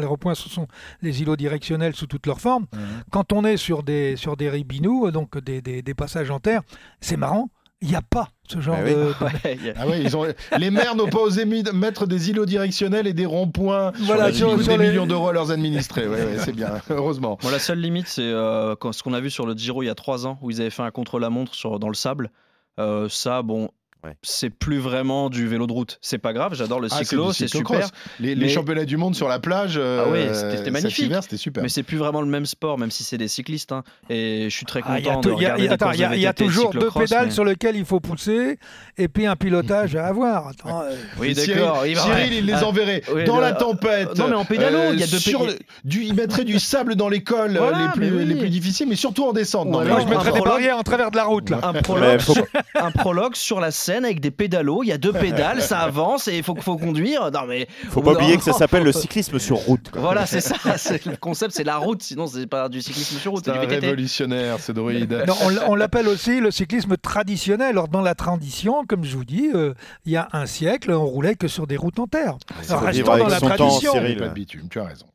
les 0.00 0.06
repoints, 0.06 0.34
ce 0.34 0.48
sont 0.48 0.66
les 1.00 1.22
îlots 1.22 1.36
directionnels 1.36 1.94
sous 1.94 2.06
toutes 2.06 2.26
leurs 2.26 2.40
formes. 2.40 2.66
Mhm. 2.72 2.80
Quand 3.10 3.32
on 3.32 3.44
est 3.44 3.51
sur 3.56 3.82
des 3.82 4.16
sur 4.16 4.36
des 4.36 4.48
ribinous, 4.50 5.06
euh, 5.06 5.10
donc 5.12 5.38
des, 5.38 5.60
des- 5.62 5.82
des 5.82 5.94
passages 5.94 6.30
en 6.30 6.40
terre, 6.40 6.62
c'est 7.00 7.16
marrant. 7.16 7.48
Il 7.84 7.88
n'y 7.88 7.96
a 7.96 8.02
pas 8.02 8.28
ce 8.48 8.60
genre 8.60 8.76
Ah 8.78 8.84
oui. 8.84 8.92
de, 8.94 9.24
Ouais, 9.24 9.74
Ah 9.76 9.96
ils 9.96 10.16
ont... 10.16 10.24
Les 10.56 10.70
maires 10.70 10.94
n'ont 10.94 11.08
pas 11.08 11.18
osé 11.18 11.44
mettre 11.44 12.06
des 12.06 12.30
îlots 12.30 12.46
directionnels 12.46 13.08
et 13.08 13.12
des 13.12 13.26
ronds-points 13.26 13.90
Voilà, 14.02 14.32
sur- 14.32 14.52
coûtent 14.54 14.62
sur 14.62 14.78
des 14.78 14.84
les- 14.84 14.90
millions 14.90 15.06
d'euros 15.06 15.30
à 15.30 15.32
leurs 15.32 15.50
administrés. 15.50 16.06
Ouais, 16.06 16.14
ouais, 16.24 16.38
c'est 16.38 16.52
bien, 16.54 16.80
heureusement. 16.90 17.38
Bon, 17.42 17.50
la 17.50 17.58
seule 17.58 17.80
limite, 17.80 18.06
c'est 18.06 18.22
euh, 18.22 18.76
quand- 18.76 18.92
ce 18.92 19.02
qu'on 19.02 19.14
a 19.14 19.20
vu 19.20 19.30
sur 19.30 19.46
le 19.46 19.54
Giro 19.54 19.82
il 19.82 19.86
y 19.86 19.90
a 19.90 19.96
trois 19.96 20.28
ans, 20.28 20.38
où 20.42 20.50
ils 20.52 20.60
avaient 20.60 20.70
fait 20.70 20.82
un 20.84 20.92
contre-la-montre 20.92 21.56
sur- 21.56 21.80
dans 21.80 21.88
le 21.88 21.94
sable. 21.94 22.30
Euh, 22.78 23.08
ça, 23.08 23.42
bon, 23.42 23.68
Ouais. 24.04 24.16
c'est 24.22 24.50
plus 24.50 24.78
vraiment 24.78 25.30
du 25.30 25.46
vélo 25.46 25.68
de 25.68 25.72
route. 25.72 25.98
C'est 26.02 26.18
pas 26.18 26.32
grave, 26.32 26.54
j'adore 26.54 26.80
le 26.80 26.88
Ah, 26.90 26.98
cyclo, 27.04 27.32
c'est 27.32 27.46
super. 27.46 27.88
Les, 28.18 28.34
les 28.34 28.48
championnats 28.48 28.84
du 28.84 28.96
monde 28.96 29.14
sur 29.14 29.28
la 29.28 29.38
plage, 29.38 29.74
euh, 29.76 30.02
Ah 30.04 30.10
oui, 30.10 30.20
c'était- 30.32 30.72
magnifique. 30.72 31.06
hiver, 31.06 31.22
c'était 31.22 31.36
super. 31.36 31.62
Mais 31.62 31.68
c'est 31.68 31.84
plus 31.84 31.98
vraiment 31.98 32.20
le 32.20 32.26
même 32.26 32.44
sport, 32.46 32.78
même 32.78 32.90
si 32.90 33.04
c'est 33.04 33.16
des 33.18 33.28
cyclistes. 33.28 33.70
hein. 33.70 33.84
Et 34.10 34.48
je 34.50 34.56
suis 34.56 34.66
très 34.66 34.80
Ah, 34.84 34.98
il 34.98 35.04
y 35.04 35.08
a 35.08 35.14
content 35.14 35.28
de 35.30 35.34
il 35.36 35.42
y 35.42 35.46
a- 35.46 35.54
regarder 35.54 35.62
il 35.62 35.66
y 35.66 35.72
attends, 35.72 35.92
y 35.92 36.26
a- 36.26 36.30
a 36.30 36.32
toujours 36.32 36.70
deux 36.72 36.90
pédales 36.90 37.26
mais- 37.26 37.30
sur 37.30 37.44
lesquelles 37.44 37.76
il 37.76 37.84
faut 37.84 38.00
pousser 38.00 38.58
et 38.98 39.06
puis 39.06 39.26
un 39.26 39.36
pilotage 39.36 39.94
à 39.94 40.06
avoir. 40.06 40.48
Attends, 40.48 40.82
euh, 40.82 40.96
Oui, 41.20 41.34
Cyril, 41.36 41.54
d'accord. 41.60 41.86
il 41.86 41.94
va- 41.94 42.00
Cyril, 42.02 42.32
il 42.34 42.46
les 42.46 42.52
Ah, 42.54 42.66
enverrait 42.66 43.02
oui, 43.14 43.22
dans 43.22 43.36
le- 43.36 43.42
la 43.42 43.52
tempête. 43.52 44.08
euh, 44.08 44.14
Non, 44.18 44.26
mais 44.28 44.34
en 44.34 44.44
pédalo, 44.44 44.92
il 44.94 44.98
y 44.98 45.04
a 45.04 45.06
deux 45.06 45.18
sur 45.20 45.42
pé- 45.46 45.52
le- 45.52 45.58
du, 45.84 46.02
Il 46.02 46.14
mettrait 46.14 46.44
du 46.44 46.58
sable 46.58 46.96
dans 46.96 47.08
les 47.08 47.22
cols 47.22 47.56
euh, 47.56 47.60
Voilà, 47.60 47.78
les, 47.86 47.92
plus, 47.92 48.10
mais 48.10 48.22
oui. 48.22 48.24
les 48.26 48.34
plus 48.34 48.50
difficiles, 48.50 48.88
mais 48.88 48.96
surtout 48.96 49.24
en 49.26 49.32
descente. 49.32 49.68
Non, 49.68 49.84
je 49.84 49.90
un 49.90 49.98
mettrais 50.04 50.24
des 50.24 50.30
prologue. 50.30 50.44
barrières 50.48 50.76
en 50.78 50.82
travers 50.82 51.12
de 51.12 51.16
la 51.16 51.24
route 51.24 51.50
là. 51.50 51.60
Un 51.62 51.72
Mais 51.72 51.82
prologue, 51.82 52.20
faut- 52.20 52.32
sur, 52.34 52.44
un 52.74 52.90
prologue 52.90 53.36
sur 53.36 53.60
la 53.60 53.70
scène 53.70 53.91
avec 53.98 54.20
des 54.20 54.30
pédalos, 54.30 54.82
il 54.82 54.88
y 54.88 54.92
a 54.92 54.98
deux 54.98 55.12
pédales, 55.12 55.62
ça 55.62 55.80
avance 55.80 56.28
et 56.28 56.36
il 56.38 56.42
faut, 56.42 56.54
faut 56.60 56.76
conduire. 56.76 57.30
Non 57.32 57.40
mais 57.46 57.66
Faut 57.90 58.00
au 58.00 58.02
pas 58.02 58.12
oublier 58.12 58.36
que 58.36 58.42
ça 58.42 58.52
s'appelle 58.52 58.82
le 58.84 58.92
cyclisme 59.02 59.38
sur 59.38 59.56
route. 59.56 59.90
quoi. 59.90 60.00
Voilà, 60.00 60.26
c'est 60.26 60.40
ça. 60.40 60.56
c'est- 60.78 61.04
Le 61.06 61.16
concept, 61.16 61.54
c'est 61.54 61.64
la 61.64 61.76
route. 61.76 62.02
Sinon, 62.02 62.26
c'est 62.26 62.46
pas 62.46 62.68
du 62.68 62.80
cyclisme 62.82 63.18
sur 63.18 63.32
route, 63.32 63.44
C'est 63.44 63.52
c'est 63.52 63.58
révolutionnaire, 63.66 64.58
ce 64.60 64.72
druide. 64.72 65.24
Non, 65.26 65.34
on 65.68 65.74
l'appelle 65.74 66.08
aussi 66.08 66.40
le 66.40 66.50
cyclisme 66.50 66.96
traditionnel. 66.96 67.68
Alors 67.70 67.88
dans 67.88 68.00
la 68.02 68.14
tradition, 68.14 68.84
comme 68.86 69.04
je 69.04 69.16
vous 69.16 69.24
dis, 69.24 69.50
euh, 69.54 69.74
il 70.06 70.12
y 70.12 70.16
a 70.16 70.28
un 70.32 70.46
siècle, 70.46 70.90
on 70.92 71.04
roulait 71.04 71.34
que 71.34 71.48
sur 71.48 71.66
des 71.66 71.76
routes 71.76 71.98
en 71.98 72.06
terre. 72.06 72.36
Alors, 72.68 72.88
vivre 72.90 73.12
restons 73.12 73.24
dans 73.24 73.30
la 73.30 73.38
son 73.38 73.48
temps, 73.48 73.54
tradition. 73.56 73.92
Cyril. 73.92 74.16
Pas 74.18 74.28
de 74.28 74.34
bitume, 74.34 74.68
tu 74.70 74.80
as 74.80 74.84
raison. 74.84 75.06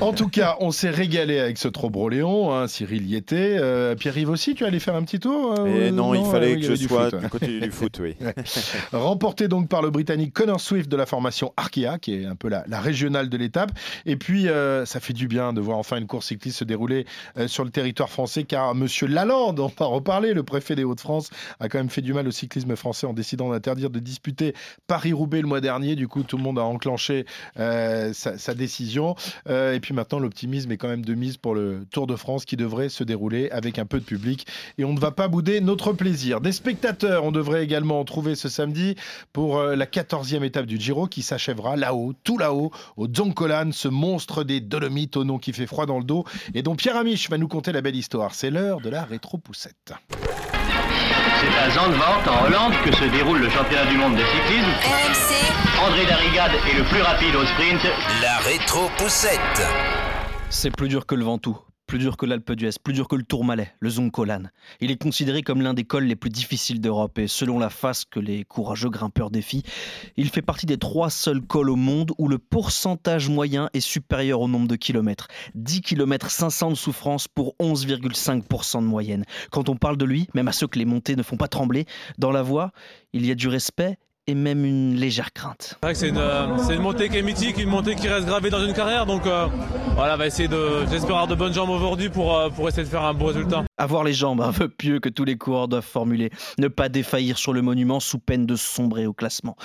En 0.00 0.12
tout 0.12 0.28
cas, 0.28 0.56
on 0.60 0.70
s'est 0.70 0.90
régalé 0.90 1.38
avec 1.38 1.58
ce 1.58 1.68
Trobroléon. 1.68 2.52
Hein, 2.54 2.68
Cyril 2.68 3.06
y 3.08 3.16
était. 3.16 3.56
Euh, 3.58 3.94
Pierre-Yves 3.94 4.30
aussi, 4.30 4.54
tu 4.54 4.64
allais 4.64 4.78
faire 4.78 4.94
un 4.94 5.02
petit 5.02 5.18
tour 5.20 5.54
euh, 5.58 5.66
Et 5.86 5.90
ou- 5.90 5.94
non, 5.94 6.14
il 6.14 6.24
fallait 6.30 6.54
oui, 6.54 6.60
que 6.60 6.74
je 6.74 6.86
sois 6.88 7.10
du 7.10 7.28
côté 7.28 7.60
du 7.60 7.70
foot, 7.70 7.98
oui. 8.02 8.07
Remporté 8.92 9.48
donc 9.48 9.68
par 9.68 9.82
le 9.82 9.90
Britannique 9.90 10.32
Connor 10.32 10.60
Swift 10.60 10.88
de 10.88 10.96
la 10.96 11.06
formation 11.06 11.52
Arkea, 11.56 11.98
qui 12.00 12.14
est 12.14 12.24
un 12.26 12.36
peu 12.36 12.48
la, 12.48 12.64
régionale 12.80 13.28
de 13.28 13.36
l'étape. 13.36 13.72
Et 14.06 14.16
puis, 14.16 14.48
euh, 14.48 14.84
ça 14.86 15.00
fait 15.00 15.12
du 15.12 15.28
bien 15.28 15.52
de 15.52 15.60
voir 15.60 15.78
enfin 15.78 15.96
une 15.96 16.06
course 16.06 16.26
cycliste 16.26 16.58
se 16.58 16.64
dérouler 16.64 17.06
euh, 17.36 17.48
sur 17.48 17.64
le 17.64 17.70
territoire 17.70 18.10
français, 18.10 18.44
car 18.44 18.74
Monsieur 18.74 19.06
Lalande, 19.06 19.60
on 19.60 19.66
va 19.66 19.86
reparler, 19.86 20.34
le 20.34 20.42
préfet 20.42 20.74
des 20.74 20.84
Hauts-de-France, 20.84 21.30
a 21.60 21.68
quand 21.68 21.78
même 21.78 21.90
fait 21.90 22.02
du 22.02 22.12
mal 22.12 22.26
au 22.28 22.30
cyclisme 22.30 22.76
français 22.76 23.06
en 23.06 23.12
décidant 23.12 23.50
d'interdire 23.50 23.90
de 23.90 23.98
disputer 23.98 24.54
Paris-Roubaix 24.86 25.40
le 25.40 25.48
mois 25.48 25.60
dernier. 25.60 25.96
Du 25.96 26.08
coup, 26.08 26.22
tout 26.22 26.36
le 26.36 26.42
monde 26.42 26.58
a 26.58 26.62
enclenché 26.62 27.26
euh, 27.58 28.12
sa, 28.12 28.54
décision. 28.54 29.14
Et 29.48 29.78
puis 29.80 29.94
maintenant, 29.94 30.18
l'optimisme 30.18 30.72
est 30.72 30.76
quand 30.76 30.88
même 30.88 31.04
de 31.04 31.14
mise 31.14 31.36
pour 31.36 31.54
le 31.54 31.86
Tour 31.90 32.06
de 32.06 32.16
France 32.16 32.44
qui 32.44 32.56
devrait 32.56 32.88
se 32.88 33.04
dérouler 33.04 33.50
avec 33.50 33.78
un 33.78 33.86
peu 33.86 34.00
de 34.00 34.04
public. 34.04 34.46
Et 34.78 34.84
on 34.84 34.92
ne 34.92 34.98
va 34.98 35.10
pas 35.10 35.28
bouder 35.28 35.60
notre 35.60 35.92
plaisir. 35.92 36.40
Des 36.40 36.52
spectateurs, 36.52 37.24
on 37.24 37.32
devrait 37.32 37.62
également 37.62 37.97
en 37.98 38.04
trouver 38.04 38.34
ce 38.34 38.48
samedi 38.48 38.94
pour 39.32 39.58
euh, 39.58 39.76
la 39.76 39.86
14e 39.86 40.42
étape 40.44 40.66
du 40.66 40.80
Giro 40.80 41.06
qui 41.06 41.22
s'achèvera 41.22 41.76
là-haut, 41.76 42.12
tout 42.24 42.38
là-haut, 42.38 42.70
au 42.96 43.06
Zoncolan, 43.12 43.70
ce 43.72 43.88
monstre 43.88 44.44
des 44.44 44.60
Dolomites 44.60 45.16
au 45.16 45.24
nom 45.24 45.38
qui 45.38 45.52
fait 45.52 45.66
froid 45.66 45.86
dans 45.86 45.98
le 45.98 46.04
dos 46.04 46.24
et 46.54 46.62
dont 46.62 46.76
Pierre 46.76 46.96
Amiche 46.96 47.28
va 47.30 47.38
nous 47.38 47.48
conter 47.48 47.72
la 47.72 47.80
belle 47.80 47.96
histoire. 47.96 48.34
C'est 48.34 48.50
l'heure 48.50 48.80
de 48.80 48.90
la 48.90 49.04
rétro-poussette. 49.04 49.92
C'est 51.40 51.58
à 51.58 51.70
Zandvoort, 51.70 52.22
en 52.26 52.46
Hollande, 52.46 52.72
que 52.84 52.92
se 52.94 53.04
déroule 53.04 53.38
le 53.38 53.48
championnat 53.48 53.86
du 53.86 53.96
monde 53.96 54.14
de 54.14 54.24
cyclisme. 54.24 54.70
RMC, 54.82 55.86
André 55.86 56.06
Darrigade 56.06 56.52
est 56.68 56.76
le 56.76 56.84
plus 56.84 57.02
rapide 57.02 57.34
au 57.36 57.44
sprint. 57.44 57.80
la 58.22 58.38
rétro-poussette. 58.38 59.62
C'est 60.50 60.70
plus 60.70 60.88
dur 60.88 61.06
que 61.06 61.14
le 61.14 61.24
Ventoux, 61.24 61.58
plus 61.88 61.98
dur 61.98 62.18
que 62.18 62.26
l'Alpe 62.26 62.52
d'Huez, 62.52 62.72
plus 62.84 62.92
dur 62.92 63.08
que 63.08 63.16
le 63.16 63.22
Tourmalet, 63.22 63.72
le 63.80 63.88
Zoncolan. 63.88 64.42
Il 64.80 64.90
est 64.90 65.02
considéré 65.02 65.42
comme 65.42 65.62
l'un 65.62 65.72
des 65.72 65.84
cols 65.84 66.04
les 66.04 66.16
plus 66.16 66.28
difficiles 66.28 66.82
d'Europe 66.82 67.18
et 67.18 67.26
selon 67.26 67.58
la 67.58 67.70
face 67.70 68.04
que 68.04 68.20
les 68.20 68.44
courageux 68.44 68.90
grimpeurs 68.90 69.30
défient, 69.30 69.62
il 70.18 70.28
fait 70.28 70.42
partie 70.42 70.66
des 70.66 70.76
trois 70.76 71.08
seuls 71.08 71.40
cols 71.40 71.70
au 71.70 71.76
monde 71.76 72.12
où 72.18 72.28
le 72.28 72.38
pourcentage 72.38 73.30
moyen 73.30 73.70
est 73.72 73.80
supérieur 73.80 74.42
au 74.42 74.48
nombre 74.48 74.68
de 74.68 74.76
kilomètres. 74.76 75.28
10 75.54 75.80
km 75.80 76.30
500 76.30 76.72
de 76.72 76.76
souffrance 76.76 77.26
pour 77.26 77.56
11,5% 77.58 78.82
de 78.82 78.86
moyenne. 78.86 79.24
Quand 79.50 79.70
on 79.70 79.76
parle 79.76 79.96
de 79.96 80.04
lui, 80.04 80.28
même 80.34 80.48
à 80.48 80.52
ceux 80.52 80.66
que 80.66 80.78
les 80.78 80.84
montées 80.84 81.16
ne 81.16 81.22
font 81.22 81.38
pas 81.38 81.48
trembler, 81.48 81.86
dans 82.18 82.30
la 82.30 82.42
voix, 82.42 82.70
il 83.14 83.24
y 83.24 83.30
a 83.30 83.34
du 83.34 83.48
respect 83.48 83.96
et 84.28 84.34
même 84.34 84.64
une 84.64 84.94
légère 84.94 85.32
crainte. 85.32 85.78
C'est 85.80 85.86
vrai 85.86 85.92
que 85.94 85.98
c'est 85.98 86.08
une, 86.10 86.18
euh, 86.18 86.68
une 86.68 86.82
montée 86.82 87.08
qui 87.08 87.16
est 87.16 87.22
mythique, 87.22 87.56
une 87.58 87.70
montée 87.70 87.96
qui 87.96 88.08
reste 88.08 88.26
gravée 88.26 88.50
dans 88.50 88.64
une 88.64 88.74
carrière. 88.74 89.06
Donc 89.06 89.26
euh, 89.26 89.46
voilà, 89.94 90.16
va 90.16 90.26
essayer 90.26 90.48
de. 90.48 90.86
J'espère 90.90 91.12
avoir 91.12 91.26
de 91.26 91.34
bonnes 91.34 91.54
jambes 91.54 91.70
aujourd'hui 91.70 92.10
pour, 92.10 92.36
euh, 92.36 92.50
pour 92.50 92.68
essayer 92.68 92.84
de 92.84 92.88
faire 92.88 93.04
un 93.04 93.14
beau 93.14 93.26
résultat. 93.26 93.64
Avoir 93.78 94.04
les 94.04 94.12
jambes, 94.12 94.42
un 94.42 94.50
vœu 94.50 94.68
pieux 94.68 95.00
que 95.00 95.08
tous 95.08 95.24
les 95.24 95.38
coureurs 95.38 95.66
doivent 95.66 95.82
formuler. 95.82 96.30
Ne 96.58 96.68
pas 96.68 96.90
défaillir 96.90 97.38
sur 97.38 97.54
le 97.54 97.62
monument 97.62 98.00
sous 98.00 98.18
peine 98.18 98.44
de 98.44 98.54
sombrer 98.54 99.06
au 99.06 99.14
classement. 99.14 99.56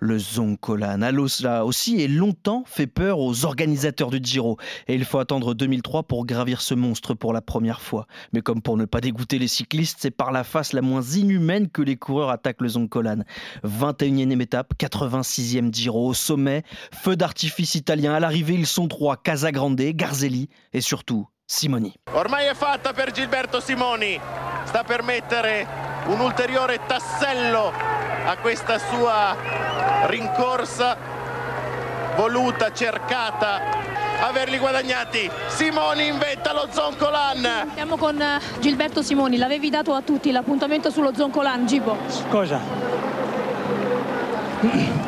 Le 0.00 0.18
Zoncolan, 0.18 1.02
Alos 1.02 1.42
là 1.42 1.64
aussi, 1.64 2.00
et 2.00 2.06
longtemps 2.06 2.62
fait 2.66 2.86
peur 2.86 3.18
aux 3.18 3.44
organisateurs 3.44 4.10
du 4.10 4.20
Giro. 4.22 4.56
Et 4.86 4.94
il 4.94 5.04
faut 5.04 5.18
attendre 5.18 5.54
2003 5.54 6.04
pour 6.04 6.24
gravir 6.24 6.60
ce 6.60 6.74
monstre 6.74 7.14
pour 7.14 7.32
la 7.32 7.40
première 7.40 7.80
fois. 7.80 8.06
Mais 8.32 8.40
comme 8.40 8.62
pour 8.62 8.76
ne 8.76 8.84
pas 8.84 9.00
dégoûter 9.00 9.38
les 9.38 9.48
cyclistes, 9.48 9.98
c'est 10.00 10.12
par 10.12 10.30
la 10.30 10.44
face 10.44 10.72
la 10.72 10.82
moins 10.82 11.02
inhumaine 11.02 11.68
que 11.68 11.82
les 11.82 11.96
coureurs 11.96 12.30
attaquent 12.30 12.60
le 12.60 12.68
Zoncolan. 12.68 13.24
21e 13.64 14.40
étape, 14.40 14.74
86e 14.78 15.74
Giro 15.74 16.06
au 16.06 16.14
sommet. 16.14 16.62
Feu 16.92 17.16
d'artifice 17.16 17.74
italien 17.74 18.14
à 18.14 18.20
l'arrivée, 18.20 18.54
ils 18.54 18.66
sont 18.66 18.86
trois 18.86 19.16
Casagrande, 19.16 19.80
Garzelli 19.80 20.48
et 20.72 20.80
surtout 20.80 21.26
Simoni. 21.46 21.94
Ormai 22.12 22.46
è 22.46 22.54
fatta 22.54 22.92
per 22.92 23.10
Gilberto 23.10 23.58
Simoni, 23.58 24.20
sta 24.66 24.84
per 24.84 25.02
mettere 25.02 25.66
un 26.06 26.20
ulteriore 26.20 26.78
tassello 26.86 27.97
a 28.28 28.36
questa 28.36 28.78
sua 28.78 29.34
rincorsa 30.06 30.98
voluta, 32.14 32.70
cercata, 32.74 33.58
averli 34.20 34.58
guadagnati. 34.58 35.30
Simoni 35.46 36.08
inventa 36.08 36.52
lo 36.52 36.68
Zoncolan. 36.70 37.70
Siamo 37.72 37.96
con 37.96 38.20
eh, 38.20 38.38
Gilberto 38.60 39.00
Simoni, 39.00 39.38
l'avevi 39.38 39.70
dato 39.70 39.94
a 39.94 40.02
tutti 40.02 40.30
l'appuntamento 40.30 40.90
sullo 40.90 41.14
Zoncolan, 41.14 41.66
Gibo. 41.66 41.96
Cosa? 42.28 42.60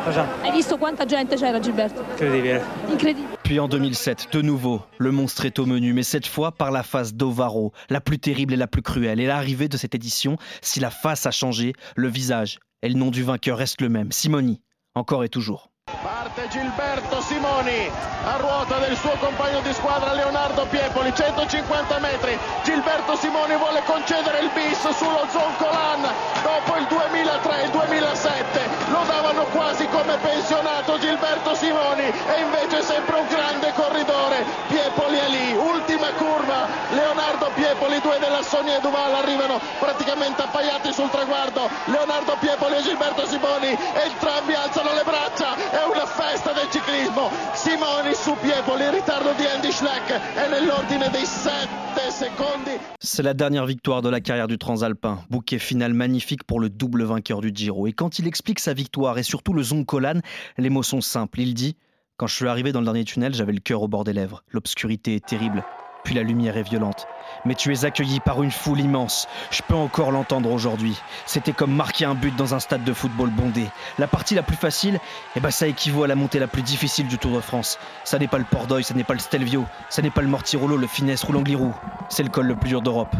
Cosa? 0.03 0.27
Hai 0.41 0.53
visto 0.53 0.79
quanta 0.79 1.05
gente 1.05 1.37
c'era 1.37 1.61
Gilberto? 1.61 2.03
Incredibile. 2.13 2.63
Incredibile. 2.89 3.37
Puis 3.43 3.59
en 3.59 3.69
2007, 3.69 4.29
de 4.33 4.41
nouveau, 4.41 4.81
le 4.97 5.11
monstre 5.11 5.45
est 5.45 5.59
au 5.59 5.67
menu, 5.67 5.93
mais 5.93 6.05
cette 6.05 6.27
fois 6.27 6.53
par 6.53 6.71
la 6.71 6.83
face 6.83 7.13
d'Ovaro, 7.13 7.75
la 7.91 8.01
plus 8.01 8.19
terrible 8.19 8.55
et 8.55 8.57
la 8.57 8.67
plus 8.67 8.81
cruelle. 8.81 9.21
Et 9.21 9.27
l'arrivée 9.27 9.69
de 9.69 9.77
cette 9.77 9.95
édition, 9.95 10.39
si 10.63 10.81
la 10.81 10.89
face 10.89 11.27
a 11.27 11.31
changé, 11.31 11.75
le 11.97 12.09
visage 12.09 12.61
et 12.83 12.89
le 12.89 12.95
nom 12.95 13.11
du 13.11 13.23
vainqueur 13.23 13.59
restent 13.59 13.81
le 13.81 13.89
même. 13.89 14.13
Simoni, 14.13 14.63
encore 14.95 15.25
et 15.25 15.29
toujours. 15.29 15.70
Parte 16.03 16.49
Gilberto 16.49 17.21
Simoni 17.21 17.91
a 18.25 18.37
ruota 18.37 18.77
del 18.79 18.97
suo 18.97 19.13
compagno 19.19 19.61
di 19.61 19.73
squadra 19.73 20.13
Leonardo 20.13 20.67
Piepoli, 20.67 21.13
150 21.15 21.99
metri. 21.99 22.39
Gilberto 22.63 23.17
Simoni 23.17 23.57
vuole 23.57 23.83
concedere 23.85 24.41
il 24.41 24.51
bis 24.53 24.79
sullo 24.97 25.27
Zoncolan 25.31 26.09
dopo 26.43 26.77
il 26.77 26.87
2003 26.87 27.63
il 27.65 27.71
2007. 27.71 28.61
Lo 28.89 29.05
davano 29.07 29.45
quasi 29.53 29.87
come 29.89 30.17
pensionato 30.17 30.99
Gilberto 30.99 31.55
Simoni 31.55 32.05
e 32.05 32.41
invece 32.41 32.79
è 32.79 32.83
sempre 32.83 33.17
un 33.17 33.27
grande 33.29 33.73
corridore. 33.75 34.45
Piepoli 34.69 35.17
è 35.17 35.29
lì, 35.29 35.53
ultima 35.55 36.09
curva. 36.17 36.67
Leonardo 36.91 37.51
Piepoli, 37.55 38.01
due 38.01 38.19
della 38.19 38.43
Sonia 38.43 38.77
e 38.77 38.81
Duval 38.81 39.15
arrivano 39.15 39.61
praticamente 39.79 40.43
appaiati 40.43 40.93
sul 40.93 41.11
traguardo. 41.11 41.69
Leonardo 41.87 42.37
Piepoli 42.39 42.77
e 42.77 42.83
Gilberto 42.83 43.27
Simoni, 43.27 43.77
entrambi 43.95 44.55
alzano 44.55 44.93
le 44.93 45.03
braccia. 45.05 45.55
È 45.71 45.90
una 45.91 46.07
festa 46.07 46.53
del 46.53 46.69
ciclismo. 46.71 47.31
Simoni 47.55 48.15
su 48.15 48.35
Piepoli, 48.41 48.85
il 48.85 48.93
ritardo 48.93 49.33
di 49.37 49.45
Andy 49.45 49.73
Schleck 49.73 50.09
è 50.35 50.49
nell'ordine 50.49 51.09
dei 51.11 51.25
7 51.25 51.69
secondi. 52.11 52.79
C'est 53.01 53.23
la 53.23 53.35
dernière 53.35 53.67
victoire 53.67 54.03
de 54.03 54.09
la 54.09 54.21
carrière 54.21 54.47
du 54.47 54.59
Transalpin. 54.59 55.25
Bouquet 55.31 55.59
final 55.59 55.93
magnifique 55.93 56.45
pour 56.45 56.61
le 56.61 56.71
double 56.71 57.03
vainqueur 57.05 57.41
du 57.41 57.51
Giro. 57.53 57.87
Et 57.87 57.93
quand 57.93 58.19
il 58.19 58.27
explique 58.27 58.61
sa 58.61 58.73
victoire 58.73 59.19
et 59.19 59.23
surtout 59.23 59.53
le 59.53 59.63
Zoncolan, 59.63 60.21
les 60.59 60.71
mots 60.71 60.83
sont 60.83 61.01
simples. 61.01 61.41
Il 61.41 61.55
dit 61.55 61.77
Quand 62.17 62.27
je 62.27 62.35
suis 62.35 62.47
arrivé 62.47 62.73
dans 62.73 62.81
le 62.81 62.87
dernier 62.87 63.05
tunnel, 63.05 63.35
j'avais 63.35 63.53
le 63.53 63.61
cœur 63.61 63.83
au 63.83 63.89
bord 63.89 64.05
des 64.05 64.13
lèvres. 64.13 64.43
L'obscurité 64.53 65.17
est 65.17 65.27
terrible. 65.27 65.65
Puis 66.05 66.15
la 66.15 66.23
lumière 66.23 66.57
est 66.57 66.63
violente. 66.63 67.07
Mais 67.45 67.55
tu 67.55 67.73
es 67.73 67.85
accueilli 67.85 68.21
par 68.21 68.43
une 68.43 68.51
foule 68.51 68.81
immense. 68.81 69.29
Je 69.51 69.63
peux 69.63 69.75
encore 69.75 70.11
l'entendre 70.11 70.51
aujourd'hui. 70.51 71.01
C'était 71.27 71.53
comme 71.53 71.75
marquer 71.75 72.05
un 72.05 72.15
but 72.15 72.35
dans 72.37 72.55
un 72.55 72.61
stade 72.61 72.85
de 72.85 72.93
football 72.93 73.31
bondé. 73.31 73.67
La 73.99 74.07
partie 74.07 74.35
la 74.35 74.43
plus 74.43 74.57
facile, 74.57 75.01
eh 75.37 75.41
ben 75.41 75.51
ça 75.51 75.67
équivaut 75.67 76.05
à 76.05 76.09
la 76.09 76.15
montée 76.15 76.39
la 76.39 76.49
plus 76.49 76.63
difficile 76.63 77.09
du 77.09 77.19
Tour 77.19 77.35
de 77.37 77.41
France. 77.41 77.79
Ça 78.05 78.19
n'est 78.19 78.29
pas 78.29 78.39
le 78.39 78.45
Port 78.45 78.67
d'Oeil, 78.67 78.85
ça 78.85 78.95
n'est 78.95 79.05
pas 79.05 79.15
le 79.15 79.21
Stelvio, 79.21 79.65
ça 79.89 80.03
n'est 80.03 80.11
pas 80.11 80.23
le 80.23 80.29
Mortirolo, 80.29 80.77
le 80.77 80.87
Finesse 80.87 81.25
ou 81.25 81.33
l'Angliru. 81.33 81.71
C'est 82.09 82.23
le 82.23 82.31
col 82.31 82.47
le 82.47 82.57
plus 82.57 82.69
dur 82.69 82.83
d'Europe. 82.83 83.15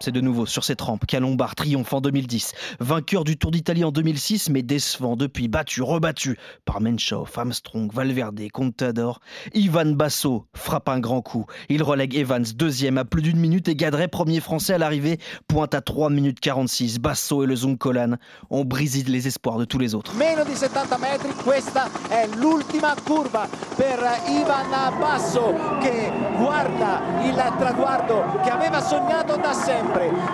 C'est 0.00 0.10
de 0.12 0.20
nouveau 0.20 0.44
sur 0.44 0.64
cette 0.64 0.80
rampe 0.80 1.06
qu'à 1.06 1.20
Lombard 1.20 1.54
triomphe 1.54 1.92
en 1.92 2.00
2010. 2.00 2.52
Vainqueur 2.80 3.24
du 3.24 3.36
Tour 3.36 3.50
d'Italie 3.50 3.84
en 3.84 3.92
2006, 3.92 4.50
mais 4.50 4.62
décevant 4.62 5.16
depuis, 5.16 5.48
battu, 5.48 5.82
rebattu 5.82 6.36
par 6.64 6.80
Menchov, 6.80 7.30
Armstrong, 7.36 7.90
Valverde, 7.92 8.42
Contador. 8.52 9.20
Ivan 9.54 9.92
Basso 9.92 10.46
frappe 10.54 10.88
un 10.88 10.98
grand 10.98 11.22
coup. 11.22 11.46
Il 11.68 11.82
relègue 11.82 12.16
Evans 12.16 12.44
deuxième 12.54 12.98
à 12.98 13.04
plus 13.04 13.22
d'une 13.22 13.38
minute 13.38 13.68
et 13.68 13.76
Gadret, 13.76 14.08
premier 14.08 14.40
français 14.40 14.74
à 14.74 14.78
l'arrivée, 14.78 15.18
pointe 15.48 15.74
à 15.74 15.80
3 15.80 16.10
minutes 16.10 16.40
46. 16.40 16.98
Basso 16.98 17.44
et 17.44 17.46
le 17.46 17.56
Zoncolan 17.56 18.16
ont 18.50 18.64
brisé 18.64 19.02
les 19.04 19.26
espoirs 19.26 19.58
de 19.58 19.64
tous 19.64 19.78
les 19.78 19.94
autres. 19.94 20.12
Meno 20.16 20.44
di 20.44 20.54
70 20.54 20.98
metri, 20.98 21.28
questa 21.44 21.88
è 22.10 22.26
l'ultima 22.36 22.94
curva 23.04 23.48
per 23.76 23.98
Ivan 24.28 24.98
Basso 25.00 25.54
che 25.80 26.10
guarda 26.36 27.00
il 27.24 27.34
traguardo. 27.58 28.22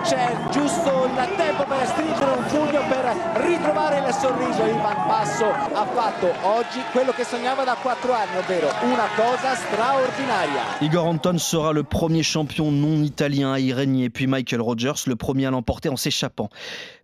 C'è 0.03 0.35
giusto 0.51 1.05
il 1.05 1.35
tempo 1.35 1.63
per 1.63 1.85
stringere 1.85 2.31
un 2.31 2.43
pugno 2.45 2.81
per 2.87 3.43
ritrovare 3.43 3.99
il 3.99 4.13
sorriso. 4.13 4.65
Ivan 4.65 5.07
Basso 5.07 5.45
ha 5.45 5.85
fatto 5.85 6.31
oggi 6.43 6.81
quello 6.91 7.11
che 7.11 7.23
sognava 7.23 7.63
da 7.63 7.75
4 7.81 8.13
anni, 8.13 8.37
ovvero 8.37 8.69
una 8.83 9.07
cosa 9.15 9.55
straordinaria. 9.55 10.61
Igor 10.79 11.07
Anton 11.07 11.37
sera 11.37 11.71
le 11.71 11.83
premier 11.83 12.23
champion 12.23 12.71
non 12.71 13.03
italien 13.03 13.51
à 13.51 13.59
y 13.59 13.73
régner, 13.73 14.09
puis 14.09 14.27
Michael 14.27 14.61
Rogers, 14.61 15.05
le 15.07 15.15
premier 15.15 15.47
à 15.47 15.51
l'emporter 15.51 15.89
en 15.89 15.97
s'échappant. 15.97 16.49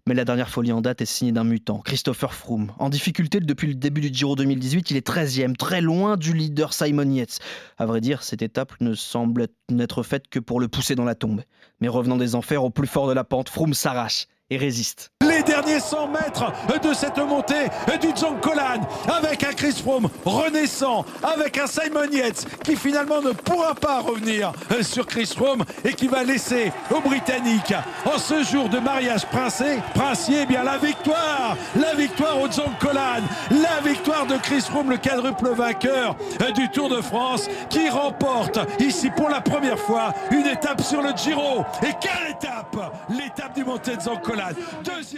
Mais 0.07 0.13
la 0.13 0.23
dernière 0.23 0.49
folie 0.49 0.71
en 0.71 0.79
date 0.79 1.01
est 1.01 1.05
signée 1.05 1.33
d'un 1.33 1.43
mutant, 1.43 1.79
Christopher 1.79 2.33
Froome. 2.33 2.71
En 2.79 2.87
difficulté 2.87 3.41
depuis 3.41 3.67
le 3.67 3.73
début 3.73 3.99
du 3.99 4.07
Giro 4.07 4.37
2018, 4.37 4.91
il 4.91 4.95
est 4.95 5.05
13e, 5.05 5.57
très 5.57 5.81
loin 5.81 6.15
du 6.15 6.31
leader 6.31 6.71
Simon 6.71 7.11
Yates. 7.11 7.39
À 7.77 7.85
vrai 7.85 7.99
dire, 7.99 8.23
cette 8.23 8.41
étape 8.41 8.71
ne 8.79 8.93
semble 8.93 9.49
n'être 9.69 10.03
faite 10.03 10.29
que 10.29 10.39
pour 10.39 10.61
le 10.61 10.69
pousser 10.69 10.95
dans 10.95 11.03
la 11.03 11.15
tombe. 11.15 11.41
Mais 11.81 11.89
revenant 11.89 12.15
des 12.15 12.35
enfers 12.35 12.63
au 12.63 12.69
plus 12.69 12.87
fort 12.87 13.09
de 13.09 13.13
la 13.13 13.25
pente, 13.25 13.49
Froome 13.49 13.73
s'arrache 13.73 14.27
et 14.49 14.55
résiste. 14.55 15.11
Les 15.27 15.43
derniers 15.43 15.79
100 15.79 16.07
mètres 16.07 16.51
de 16.81 16.93
cette 16.93 17.17
montée 17.17 17.67
du 17.99 18.09
Zoncolan 18.15 18.81
avec 19.07 19.43
un 19.43 19.51
Chris 19.51 19.81
Froome 19.83 20.07
renaissant, 20.25 21.05
avec 21.23 21.57
un 21.57 21.67
Simon 21.67 22.09
Yates 22.11 22.45
qui 22.63 22.75
finalement 22.75 23.21
ne 23.21 23.31
pourra 23.31 23.75
pas 23.75 23.99
revenir 23.99 24.51
sur 24.81 25.05
Chris 25.05 25.31
Froome 25.35 25.63
et 25.83 25.93
qui 25.93 26.07
va 26.07 26.23
laisser 26.23 26.71
aux 26.91 27.01
Britanniques 27.01 27.73
en 28.05 28.17
ce 28.17 28.43
jour 28.43 28.69
de 28.69 28.79
mariage 28.79 29.25
princier, 29.25 29.79
princier 29.93 30.39
eh 30.43 30.45
bien 30.45 30.63
la 30.63 30.77
victoire, 30.77 31.57
la 31.75 31.93
victoire 31.95 32.39
au 32.39 32.49
Zoncolan, 32.49 33.23
la 33.51 33.81
victoire 33.87 34.25
de 34.27 34.37
Chris 34.37 34.61
Froome, 34.61 34.91
le 34.91 34.97
quadruple 34.97 35.49
vainqueur 35.49 36.15
du 36.55 36.69
Tour 36.69 36.89
de 36.89 37.01
France 37.01 37.47
qui 37.69 37.89
remporte 37.89 38.59
ici 38.79 39.09
pour 39.09 39.29
la 39.29 39.41
première 39.41 39.79
fois 39.79 40.13
une 40.31 40.47
étape 40.47 40.81
sur 40.81 41.01
le 41.01 41.09
Giro. 41.15 41.65
Et 41.83 41.93
quelle 41.99 42.31
étape? 42.31 42.93
L'étape 43.09 43.55
du 43.55 43.63
Zoncolan. 44.01 44.49
Deuxième 44.83 45.16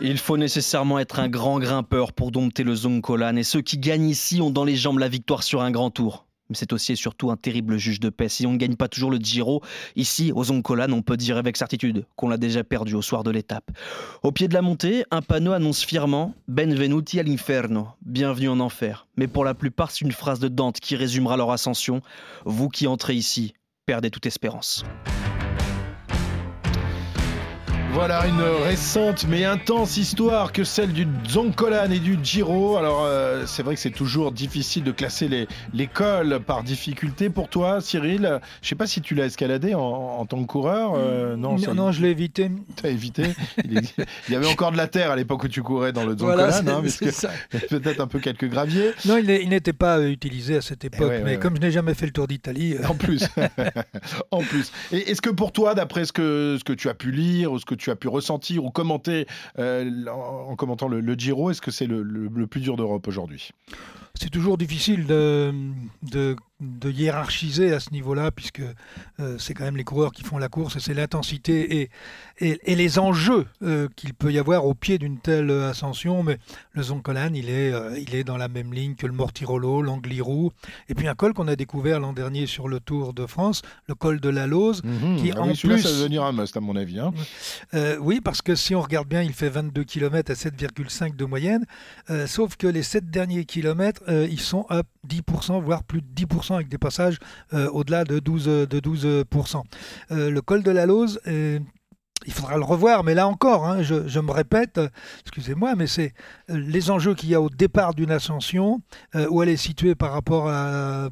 il 0.00 0.18
faut 0.18 0.36
nécessairement 0.36 0.98
être 0.98 1.18
un 1.18 1.28
grand 1.28 1.58
grimpeur 1.58 2.12
pour 2.12 2.30
dompter 2.30 2.62
le 2.62 2.74
Zoncolan 2.74 3.36
et 3.36 3.42
ceux 3.42 3.60
qui 3.60 3.78
gagnent 3.78 4.08
ici 4.08 4.40
ont 4.40 4.50
dans 4.50 4.64
les 4.64 4.76
jambes 4.76 4.98
la 4.98 5.08
victoire 5.08 5.42
sur 5.42 5.62
un 5.62 5.70
grand 5.70 5.90
tour. 5.90 6.26
Mais 6.50 6.56
c'est 6.56 6.72
aussi 6.72 6.92
et 6.92 6.96
surtout 6.96 7.30
un 7.30 7.36
terrible 7.36 7.78
juge 7.78 8.00
de 8.00 8.10
paix. 8.10 8.28
Si 8.28 8.44
on 8.44 8.52
ne 8.52 8.56
gagne 8.56 8.74
pas 8.74 8.88
toujours 8.88 9.12
le 9.12 9.18
Giro, 9.18 9.62
ici, 9.94 10.32
au 10.34 10.42
Zoncolan, 10.42 10.92
on 10.92 11.00
peut 11.00 11.16
dire 11.16 11.36
avec 11.36 11.56
certitude 11.56 12.04
qu'on 12.16 12.28
l'a 12.28 12.38
déjà 12.38 12.64
perdu 12.64 12.96
au 12.96 13.02
soir 13.02 13.22
de 13.22 13.30
l'étape. 13.30 13.70
Au 14.24 14.32
pied 14.32 14.48
de 14.48 14.54
la 14.54 14.60
montée, 14.60 15.04
un 15.12 15.22
panneau 15.22 15.52
annonce 15.52 15.84
fièrement 15.84 16.34
Benvenuti 16.48 17.20
all'inferno, 17.20 17.88
bienvenue 18.04 18.48
en 18.48 18.58
enfer. 18.58 19.06
Mais 19.16 19.28
pour 19.28 19.44
la 19.44 19.54
plupart, 19.54 19.92
c'est 19.92 20.04
une 20.04 20.12
phrase 20.12 20.40
de 20.40 20.48
Dante 20.48 20.80
qui 20.80 20.96
résumera 20.96 21.36
leur 21.36 21.52
ascension. 21.52 22.02
Vous 22.44 22.68
qui 22.68 22.88
entrez 22.88 23.14
ici, 23.14 23.54
perdez 23.86 24.10
toute 24.10 24.26
espérance. 24.26 24.84
Voilà 27.92 28.26
une 28.26 28.40
récente 28.40 29.26
mais 29.28 29.44
intense 29.44 29.96
histoire 29.96 30.52
que 30.52 30.62
celle 30.62 30.92
du 30.92 31.08
Zoncolan 31.28 31.90
et 31.90 31.98
du 31.98 32.18
Giro. 32.22 32.76
Alors 32.76 33.04
euh, 33.04 33.44
c'est 33.46 33.62
vrai 33.62 33.74
que 33.74 33.80
c'est 33.80 33.90
toujours 33.90 34.30
difficile 34.30 34.84
de 34.84 34.92
classer 34.92 35.26
les, 35.26 35.48
les 35.74 35.86
cols 35.88 36.40
par 36.46 36.62
difficulté 36.62 37.30
pour 37.30 37.48
toi, 37.48 37.80
Cyril. 37.80 38.40
Je 38.62 38.68
sais 38.68 38.76
pas 38.76 38.86
si 38.86 39.00
tu 39.00 39.14
l'as 39.14 39.26
escaladé 39.26 39.74
en, 39.74 39.80
en, 39.80 40.24
tant 40.24 40.40
que 40.40 40.46
coureur. 40.46 40.92
Euh, 40.94 41.36
non, 41.36 41.56
non, 41.56 41.74
non, 41.74 41.92
je 41.92 42.02
l'ai 42.02 42.10
évité. 42.10 42.50
Tu 42.76 42.86
as 42.86 42.90
évité. 42.90 43.24
il, 43.64 43.78
est, 43.78 43.94
il, 44.28 44.32
y 44.32 44.36
avait 44.36 44.46
encore 44.46 44.70
de 44.70 44.76
la 44.76 44.86
terre 44.86 45.10
à 45.10 45.16
l'époque 45.16 45.44
où 45.44 45.48
tu 45.48 45.62
courais 45.62 45.92
dans 45.92 46.04
le 46.04 46.16
Zoncolan, 46.16 46.48
voilà, 46.48 46.58
hein, 46.58 46.82
peut-être 47.68 48.00
un 48.00 48.06
peu 48.06 48.20
quelques 48.20 48.48
graviers. 48.48 48.92
Non, 49.04 49.16
il 49.18 49.48
n'était 49.48 49.72
pas 49.72 49.98
euh, 49.98 50.10
utilisé 50.10 50.56
à 50.56 50.60
cette 50.60 50.84
époque, 50.84 51.08
ouais, 51.08 51.22
mais 51.24 51.32
ouais, 51.32 51.38
comme 51.38 51.56
je 51.56 51.60
n'ai 51.60 51.72
jamais 51.72 51.94
fait 51.94 52.06
le 52.06 52.12
Tour 52.12 52.28
d'Italie. 52.28 52.76
En 52.88 52.94
plus, 52.94 53.24
en 54.30 54.42
plus. 54.42 54.70
Est-ce 54.92 55.20
que 55.20 55.30
pour 55.30 55.52
toi, 55.52 55.74
d'après 55.74 56.04
ce 56.04 56.12
que 56.12 56.56
ce 56.58 56.64
que 56.64 56.72
tu 56.72 56.88
as 56.88 56.94
pu 56.94 57.10
lire 57.10 57.50
ou 57.52 57.58
ce 57.58 57.64
que 57.64 57.79
tu 57.80 57.90
as 57.90 57.96
pu 57.96 58.08
ressentir 58.08 58.64
ou 58.64 58.70
commenter 58.70 59.26
euh, 59.58 60.06
en, 60.06 60.50
en, 60.50 60.56
commentant 60.56 60.88
le, 60.88 61.14
Giro 61.14 61.50
Est-ce 61.50 61.60
que 61.60 61.70
c'est 61.70 61.86
le, 61.86 62.02
le, 62.02 62.46
plus 62.46 62.60
dur 62.60 62.76
d'Europe 62.76 63.08
aujourd'hui? 63.08 63.50
C'est 64.14 64.30
toujours 64.30 64.58
difficile 64.58 65.06
de, 65.06 65.52
de, 66.60 66.90
hiérarchiser 66.90 67.72
à 67.72 67.80
ce 67.80 67.90
niveau-là, 67.90 68.30
puisque 68.30 68.62
euh, 69.20 69.38
c'est 69.38 69.54
quand 69.54 69.64
même 69.64 69.76
les 69.76 69.84
coureurs 69.84 70.12
qui 70.12 70.22
font 70.22 70.38
la 70.38 70.48
course 70.48 70.76
et 70.76 70.80
c'est 70.80 70.94
l'intensité 70.94 71.80
et, 71.80 71.90
et, 72.38 72.60
et, 72.64 72.74
les 72.74 72.98
enjeux 72.98 73.46
euh, 73.62 73.88
qu'il 73.96 74.14
peut 74.14 74.32
y 74.32 74.38
avoir 74.38 74.66
au 74.66 74.74
pied 74.74 74.98
d'une 74.98 75.18
telle 75.18 75.50
ascension. 75.50 76.22
Mais 76.22 76.38
le 76.72 76.82
Zoncolan, 76.82 77.32
il 77.34 77.48
est, 77.48 77.72
euh, 77.72 77.98
il 77.98 78.14
est 78.14 78.24
dans 78.24 78.36
la 78.36 78.48
même 78.48 78.72
ligne 78.72 78.94
que 78.94 79.06
le 79.06 79.12
Mortirolo, 79.12 79.82
l'Angliru, 79.82 80.50
et 80.88 80.94
puis 80.94 81.08
un 81.08 81.14
col 81.14 81.32
qu'on 81.32 81.48
a 81.48 81.56
découvert 81.56 82.00
l'an 82.00 82.12
dernier 82.12 82.46
sur 82.46 82.68
le 82.68 82.80
Tour 82.80 83.14
de 83.14 83.26
France, 83.26 83.62
le 83.86 83.94
col 83.94 84.20
de 84.20 84.28
la 84.28 84.46
Lose, 84.46 84.82
mmh, 84.84 85.16
qui 85.16 85.32
ah 85.32 85.40
en 85.40 85.48
oui, 85.48 85.56
plus... 85.56 85.82
ça 85.82 85.90
va 85.90 85.96
devenir 85.96 86.24
un 86.24 86.32
must 86.32 86.56
à 86.56 86.60
mon 86.60 86.76
avis. 86.76 86.98
Hein. 86.98 87.12
Euh, 87.74 87.96
oui, 88.00 88.20
parce 88.20 88.42
que 88.42 88.54
si 88.54 88.74
on 88.74 88.80
regarde 88.80 89.08
bien, 89.08 89.22
il 89.22 89.32
fait 89.32 89.48
22 89.48 89.84
km 89.84 90.30
à 90.30 90.34
7,5 90.34 91.16
de 91.16 91.24
moyenne, 91.24 91.64
euh, 92.10 92.26
sauf 92.26 92.56
que 92.56 92.66
les 92.66 92.82
7 92.82 93.10
derniers 93.10 93.44
kilomètres, 93.44 94.02
euh, 94.08 94.26
ils 94.30 94.40
sont 94.40 94.66
à 94.68 94.82
10%, 95.08 95.62
voire 95.62 95.84
plus 95.84 96.02
de 96.02 96.06
10% 96.14 96.49
avec 96.56 96.68
des 96.68 96.78
passages 96.78 97.18
au-delà 97.52 98.04
de 98.04 98.18
12%. 98.18 98.66
De 98.66 98.80
12%. 98.80 99.62
le 100.10 100.40
col 100.40 100.62
de 100.62 100.70
la 100.70 100.86
Lose 100.86 101.20
il 102.26 102.32
faudra 102.32 102.56
le 102.56 102.64
revoir, 102.64 103.02
mais 103.02 103.14
là 103.14 103.26
encore, 103.26 103.66
hein, 103.66 103.82
je, 103.82 104.20
me 104.20 104.30
répète, 104.30 104.80
excusez-moi, 105.22 105.74
mais 105.74 105.86
c'est 105.86 106.12
les 106.48 106.90
enjeux 106.90 107.14
qu'il 107.14 107.30
y 107.30 107.34
a 107.34 107.40
au 107.40 107.48
départ 107.48 107.94
d'une 107.94 108.10
ascension, 108.10 108.82
euh, 109.14 109.26
où 109.30 109.42
elle 109.42 109.48
est 109.48 109.56
située 109.56 109.94
par 109.94 110.12
rapport, 110.12 110.48
euh, 110.48 111.08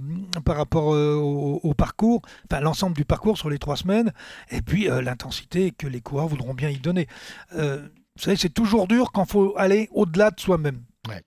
au, 1.16 1.74
parcours, 1.74 2.22
enfin 2.50 2.60
l'ensemble 2.60 2.96
du 2.96 3.04
parcours 3.04 3.38
sur 3.38 3.48
les 3.48 3.58
trois 3.58 3.76
semaines, 3.76 4.12
et 4.50 4.60
puis 4.60 4.90
euh, 4.90 5.00
l'intensité 5.00 5.70
que 5.70 5.86
les 5.86 6.00
coureurs 6.00 6.28
voudront 6.28 6.54
bien 6.54 6.68
y 6.68 6.78
donner. 6.78 7.06
vous 7.52 8.22
savez, 8.22 8.36
c'est 8.36 8.52
toujours 8.52 8.86
dur 8.86 9.10
quand 9.12 9.24
il 9.24 9.30
faut 9.30 9.54
aller 9.56 9.88
au-delà 9.92 10.30
de 10.30 10.40
soi-même. 10.40 10.82
Ouais. 11.08 11.22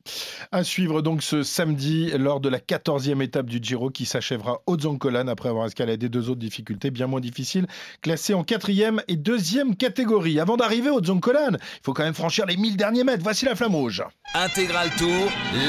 À 0.52 0.63
suivre 0.63 1.02
donc 1.02 1.24
ce 1.24 1.41
samedi 1.41 2.12
lors 2.17 2.39
de 2.39 2.50
la 2.50 2.60
14e 2.60 3.22
étape 3.24 3.48
du 3.48 3.60
Giro 3.62 3.89
qui 3.89 4.06
s'achèvera 4.06 4.62
au 4.67 4.78
Zoncolan 4.78 5.28
après 5.28 5.50
avoir 5.50 5.65
escaladé 5.65 6.08
deux 6.08 6.30
autres 6.30 6.39
difficultés 6.39 6.91
bien 6.91 7.08
moins 7.08 7.20
difficiles, 7.20 7.65
classées 8.02 8.36
en 8.36 8.44
quatrième 8.44 9.02
et 9.08 9.15
deuxième 9.15 9.76
catégorie. 9.76 10.39
Avant 10.39 10.56
d'arriver 10.58 10.91
au 10.91 11.04
Zoncolan, 11.04 11.54
il 11.54 11.80
faut 11.84 11.94
quand 11.94 12.04
même 12.04 12.13
franchir 12.13 12.46
les 12.46 12.58
1000 12.58 12.78
derniers 12.78 13.04
mètres. 13.04 13.24
Voici 13.24 13.46
la 13.46 13.56
flamme 13.56 13.74
rouge. 13.76 14.04
Intégral 14.36 14.89
Tour, 14.98 15.10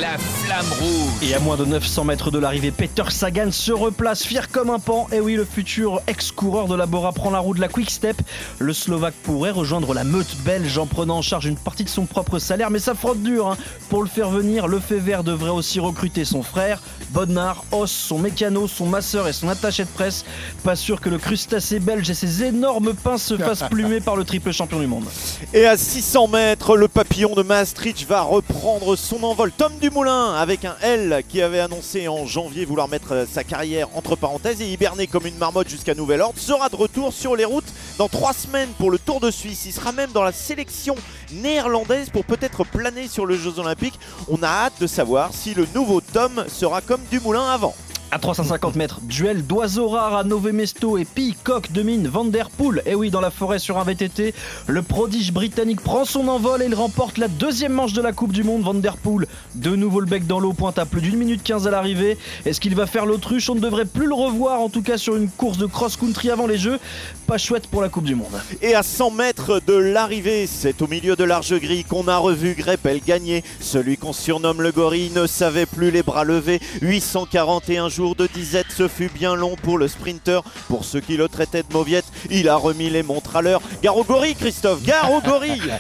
la 0.01 0.19
flamme 0.19 0.71
rouge. 0.81 1.13
Et 1.23 1.35
à 1.35 1.41
moins 1.41 1.57
de 1.57 1.65
900 1.65 2.05
mètres 2.05 2.31
de 2.31 2.39
l'arrivée, 2.39 2.71
Peter 2.71 3.05
Sagan 3.09 3.51
se 3.51 3.73
replace 3.73 4.25
fier 4.25 4.51
comme 4.51 4.69
un 4.71 4.79
pan. 4.79 5.09
Et 5.11 5.21
oui, 5.21 5.37
le 5.37 5.45
futur 5.45 6.01
ex-coureur 6.07 6.69
de 6.69 6.75
la 6.75 6.85
Bora 6.87 7.13
prend 7.13 7.31
la 7.31 7.39
roue 7.39 7.55
de 7.55 7.61
la 7.61 7.69
Quick 7.69 7.91
Step. 7.91 8.21
Le 8.59 8.73
Slovaque 8.75 9.15
pourrait 9.23 9.51
rejoindre 9.53 9.95
la 9.95 10.05
meute 10.05 10.37
belge 10.45 10.77
en 10.77 10.87
prenant 10.87 11.17
en 11.19 11.23
charge 11.23 11.47
une 11.47 11.57
partie 11.57 11.85
de 11.85 11.89
son 11.89 12.05
propre 12.05 12.39
salaire, 12.39 12.71
mais 12.71 12.79
ça 12.79 12.95
frotte 12.95 13.23
dur. 13.23 13.49
hein. 13.49 13.57
Pour 13.89 14.02
le 14.03 14.09
faire 14.09 14.31
venir, 14.31 14.67
le 14.67 14.81
fait 14.81 14.99
vert 14.99 15.25
devrait 15.25 15.51
aussi 15.51 15.81
recruter 15.81 16.25
son 16.25 16.43
frère, 16.43 16.81
Bodnar, 17.11 17.65
Os, 17.73 17.91
son 17.91 18.19
mécano, 18.19 18.67
son 18.67 18.87
masseur 18.87 19.29
et 19.29 19.33
son 19.33 19.49
attaché 19.49 19.85
de 19.85 19.89
presse. 19.89 20.25
Pas 20.65 20.77
sûr 20.77 21.01
que 21.01 21.09
le 21.09 21.19
crustacé 21.19 21.79
belge 21.79 22.11
et 22.11 22.15
ses 22.15 22.45
énormes 22.45 22.95
pinces 22.95 23.23
se 23.23 23.37
fassent 23.37 23.65
plumer 23.71 24.01
par 24.01 24.17
le 24.17 24.25
triple 24.25 24.53
champion 24.53 24.81
du 24.81 24.87
monde. 24.87 25.05
Et 25.53 25.67
à 25.67 25.77
600 25.77 26.29
mètres, 26.29 26.77
le 26.77 26.89
papillon 26.89 27.35
de 27.35 27.43
Maastricht 27.43 28.07
va 28.09 28.23
reprendre 28.23 28.97
son 28.97 29.23
envol. 29.23 29.53
Tom 29.53 29.73
Dumoulin, 29.81 30.35
avec 30.35 30.65
un 30.65 30.77
L 30.83 31.23
qui 31.29 31.43
avait 31.43 31.61
annoncé 31.61 32.09
en 32.09 32.27
janvier 32.27 32.65
vouloir 32.65 32.89
mettre 32.89 33.27
sa 33.31 33.45
carrière 33.45 33.89
entre 33.95 34.17
parenthèses 34.17 34.61
et 34.63 34.73
hiberner 34.73 35.07
comme 35.07 35.27
une 35.27 35.39
marmotte 35.39 35.69
jusqu'à 35.69 35.95
nouvel 35.95 36.21
ordre, 36.23 36.39
sera 36.39 36.69
de 36.69 36.77
retour 36.77 37.13
sur 37.13 37.37
les 37.37 37.45
routes 37.45 37.73
dans 37.99 38.09
trois 38.09 38.33
semaines 38.33 38.71
pour 38.79 38.91
le 38.91 38.99
Tour 38.99 39.21
de 39.21 39.31
Suisse. 39.31 39.65
Il 39.67 39.73
sera 39.73 39.93
même 39.93 40.11
dans 40.13 40.23
la 40.23 40.33
sélection 40.33 40.97
néerlandaise 41.33 42.11
pour 42.11 42.25
peut-être 42.25 42.65
planer 42.65 43.07
sur 43.09 43.27
les 43.27 43.37
Jeux 43.37 43.59
Olympiques. 43.59 43.92
On 44.29 44.43
a 44.43 44.49
hâte 44.49 44.81
de 44.81 44.87
savoir 44.87 45.31
si 45.33 45.55
le 45.55 45.67
nouveau 45.75 46.01
Tom 46.01 46.45
sera 46.49 46.81
comme 46.81 47.01
Dumoulin 47.11 47.49
avant. 47.51 47.75
À 48.15 48.19
350 48.19 48.77
mètres, 48.77 49.01
duel 49.01 49.43
d'oiseaux 49.43 49.89
rares 49.89 50.15
à 50.15 50.23
Nové 50.23 50.53
Mesto 50.53 50.99
et 50.99 51.07
Peacock 51.07 51.73
domine 51.73 52.09
Van 52.09 52.27
Der 52.27 52.51
Poel. 52.51 52.83
Et 52.85 52.95
oui, 52.95 53.09
dans 53.09 53.23
la 53.23 53.31
forêt 53.31 53.59
sur 53.59 53.79
un 53.79 53.85
VTT, 53.85 54.35
le 54.67 54.83
prodige 54.83 55.33
britannique 55.33 55.81
prend 55.81 56.05
son 56.05 56.29
envol 56.29 56.61
et 56.61 56.67
il 56.67 56.75
remporte 56.75 57.17
la 57.17 57.29
deuxième 57.29 57.73
manche 57.73 57.95
de 57.95 58.03
la 58.03 58.13
Coupe 58.13 58.35
du 58.35 58.45
Monde. 58.45 58.65
Van 58.65 58.75
Der 58.75 58.99
Poel, 58.99 59.27
de 59.55 59.75
nouveau 59.75 60.01
le 60.01 60.05
bec 60.05 60.27
dans 60.27 60.41
l'eau, 60.41 60.53
pointe 60.53 60.79
à 60.79 60.85
plus 60.85 61.01
d'une 61.01 61.17
minute 61.17 61.43
15 61.43 61.67
à 61.67 61.71
l'arrivée. 61.71 62.19
Est-ce 62.45 62.61
qu'il 62.61 62.77
va 62.77 62.85
faire 62.85 63.07
l'autruche? 63.07 63.49
On 63.49 63.55
ne 63.55 63.61
devrait 63.61 63.87
plus 63.87 64.07
le 64.07 64.15
revoir, 64.15 64.61
en 64.61 64.69
tout 64.69 64.83
cas 64.83 64.99
sur 64.99 65.17
une 65.17 65.31
course 65.31 65.57
de 65.57 65.65
cross-country 65.65 66.29
avant 66.29 66.47
les 66.47 66.59
Jeux. 66.59 66.79
Pas 67.27 67.39
chouette 67.39 67.67
pour 67.67 67.81
la 67.81 67.89
Coupe 67.89 68.05
du 68.05 68.15
Monde. 68.15 68.43
Et 68.61 68.75
à 68.75 68.83
100 68.83 69.11
mètres 69.13 69.63
de 69.67 69.73
l'arrivée, 69.73 70.47
c'est 70.47 70.83
au 70.83 70.87
milieu 70.87 71.17
de 71.17 71.25
l'arche 71.25 71.55
gris 71.55 71.85
qu'on 71.85 72.07
a 72.09 72.19
revu 72.19 72.57
Greppel 72.57 73.01
gagner. 73.01 73.43
Celui 73.61 73.97
qu'on 73.97 74.13
surnomme 74.13 74.61
le 74.61 74.71
gorille 74.71 75.11
ne 75.15 75.27
savait 75.27 75.65
plus 75.65 75.91
les 75.91 76.03
bras 76.03 76.25
levés. 76.25 76.61
841 76.83 77.89
jours 77.89 78.02
de 78.03 78.27
disette, 78.27 78.67
ce 78.71 78.89
fut 78.89 79.09
bien 79.09 79.35
long 79.35 79.57
pour 79.57 79.79
le 79.79 79.89
sprinter. 79.89 80.43
Pour 80.69 80.85
ceux 80.85 81.01
qui 81.01 81.17
le 81.17 81.29
traitaient 81.29 81.63
de 81.63 81.73
mauviette, 81.73 82.05
il 82.31 82.49
a 82.49 82.57
remis 82.57 82.91
les 82.91 83.03
montres 83.03 83.37
à 83.37 83.43
l'heure. 83.43 83.63
Gare 83.83 83.97
au 83.97 84.05
gorille, 84.05 84.35
Christophe, 84.35 84.83
gare 84.83 85.13
au 85.13 85.21
gorille 85.21 85.63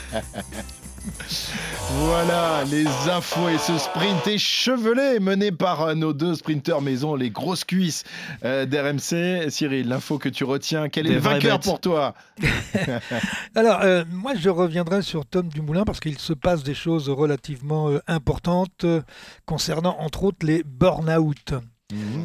Voilà 1.94 2.64
les 2.70 2.86
infos 3.10 3.48
et 3.48 3.58
ce 3.58 3.76
sprint 3.76 4.26
échevelé 4.26 5.18
mené 5.20 5.52
par 5.52 5.82
euh, 5.82 5.94
nos 5.94 6.12
deux 6.12 6.36
sprinteurs 6.36 6.80
maison, 6.80 7.14
les 7.14 7.30
grosses 7.30 7.64
cuisses 7.64 8.04
euh, 8.44 8.64
d'RMC. 8.64 9.50
Cyril, 9.50 9.88
l'info 9.88 10.18
que 10.18 10.28
tu 10.28 10.44
retiens, 10.44 10.88
quel 10.88 11.06
est 11.06 11.10
Des 11.10 11.14
le 11.16 11.20
vainqueur 11.20 11.58
bêtes. 11.58 11.64
pour 11.64 11.80
toi? 11.80 12.14
Alors, 13.54 13.80
euh, 13.82 14.04
moi, 14.10 14.32
je 14.38 14.48
reviendrai 14.48 15.02
sur 15.02 15.26
Tom 15.26 15.48
Dumoulin 15.48 15.84
parce 15.84 16.00
qu'il 16.00 16.18
se 16.18 16.32
passe 16.32 16.62
des 16.62 16.74
choses 16.74 17.10
relativement 17.10 17.90
euh, 17.90 18.00
importantes 18.06 18.84
euh, 18.84 19.02
concernant, 19.44 19.96
entre 19.98 20.24
autres, 20.24 20.46
les 20.46 20.62
burn-out. 20.62 21.54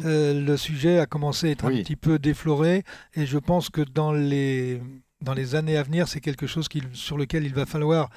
Euh, 0.04 0.40
le 0.40 0.56
sujet 0.56 0.98
a 0.98 1.06
commencé 1.06 1.48
à 1.48 1.50
être 1.50 1.66
un 1.66 1.70
petit 1.70 1.96
peu 1.96 2.18
défloré 2.18 2.84
et 3.14 3.26
je 3.26 3.38
pense 3.38 3.70
que 3.70 3.82
dans 3.82 4.12
les, 4.12 4.80
dans 5.20 5.34
les 5.34 5.54
années 5.54 5.76
à 5.76 5.82
venir, 5.82 6.06
c'est 6.06 6.20
quelque 6.20 6.46
chose 6.46 6.68
sur 6.92 7.18
lequel 7.18 7.44
il 7.44 7.54
va 7.54 7.66
falloir 7.66 8.08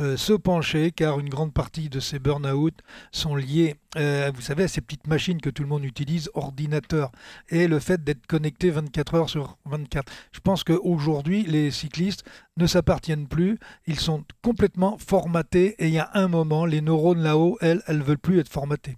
euh, 0.00 0.16
se 0.16 0.32
pencher 0.32 0.90
car 0.90 1.20
une 1.20 1.28
grande 1.28 1.52
partie 1.52 1.88
de 1.88 2.00
ces 2.00 2.18
burn-out 2.18 2.74
sont 3.12 3.36
liés, 3.36 3.76
euh, 3.96 4.32
vous 4.34 4.40
savez, 4.40 4.64
à 4.64 4.68
ces 4.68 4.80
petites 4.80 5.06
machines 5.06 5.40
que 5.40 5.50
tout 5.50 5.62
le 5.62 5.68
monde 5.68 5.84
utilise, 5.84 6.30
ordinateurs, 6.34 7.12
et 7.48 7.68
le 7.68 7.78
fait 7.78 8.02
d'être 8.02 8.26
connecté 8.26 8.70
24 8.70 9.14
heures 9.14 9.30
sur 9.30 9.56
24. 9.66 10.12
Je 10.32 10.40
pense 10.40 10.64
qu'aujourd'hui, 10.64 11.44
les 11.44 11.70
cyclistes 11.70 12.24
ne 12.56 12.66
s'appartiennent 12.66 13.28
plus, 13.28 13.58
ils 13.86 14.00
sont 14.00 14.24
complètement 14.42 14.98
formatés 14.98 15.76
et 15.78 15.86
il 15.86 15.94
y 15.94 15.98
a 15.98 16.10
un 16.14 16.28
moment, 16.28 16.66
les 16.66 16.80
neurones 16.80 17.22
là-haut, 17.22 17.56
elles, 17.60 17.82
elles 17.86 18.02
veulent 18.02 18.18
plus 18.18 18.40
être 18.40 18.50
formatées. 18.50 18.96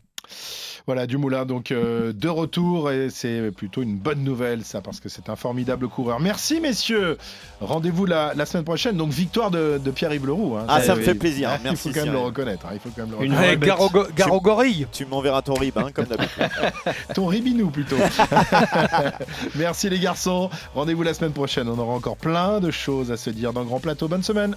Voilà, 0.87 1.07
Dumoulin 1.07 1.45
donc 1.45 1.71
euh, 1.73 2.13
de 2.13 2.29
retour 2.29 2.91
et 2.91 3.11
c'est 3.11 3.51
plutôt 3.53 3.83
une 3.83 3.97
bonne 3.97 4.25
nouvelle 4.25 4.65
ça 4.65 4.81
parce 4.81 4.99
que 4.99 5.09
c'est 5.11 5.29
un 5.29 5.37
formidable 5.37 5.89
coureur. 5.89 6.19
Merci 6.21 6.59
messieurs. 6.61 7.19
Rendez-vous 7.61 8.07
la, 8.07 8.33
la 8.35 8.47
semaine 8.47 8.65
prochaine. 8.65 8.97
Donc 8.97 9.11
victoire 9.11 9.51
de, 9.51 9.79
de 9.83 9.91
Pierre-Yves 9.91 10.27
Leroux. 10.27 10.57
hein. 10.57 10.65
Ah, 10.69 10.81
ça 10.83 10.95
me 10.95 11.01
oui. 11.01 11.05
fait 11.05 11.15
plaisir. 11.15 11.51
Ah, 11.53 11.59
Merci, 11.63 11.89
Il 11.91 11.93
faut 11.93 12.01
quand 12.01 12.05
même 12.07 12.15
Cyril. 12.15 12.21
le 12.21 12.27
reconnaître. 12.27 12.67
hein, 12.67 12.71
Il 12.73 12.81
faut 12.81 12.89
quand 12.97 13.03
même 13.07 13.11
le 13.19 13.25
Une 13.27 13.33
reconnaître. 13.35 13.89
vraie 13.93 14.11
gare 14.17 14.33
au 14.33 14.41
gorille 14.41 14.87
Tu 14.91 15.05
m'enverras 15.05 15.43
ton 15.43 15.55
rib, 15.55 15.77
hein, 15.79 15.91
comme 15.95 16.07
d'habitude. 16.07 16.49
Ton 17.15 17.27
ribinou 17.27 17.71
plutôt. 17.71 17.97
Merci 19.57 19.91
les 19.91 19.99
garçons. 19.99 20.49
Rendez-vous 20.75 21.03
la 21.03 21.15
semaine 21.15 21.33
prochaine. 21.33 21.69
On 21.69 21.79
aura 21.79 21.93
encore 21.93 22.17
plein 22.17 22.59
de 22.59 22.71
choses 22.71 23.13
à 23.13 23.17
se 23.17 23.31
dire 23.31 23.53
dans 23.53 23.61
le 23.61 23.67
Grand 23.67 23.81
Plateau. 23.81 24.09
Bonne 24.09 24.23
semaine. 24.23 24.57